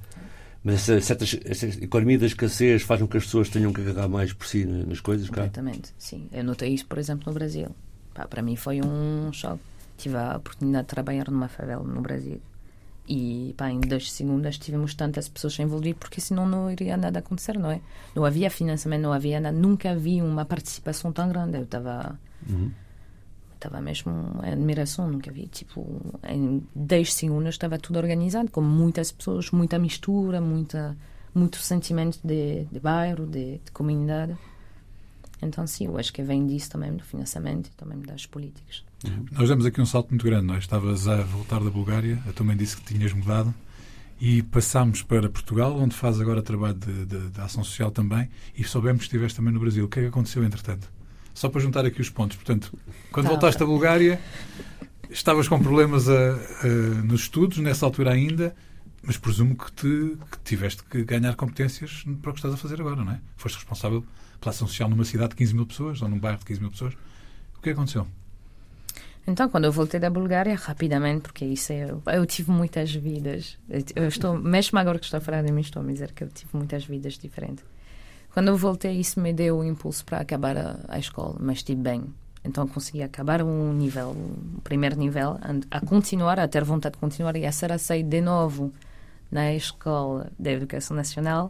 Mas 0.66 0.82
certas- 0.82 1.34
economia 1.80 2.18
da 2.18 2.26
escassez 2.26 2.82
faz 2.82 3.00
com 3.00 3.08
que 3.08 3.18
as 3.18 3.24
pessoas 3.26 3.50
tenham 3.50 3.72
que 3.72 3.82
agarrar 3.82 4.08
mais 4.10 4.34
por 4.34 4.48
si 4.48 4.66
nas 4.66 5.00
coisas, 5.00 5.30
cá. 5.30 5.44
Completamente, 5.44 5.94
sim. 5.96 6.28
Eu 6.32 6.44
notei 6.44 6.74
isso, 6.74 6.88
por 6.88 6.98
exemplo, 6.98 7.24
no 7.28 7.34
Brasil. 7.34 7.68
Pá, 8.16 8.26
para 8.28 8.42
mim 8.42 8.56
foi 8.56 8.82
um 8.82 9.32
choque. 9.32 9.62
Tive 9.96 10.18
a 10.18 10.36
oportunidade 10.38 10.86
de 10.86 10.90
trabalhar 10.90 11.30
numa 11.30 11.48
favela 11.48 11.84
no 11.84 12.02
Brasil. 12.02 12.42
E 13.08 13.54
pá, 13.56 13.70
em 13.70 13.80
10 13.80 14.12
segundos 14.12 14.58
tivemos 14.58 14.96
tantas 14.96 15.30
pessoas 15.30 15.60
envolvidas, 15.60 16.00
porque 16.00 16.20
senão 16.20 16.48
não 16.50 16.72
iria 16.72 16.98
nada 16.98 17.20
acontecer, 17.20 17.60
não 17.60 17.70
é? 17.70 17.80
Não 18.16 18.26
havia 18.26 18.50
financiamento, 18.50 19.04
não 19.04 19.14
havia 19.14 19.40
nada, 19.40 19.56
nunca 19.56 19.96
vi 19.96 20.20
uma 20.20 20.44
participação 20.46 21.12
tão 21.14 21.30
grande. 21.30 21.58
Eu 21.58 21.64
estava. 21.64 22.20
Estava 23.66 23.82
mesmo 23.82 24.12
em 24.44 24.52
admiração, 24.52 25.10
nunca 25.10 25.32
vi. 25.32 25.48
Tipo, 25.48 26.00
em 26.28 26.62
10 26.76 27.14
segundos 27.14 27.50
estava 27.56 27.80
tudo 27.80 27.98
organizado, 27.98 28.52
com 28.52 28.62
muitas 28.62 29.12
pessoas, 29.12 29.50
muita 29.50 29.80
mistura, 29.80 30.40
muita, 30.40 30.96
muito 31.34 31.58
sentimento 31.58 32.20
de, 32.24 32.66
de 32.66 32.80
bairro, 32.80 33.26
de, 33.26 33.58
de 33.58 33.72
comunidade. 33.74 34.36
Então, 35.42 35.66
sim, 35.68 35.86
eu 35.86 35.98
acho 35.98 36.14
que 36.14 36.22
vem 36.24 36.46
disso 36.48 36.70
também, 36.72 36.94
do 36.96 37.04
financiamento 37.04 37.68
e 37.68 37.72
também 37.72 38.00
das 38.02 38.26
políticas. 38.26 38.84
Nós 39.32 39.50
demos 39.50 39.66
aqui 39.66 39.82
um 39.82 39.86
salto 39.86 40.10
muito 40.10 40.24
grande, 40.26 40.54
é? 40.54 40.58
Estavas 40.58 41.08
a 41.08 41.18
voltar 41.24 41.60
da 41.64 41.70
Bulgária, 41.70 42.22
eu 42.26 42.34
também 42.34 42.56
disse 42.56 42.78
que 42.78 42.94
tinhas 42.94 43.14
mudado, 43.14 43.54
e 44.22 44.42
passámos 44.44 45.02
para 45.04 45.30
Portugal, 45.30 45.76
onde 45.78 45.94
faz 45.96 46.22
agora 46.22 46.42
trabalho 46.42 46.76
de, 46.76 47.06
de- 47.06 47.30
de 47.30 47.42
ação 47.42 47.64
social 47.64 47.92
também, 47.92 48.30
e 48.58 48.64
soubemos 48.64 49.00
que 49.00 49.06
estiveste 49.08 49.36
também 49.38 49.54
no 49.54 49.60
Brasil. 49.60 49.86
O 49.86 49.90
que 49.90 50.00
é 50.00 50.04
que 50.04 50.08
aconteceu 50.08 50.44
entretanto? 50.44 50.90
Só 51.36 51.50
para 51.50 51.62
juntar 51.62 51.86
aqui 51.86 52.02
os 52.02 52.10
pontos. 52.10 52.36
Portanto, 52.38 52.74
quando 53.12 53.26
Tá. 53.26 53.32
voltaste 53.34 53.60
da 53.60 53.66
Bulgária, 53.68 54.20
estavas 55.10 55.48
com 55.48 55.62
problemas 55.62 56.10
a- 56.10 56.14
a- 56.14 56.68
nos 57.04 57.22
estudos, 57.22 57.58
nessa 57.60 57.86
altura 57.86 58.12
ainda, 58.12 58.56
mas 59.04 59.18
presumo 59.18 59.56
que, 59.56 59.72
te, 59.74 60.18
que 60.32 60.40
tiveste 60.44 60.84
que 60.86 61.04
ganhar 61.04 61.36
competências 61.36 62.04
para 62.22 62.32
o 62.32 62.34
que 62.34 62.40
estás 62.40 62.54
a 62.54 62.58
fazer 62.58 62.80
agora, 62.82 63.04
não 63.04 63.12
é? 63.12 63.20
Foste 63.36 63.56
responsável 63.58 64.04
pela 64.40 64.52
ação 64.52 64.68
social 64.68 64.90
numa 64.90 65.04
cidade 65.06 65.30
de 65.32 65.36
15 65.36 65.54
mil 65.54 65.66
pessoas, 65.68 66.02
ou 66.02 66.08
num 66.10 66.18
bairro 66.18 66.40
de 66.40 66.46
15 66.46 66.60
mil 66.62 66.72
pessoas. 66.72 66.94
O 67.58 67.62
que 67.62 67.70
aconteceu? 67.70 68.08
Então, 69.28 69.50
quando 69.50 69.66
eu 69.66 69.72
voltei 69.72 70.00
da 70.00 70.10
Bulgária, 70.10 70.56
rapidamente, 70.56 71.22
porque 71.24 71.44
isso 71.46 71.74
é, 71.74 71.90
eu 72.14 72.26
tive 72.28 72.52
muitas 72.52 72.94
vidas. 72.94 73.58
Eu 73.96 74.08
estou, 74.08 74.38
mesmo 74.40 74.78
agora 74.80 75.00
que 75.00 75.06
estou 75.06 75.18
a 75.18 75.22
falar 75.22 75.42
de 75.42 75.52
mim, 75.52 75.62
estou 75.62 75.82
a 75.82 75.86
dizer 75.86 76.12
que 76.14 76.24
eu 76.24 76.30
tive 76.30 76.52
muitas 76.54 76.86
vidas 76.86 77.18
diferentes. 77.18 77.64
Quando 78.36 78.50
eu 78.50 78.58
voltei, 78.58 79.00
isso 79.00 79.18
me 79.18 79.32
deu 79.32 79.60
o 79.60 79.64
impulso 79.64 80.04
para 80.04 80.20
acabar 80.20 80.58
a, 80.58 80.78
a 80.90 81.00
escola, 81.00 81.38
mas 81.40 81.60
estive 81.60 81.82
bem. 81.82 82.04
Então, 82.44 82.68
consegui 82.68 83.02
acabar 83.02 83.42
um 83.42 83.72
nível, 83.72 84.10
o 84.10 84.60
primeiro 84.62 84.98
nível, 84.98 85.40
a 85.72 85.80
continuar, 85.80 86.38
a 86.38 86.46
ter 86.46 86.62
vontade 86.62 86.96
de 86.96 87.00
continuar 87.00 87.38
e 87.38 87.46
a 87.46 87.52
ser 87.54 87.72
aceito 87.72 88.10
de 88.10 88.20
novo 88.20 88.74
na 89.32 89.54
escola 89.54 90.30
da 90.38 90.52
Educação 90.52 90.98
Nacional 90.98 91.50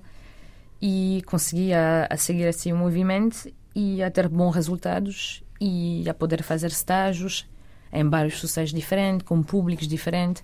e 0.79 1.23
consegui 1.25 1.73
a, 1.73 2.05
a 2.07 2.17
seguir 2.17 2.45
assim 2.45 2.71
o 2.71 2.77
movimento 2.77 3.51
e 3.73 4.03
a 4.03 4.11
ter 4.11 4.29
bons 4.29 4.51
resultados 4.51 5.43
e 5.59 6.07
a 6.07 6.13
poder 6.13 6.43
fazer 6.43 6.67
estágios 6.67 7.49
em 7.91 8.07
vários 8.07 8.37
sociais 8.37 8.69
diferentes, 8.69 9.25
com 9.25 9.41
públicos 9.41 9.87
diferentes. 9.87 10.43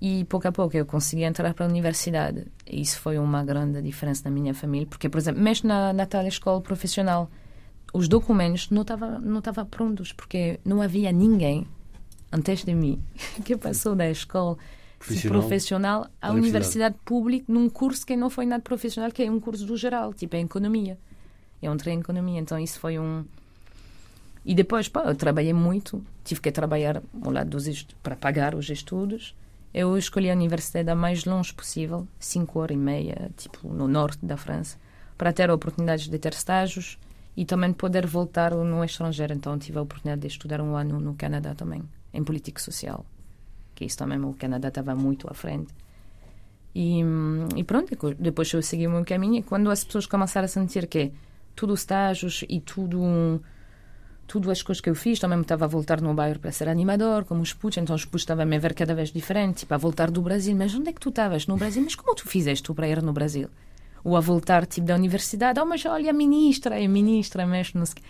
E 0.00 0.24
pouco 0.24 0.46
a 0.46 0.52
pouco 0.52 0.76
eu 0.76 0.86
consegui 0.86 1.24
entrar 1.24 1.52
para 1.54 1.66
a 1.66 1.68
universidade. 1.68 2.46
E 2.66 2.80
isso 2.80 3.00
foi 3.00 3.18
uma 3.18 3.42
grande 3.44 3.82
diferença 3.82 4.22
na 4.24 4.30
minha 4.30 4.54
família, 4.54 4.86
porque, 4.86 5.08
por 5.08 5.18
exemplo, 5.18 5.42
mesmo 5.42 5.68
na, 5.68 5.92
na 5.92 6.06
tal 6.06 6.26
escola 6.26 6.60
profissional, 6.60 7.28
os 7.92 8.06
documentos 8.06 8.70
não 8.70 8.82
estavam 8.82 9.20
não 9.20 9.40
tava 9.40 9.64
prontos, 9.64 10.12
porque 10.12 10.60
não 10.64 10.80
havia 10.80 11.10
ninguém 11.10 11.66
antes 12.30 12.64
de 12.64 12.74
mim 12.74 13.02
que 13.44 13.56
passou 13.56 13.96
da 13.96 14.08
escola 14.08 14.56
Profissional 14.98 15.40
profissional 15.40 16.00
à 16.20 16.30
universidade. 16.30 16.36
universidade. 16.38 16.96
pública 17.04 17.44
num 17.48 17.68
curso 17.68 18.04
que 18.04 18.16
não 18.16 18.28
foi 18.28 18.44
nada 18.46 18.62
profissional, 18.62 19.12
que 19.12 19.22
é 19.22 19.30
um 19.30 19.38
curso 19.38 19.64
do 19.64 19.76
geral, 19.76 20.12
tipo 20.12 20.34
é 20.34 20.40
economia. 20.40 20.98
Eu 21.62 21.72
entrei 21.72 21.94
em 21.94 22.00
economia, 22.00 22.40
então 22.40 22.58
isso 22.58 22.78
foi 22.80 22.98
um. 22.98 23.24
E 24.44 24.54
depois, 24.54 24.88
pá, 24.88 25.04
eu 25.04 25.14
trabalhei 25.14 25.52
muito, 25.52 26.04
tive 26.24 26.40
que 26.40 26.50
trabalhar 26.50 27.02
ao 27.22 27.30
lado 27.30 27.50
dos 27.50 27.86
para 28.02 28.16
pagar 28.16 28.54
os 28.54 28.68
estudos. 28.70 29.34
Eu 29.72 29.96
escolhi 29.98 30.30
a 30.30 30.34
universidade 30.34 30.88
a 30.90 30.94
mais 30.94 31.24
longe 31.24 31.52
possível, 31.52 32.08
cinco 32.18 32.58
horas 32.58 32.74
e 32.74 32.78
meia, 32.78 33.30
tipo 33.36 33.68
no 33.68 33.86
norte 33.86 34.24
da 34.24 34.36
França, 34.36 34.78
para 35.16 35.32
ter 35.32 35.50
oportunidades 35.50 36.08
de 36.08 36.18
ter 36.18 36.32
estágios 36.32 36.98
e 37.36 37.44
também 37.44 37.72
poder 37.72 38.06
voltar 38.06 38.52
no 38.52 38.82
estrangeiro. 38.82 39.34
Então 39.34 39.58
tive 39.58 39.78
a 39.78 39.82
oportunidade 39.82 40.22
de 40.22 40.26
estudar 40.28 40.60
um 40.60 40.74
ano 40.74 40.98
no 40.98 41.14
Canadá 41.14 41.54
também, 41.54 41.82
em 42.12 42.24
política 42.24 42.60
social, 42.60 43.04
que 43.74 43.84
isso 43.84 43.98
também 43.98 44.18
o 44.24 44.32
Canadá 44.34 44.68
estava 44.68 44.94
muito 44.94 45.30
à 45.30 45.34
frente. 45.34 45.72
E, 46.74 47.00
e 47.56 47.64
pronto, 47.64 47.94
depois 48.18 48.52
eu 48.52 48.62
segui 48.62 48.86
o 48.86 48.90
meu 48.90 49.04
caminho 49.04 49.36
e 49.36 49.42
quando 49.42 49.70
as 49.70 49.84
pessoas 49.84 50.06
começaram 50.06 50.46
a 50.46 50.48
sentir 50.48 50.86
que 50.86 51.12
tudo 51.54 51.72
os 51.72 51.80
estágios 51.80 52.44
e 52.48 52.60
tudo 52.60 53.40
tudo 54.28 54.50
as 54.50 54.60
coisas 54.62 54.80
que 54.80 54.90
eu 54.90 54.94
fiz, 54.94 55.18
também 55.18 55.40
estava 55.40 55.64
a 55.64 55.68
voltar 55.68 56.02
no 56.02 56.12
bairro 56.12 56.38
para 56.38 56.52
ser 56.52 56.68
animador, 56.68 57.24
como 57.24 57.40
os 57.40 57.54
putos, 57.54 57.78
então 57.78 57.96
os 57.96 58.04
putos 58.04 58.20
estavam 58.20 58.42
a 58.42 58.46
me 58.46 58.58
ver 58.58 58.74
cada 58.74 58.94
vez 58.94 59.10
diferente, 59.10 59.60
tipo, 59.60 59.72
a 59.72 59.78
voltar 59.78 60.10
do 60.10 60.20
Brasil, 60.20 60.54
mas 60.54 60.74
onde 60.74 60.90
é 60.90 60.92
que 60.92 61.00
tu 61.00 61.08
estavas? 61.08 61.46
No 61.46 61.56
Brasil? 61.56 61.82
Mas 61.82 61.94
como 61.94 62.14
tu 62.14 62.28
fizeste 62.28 62.72
para 62.74 62.86
ir 62.86 63.02
no 63.02 63.12
Brasil? 63.12 63.48
Ou 64.04 64.16
a 64.16 64.20
voltar, 64.20 64.66
tipo, 64.66 64.86
da 64.86 64.94
universidade, 64.94 65.58
oh, 65.58 65.64
mas 65.64 65.84
olha 65.86 66.10
a 66.10 66.12
ministra, 66.12 66.78
é 66.78 66.86
ministra 66.86 67.46
mesmo, 67.46 67.80
não 67.80 67.86
sei. 67.86 68.02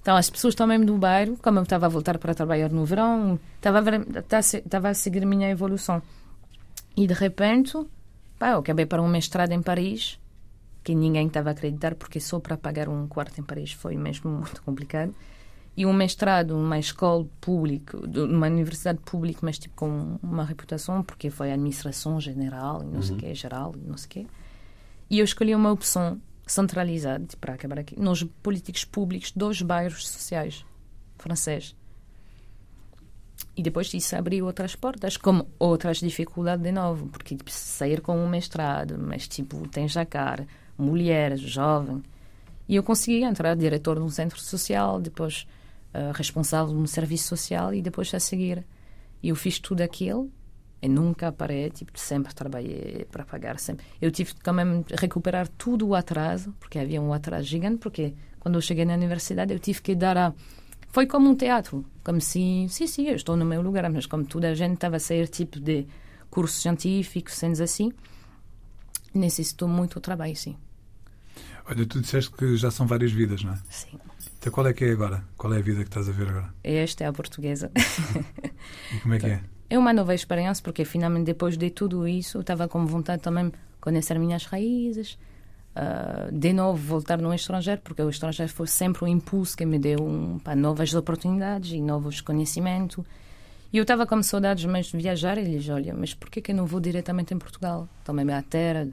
Então, 0.00 0.16
as 0.16 0.30
pessoas 0.30 0.54
também 0.54 0.80
do 0.80 0.96
bairro, 0.96 1.36
como 1.42 1.58
eu 1.58 1.64
estava 1.64 1.86
a 1.86 1.88
voltar 1.88 2.16
para 2.18 2.32
trabalhar 2.32 2.70
no 2.70 2.84
verão, 2.84 3.38
estava 3.56 3.78
a, 3.78 3.80
ver, 3.80 4.06
estava 4.16 4.88
a 4.90 4.94
seguir 4.94 5.24
a 5.24 5.26
minha 5.26 5.50
evolução. 5.50 6.00
E, 6.96 7.04
de 7.04 7.14
repente, 7.14 7.76
pá, 8.38 8.50
eu 8.50 8.60
acabei 8.60 8.86
para 8.86 9.02
um 9.02 9.08
mestrado 9.08 9.50
em 9.50 9.60
Paris, 9.60 10.18
que 10.84 10.94
ninguém 10.94 11.26
estava 11.26 11.50
a 11.50 11.52
acreditar, 11.52 11.96
porque 11.96 12.20
só 12.20 12.38
para 12.38 12.56
pagar 12.56 12.88
um 12.88 13.08
quarto 13.08 13.40
em 13.40 13.44
Paris 13.44 13.72
foi 13.72 13.96
mesmo 13.96 14.30
muito 14.38 14.62
complicado. 14.62 15.12
E 15.78 15.86
um 15.86 15.92
mestrado 15.92 16.56
numa 16.56 16.76
escola 16.76 17.24
pública, 17.40 17.96
numa 17.98 18.48
universidade 18.48 18.98
pública, 18.98 19.38
mas 19.44 19.60
tipo 19.60 19.76
com 19.76 20.18
uma 20.20 20.44
reputação, 20.44 21.04
porque 21.04 21.30
foi 21.30 21.52
administração 21.52 22.20
general, 22.20 22.82
e 22.82 22.86
não 22.86 23.00
sei 23.00 23.14
o 23.14 23.18
quê, 23.20 23.32
geral, 23.32 23.72
e 23.76 23.88
não 23.88 23.96
sei 23.96 24.06
o 24.06 24.08
quê. 24.08 24.26
E 25.08 25.20
eu 25.20 25.24
escolhi 25.24 25.54
uma 25.54 25.70
opção 25.70 26.20
centralizada, 26.44 27.24
tipo, 27.24 27.40
para 27.40 27.54
acabar 27.54 27.78
aqui, 27.78 27.96
nos 27.96 28.24
políticos 28.42 28.84
públicos 28.84 29.30
dos 29.30 29.62
bairros 29.62 30.08
sociais 30.08 30.66
franceses. 31.16 31.76
E 33.56 33.62
depois 33.62 33.86
disso 33.86 34.16
abriu 34.16 34.46
outras 34.46 34.74
portas, 34.74 35.16
como 35.16 35.46
outras 35.60 35.98
dificuldades 35.98 36.64
de 36.64 36.72
novo, 36.72 37.06
porque 37.06 37.36
tipo, 37.36 37.52
sair 37.52 38.00
com 38.00 38.18
um 38.18 38.28
mestrado, 38.28 38.98
mas 38.98 39.28
tipo, 39.28 39.68
tens 39.68 39.96
a 39.96 40.04
cara, 40.04 40.44
mulher, 40.76 41.36
jovem. 41.36 42.02
E 42.68 42.74
eu 42.74 42.82
consegui 42.82 43.22
entrar 43.22 43.54
diretor 43.54 43.94
de 43.94 44.02
um 44.02 44.08
centro 44.08 44.40
social, 44.40 45.00
depois 45.00 45.46
eh, 45.98 46.12
responsável 46.14 46.74
um 46.74 46.86
serviço 46.86 47.28
social 47.28 47.74
e 47.74 47.82
depois 47.82 48.12
a 48.14 48.20
seguir. 48.20 48.64
Eu 49.22 49.34
fiz 49.34 49.58
tudo 49.58 49.80
aquilo 49.80 50.30
e 50.80 50.88
nunca 50.88 51.32
parei, 51.32 51.70
tipo, 51.70 51.98
sempre 51.98 52.32
trabalhei 52.32 53.04
para 53.10 53.24
pagar 53.24 53.58
sempre. 53.58 53.84
Eu 54.00 54.10
tive 54.12 54.34
que 54.34 54.40
também 54.40 54.84
recuperar 54.96 55.48
tudo 55.48 55.88
o 55.88 55.94
atraso, 55.94 56.54
porque 56.60 56.78
havia 56.78 57.02
um 57.02 57.12
atraso 57.12 57.48
gigante, 57.48 57.78
porque 57.78 58.14
quando 58.38 58.54
eu 58.54 58.60
cheguei 58.60 58.84
na 58.84 58.94
universidade 58.94 59.52
eu 59.52 59.58
tive 59.58 59.82
que 59.82 59.94
dar 59.94 60.16
a 60.16 60.32
foi 60.90 61.06
como 61.06 61.28
um 61.28 61.34
teatro, 61.34 61.84
como 62.02 62.20
se, 62.20 62.66
sim, 62.68 62.86
sim, 62.86 63.08
eu 63.08 63.16
estou 63.16 63.36
no 63.36 63.44
meu 63.44 63.60
lugar, 63.60 63.90
mas 63.90 64.06
como 64.06 64.24
toda 64.24 64.48
a 64.48 64.54
gente 64.54 64.74
estava 64.74 64.96
a 64.96 65.00
sair 65.00 65.28
tipo 65.28 65.60
de 65.60 65.86
curso 66.30 66.60
científico, 66.60 67.30
sendo 67.30 67.62
assim, 67.62 67.92
necessitou 69.12 69.68
muito 69.68 70.00
trabalho, 70.00 70.34
sim. 70.34 70.56
Olha, 71.66 71.84
tu 71.84 72.00
disseste 72.00 72.30
que 72.30 72.56
já 72.56 72.70
são 72.70 72.86
várias 72.86 73.12
vidas, 73.12 73.44
não 73.44 73.52
é? 73.52 73.58
Sim. 73.68 73.98
Então 74.38 74.52
qual 74.52 74.66
é 74.66 74.72
que 74.72 74.84
é 74.84 74.92
agora? 74.92 75.24
Qual 75.36 75.52
é 75.52 75.58
a 75.58 75.60
vida 75.60 75.82
que 75.82 75.88
estás 75.88 76.08
a 76.08 76.12
ver 76.12 76.28
agora? 76.28 76.54
Esta 76.62 77.04
é 77.04 77.06
a 77.06 77.12
portuguesa. 77.12 77.70
E 78.92 79.00
como 79.00 79.14
é 79.14 79.18
que 79.18 79.26
é? 79.26 79.40
É 79.70 79.78
uma 79.78 79.92
nova 79.92 80.14
experiência, 80.14 80.62
porque 80.62 80.84
finalmente 80.84 81.26
depois 81.26 81.56
de 81.56 81.70
tudo 81.70 82.08
isso, 82.08 82.38
eu 82.38 82.40
estava 82.40 82.66
com 82.68 82.84
vontade 82.86 83.22
também 83.22 83.48
de 83.48 83.54
conhecer 83.80 84.18
minhas 84.18 84.44
raízes, 84.44 85.18
ah, 85.76 86.28
de 86.32 86.52
novo 86.52 86.78
voltar 86.78 87.18
no 87.18 87.32
estrangeiro, 87.32 87.80
porque 87.82 88.02
o 88.02 88.08
estrangeiro 88.08 88.50
foi 88.50 88.66
sempre 88.66 89.04
um 89.04 89.08
impulso 89.08 89.56
que 89.56 89.66
me 89.66 89.78
deu 89.78 90.00
um, 90.00 90.38
pá, 90.38 90.56
novas 90.56 90.94
oportunidades 90.94 91.72
e 91.72 91.80
novos 91.80 92.20
conhecimentos. 92.20 93.04
E 93.72 93.76
eu 93.76 93.82
estava 93.82 94.06
com 94.06 94.22
saudades 94.22 94.64
mais 94.64 94.86
de 94.86 94.96
viajar 94.96 95.36
e 95.38 95.44
lhes 95.44 95.68
olha, 95.68 95.94
mas 95.94 96.14
por 96.14 96.30
que 96.30 96.40
que 96.40 96.52
eu 96.52 96.56
não 96.56 96.66
vou 96.66 96.80
diretamente 96.80 97.34
em 97.34 97.38
Portugal? 97.38 97.86
Também 98.02 98.28
a 98.32 98.42
terra, 98.42 98.88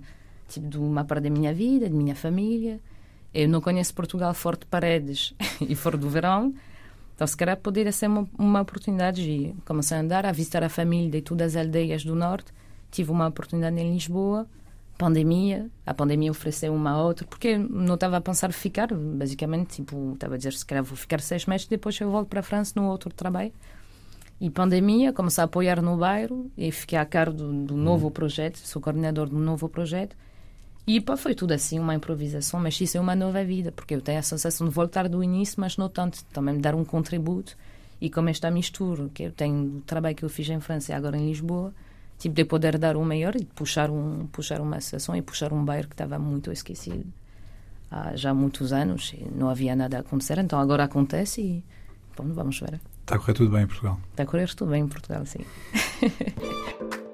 tipo, 0.50 0.68
de 0.68 0.78
uma 0.78 1.06
parte 1.06 1.24
da 1.24 1.30
minha 1.30 1.54
vida, 1.54 1.88
de 1.88 1.96
minha 1.96 2.16
família. 2.16 2.80
Eu 3.36 3.50
não 3.50 3.60
conheço 3.60 3.94
Portugal 3.94 4.34
fora 4.34 4.58
de 4.58 4.66
paredes 4.66 5.34
e 5.60 5.76
fora 5.76 5.98
do 5.98 6.10
verão, 6.10 6.54
então, 7.16 7.26
se 7.26 7.36
calhar, 7.38 7.56
poderia 7.56 7.94
ser 7.94 8.08
uma, 8.08 8.28
uma 8.38 8.62
oportunidade 8.62 9.24
de 9.24 9.56
começar 9.64 9.96
a 9.96 10.00
andar, 10.02 10.26
a 10.26 10.34
visitar 10.34 10.64
a 10.64 10.70
família 10.70 11.10
de 11.10 11.22
todas 11.22 11.56
as 11.56 11.66
aldeias 11.66 12.04
do 12.04 12.14
Norte. 12.14 12.52
Tive 12.92 13.10
uma 13.10 13.28
oportunidade 13.28 13.80
em 13.80 13.94
Lisboa, 13.94 14.46
pandemia, 14.98 15.70
a 15.86 15.94
pandemia 15.94 16.30
ofereceu 16.30 16.74
uma 16.74 17.02
outra, 17.02 17.26
porque 17.26 17.58
não 17.58 17.96
estava 17.96 18.18
a 18.18 18.22
pensar 18.22 18.52
ficar, 18.52 18.94
basicamente, 18.94 19.78
tipo, 19.78 20.14
estava 20.14 20.36
a 20.36 20.38
dizer, 20.38 20.54
se 20.54 20.66
calhar 20.66 20.84
vou 20.84 20.98
ficar 20.98 21.22
seis 21.22 21.46
meses, 21.46 21.68
depois 21.68 22.00
eu 22.00 22.12
volto 22.12 22.28
para 22.28 22.42
a 22.42 22.44
França 22.44 22.74
no 22.76 22.88
outro 22.88 23.14
trabalho. 23.14 23.54
E 24.40 24.50
pandemia, 24.50 25.14
comecei 25.14 25.42
a 25.42 25.46
apoiar 25.46 25.82
no 25.82 25.96
bairro 25.96 26.52
e 26.58 26.70
fiquei 26.70 26.98
a 26.98 27.06
cargo 27.06 27.38
do, 27.38 27.54
do 27.64 27.78
novo 27.78 28.12
projeto, 28.12 28.58
sou 28.58 28.82
coordenador 28.82 29.30
do 29.30 29.38
novo 29.38 29.70
projeto. 29.70 30.18
E 30.88 31.02
pá, 31.02 31.18
foi 31.18 31.34
tudo 31.34 31.52
assim, 31.54 31.80
uma 31.80 31.96
improvisação, 31.96 32.60
mas 32.60 32.80
isso 32.80 32.98
é 32.98 33.02
uma 33.02 33.16
nova 33.16 33.44
vida, 33.44 33.72
porque 33.72 33.96
eu 33.96 34.02
tenho 34.02 34.20
a 34.20 34.22
sensação 34.22 34.68
de 34.68 34.74
voltar 34.74 35.10
do 35.10 35.24
início, 35.24 35.60
mas 35.60 35.78
não 35.78 35.90
tanto, 35.90 36.24
também 36.26 36.60
dar 36.60 36.76
um 36.76 36.86
contributo. 36.86 37.58
E 38.00 38.10
como 38.10 38.30
esta 38.30 38.52
mistura, 38.52 39.10
que 39.14 39.24
eu 39.24 39.32
tenho 39.32 39.68
do 39.70 39.82
trabalho 39.82 40.16
que 40.16 40.24
eu 40.24 40.30
fiz 40.30 40.48
em 40.50 40.60
França 40.60 40.92
e 40.92 40.96
agora 40.96 41.18
em 41.18 41.28
Lisboa, 41.28 41.74
tipo 42.20 42.36
de 42.36 42.46
poder 42.46 42.78
dar 42.78 42.96
o 42.98 43.04
maior 43.04 43.36
e 43.36 43.40
de 43.40 43.46
puxar 43.46 43.90
um 43.90 44.28
puxar 44.28 44.62
uma 44.62 44.78
associação 44.78 45.16
e 45.16 45.22
puxar 45.22 45.52
um 45.52 45.64
bairro 45.64 45.88
que 45.88 45.94
estava 45.94 46.18
muito 46.18 46.52
esquecido 46.52 47.06
há 47.92 48.16
já 48.16 48.34
muitos 48.34 48.72
anos 48.72 49.14
e 49.14 49.26
não 49.36 49.50
havia 49.50 49.76
nada 49.76 49.98
a 49.98 50.00
acontecer 50.00 50.38
então 50.38 50.60
agora 50.60 50.86
acontece 50.86 51.42
e 51.42 51.64
bom, 52.16 52.32
vamos 52.34 52.60
ver 52.60 52.80
Está 53.02 53.16
a 53.16 53.20
correr 53.20 53.34
tudo 53.34 53.52
bem 53.52 53.64
em 53.64 53.68
Portugal. 53.68 54.00
está 54.12 54.24
a 54.24 54.26
correr 54.26 54.54
tudo 54.56 54.72
bem 54.72 54.84
em 54.84 54.88
Portugal 54.88 55.26
sim 55.26 55.40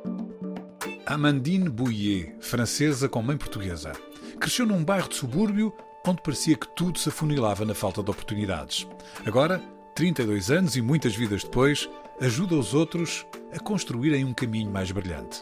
Amandine 1.12 1.68
Bouillet, 1.68 2.34
francesa 2.40 3.10
com 3.10 3.22
mãe 3.22 3.36
portuguesa. 3.36 3.92
Cresceu 4.40 4.66
num 4.66 4.82
bairro 4.82 5.10
de 5.10 5.16
subúrbio 5.18 5.74
onde 6.08 6.22
parecia 6.22 6.56
que 6.56 6.70
tudo 6.70 6.98
se 6.98 7.10
afunilava 7.10 7.66
na 7.66 7.76
falta 7.76 8.02
de 8.02 8.10
oportunidades. 8.10 8.88
Agora, 9.26 9.62
32 9.94 10.50
anos 10.50 10.78
e 10.78 10.82
muitas 10.82 11.14
vidas 11.14 11.44
depois, 11.44 11.90
ajuda 12.22 12.56
os 12.56 12.74
outros 12.74 13.26
a 13.54 13.60
construírem 13.60 14.24
um 14.24 14.34
caminho 14.34 14.72
mais 14.72 14.90
brilhante. 14.90 15.42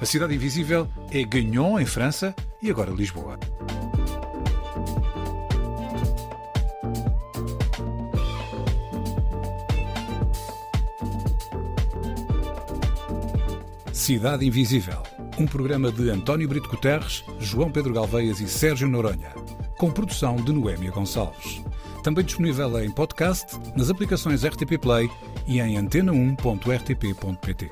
A 0.00 0.06
cidade 0.06 0.36
invisível 0.36 0.88
é 1.10 1.24
Gagnon, 1.24 1.80
em 1.80 1.86
França, 1.86 2.32
e 2.62 2.70
agora 2.70 2.92
Lisboa. 2.92 3.36
Cidade 14.04 14.46
Invisível, 14.46 15.02
um 15.38 15.46
programa 15.46 15.90
de 15.90 16.10
António 16.10 16.46
Brito 16.46 16.68
Guterres, 16.68 17.24
João 17.40 17.70
Pedro 17.70 17.94
Galveias 17.94 18.38
e 18.38 18.46
Sérgio 18.46 18.86
Noronha, 18.86 19.30
com 19.78 19.90
produção 19.90 20.36
de 20.36 20.52
Noémia 20.52 20.90
Gonçalves. 20.90 21.64
Também 22.02 22.22
disponível 22.22 22.84
em 22.84 22.90
podcast, 22.90 23.56
nas 23.74 23.88
aplicações 23.88 24.44
RTP 24.44 24.76
Play 24.78 25.08
e 25.46 25.58
em 25.58 25.78
antena1.rtp.pt. 25.82 27.70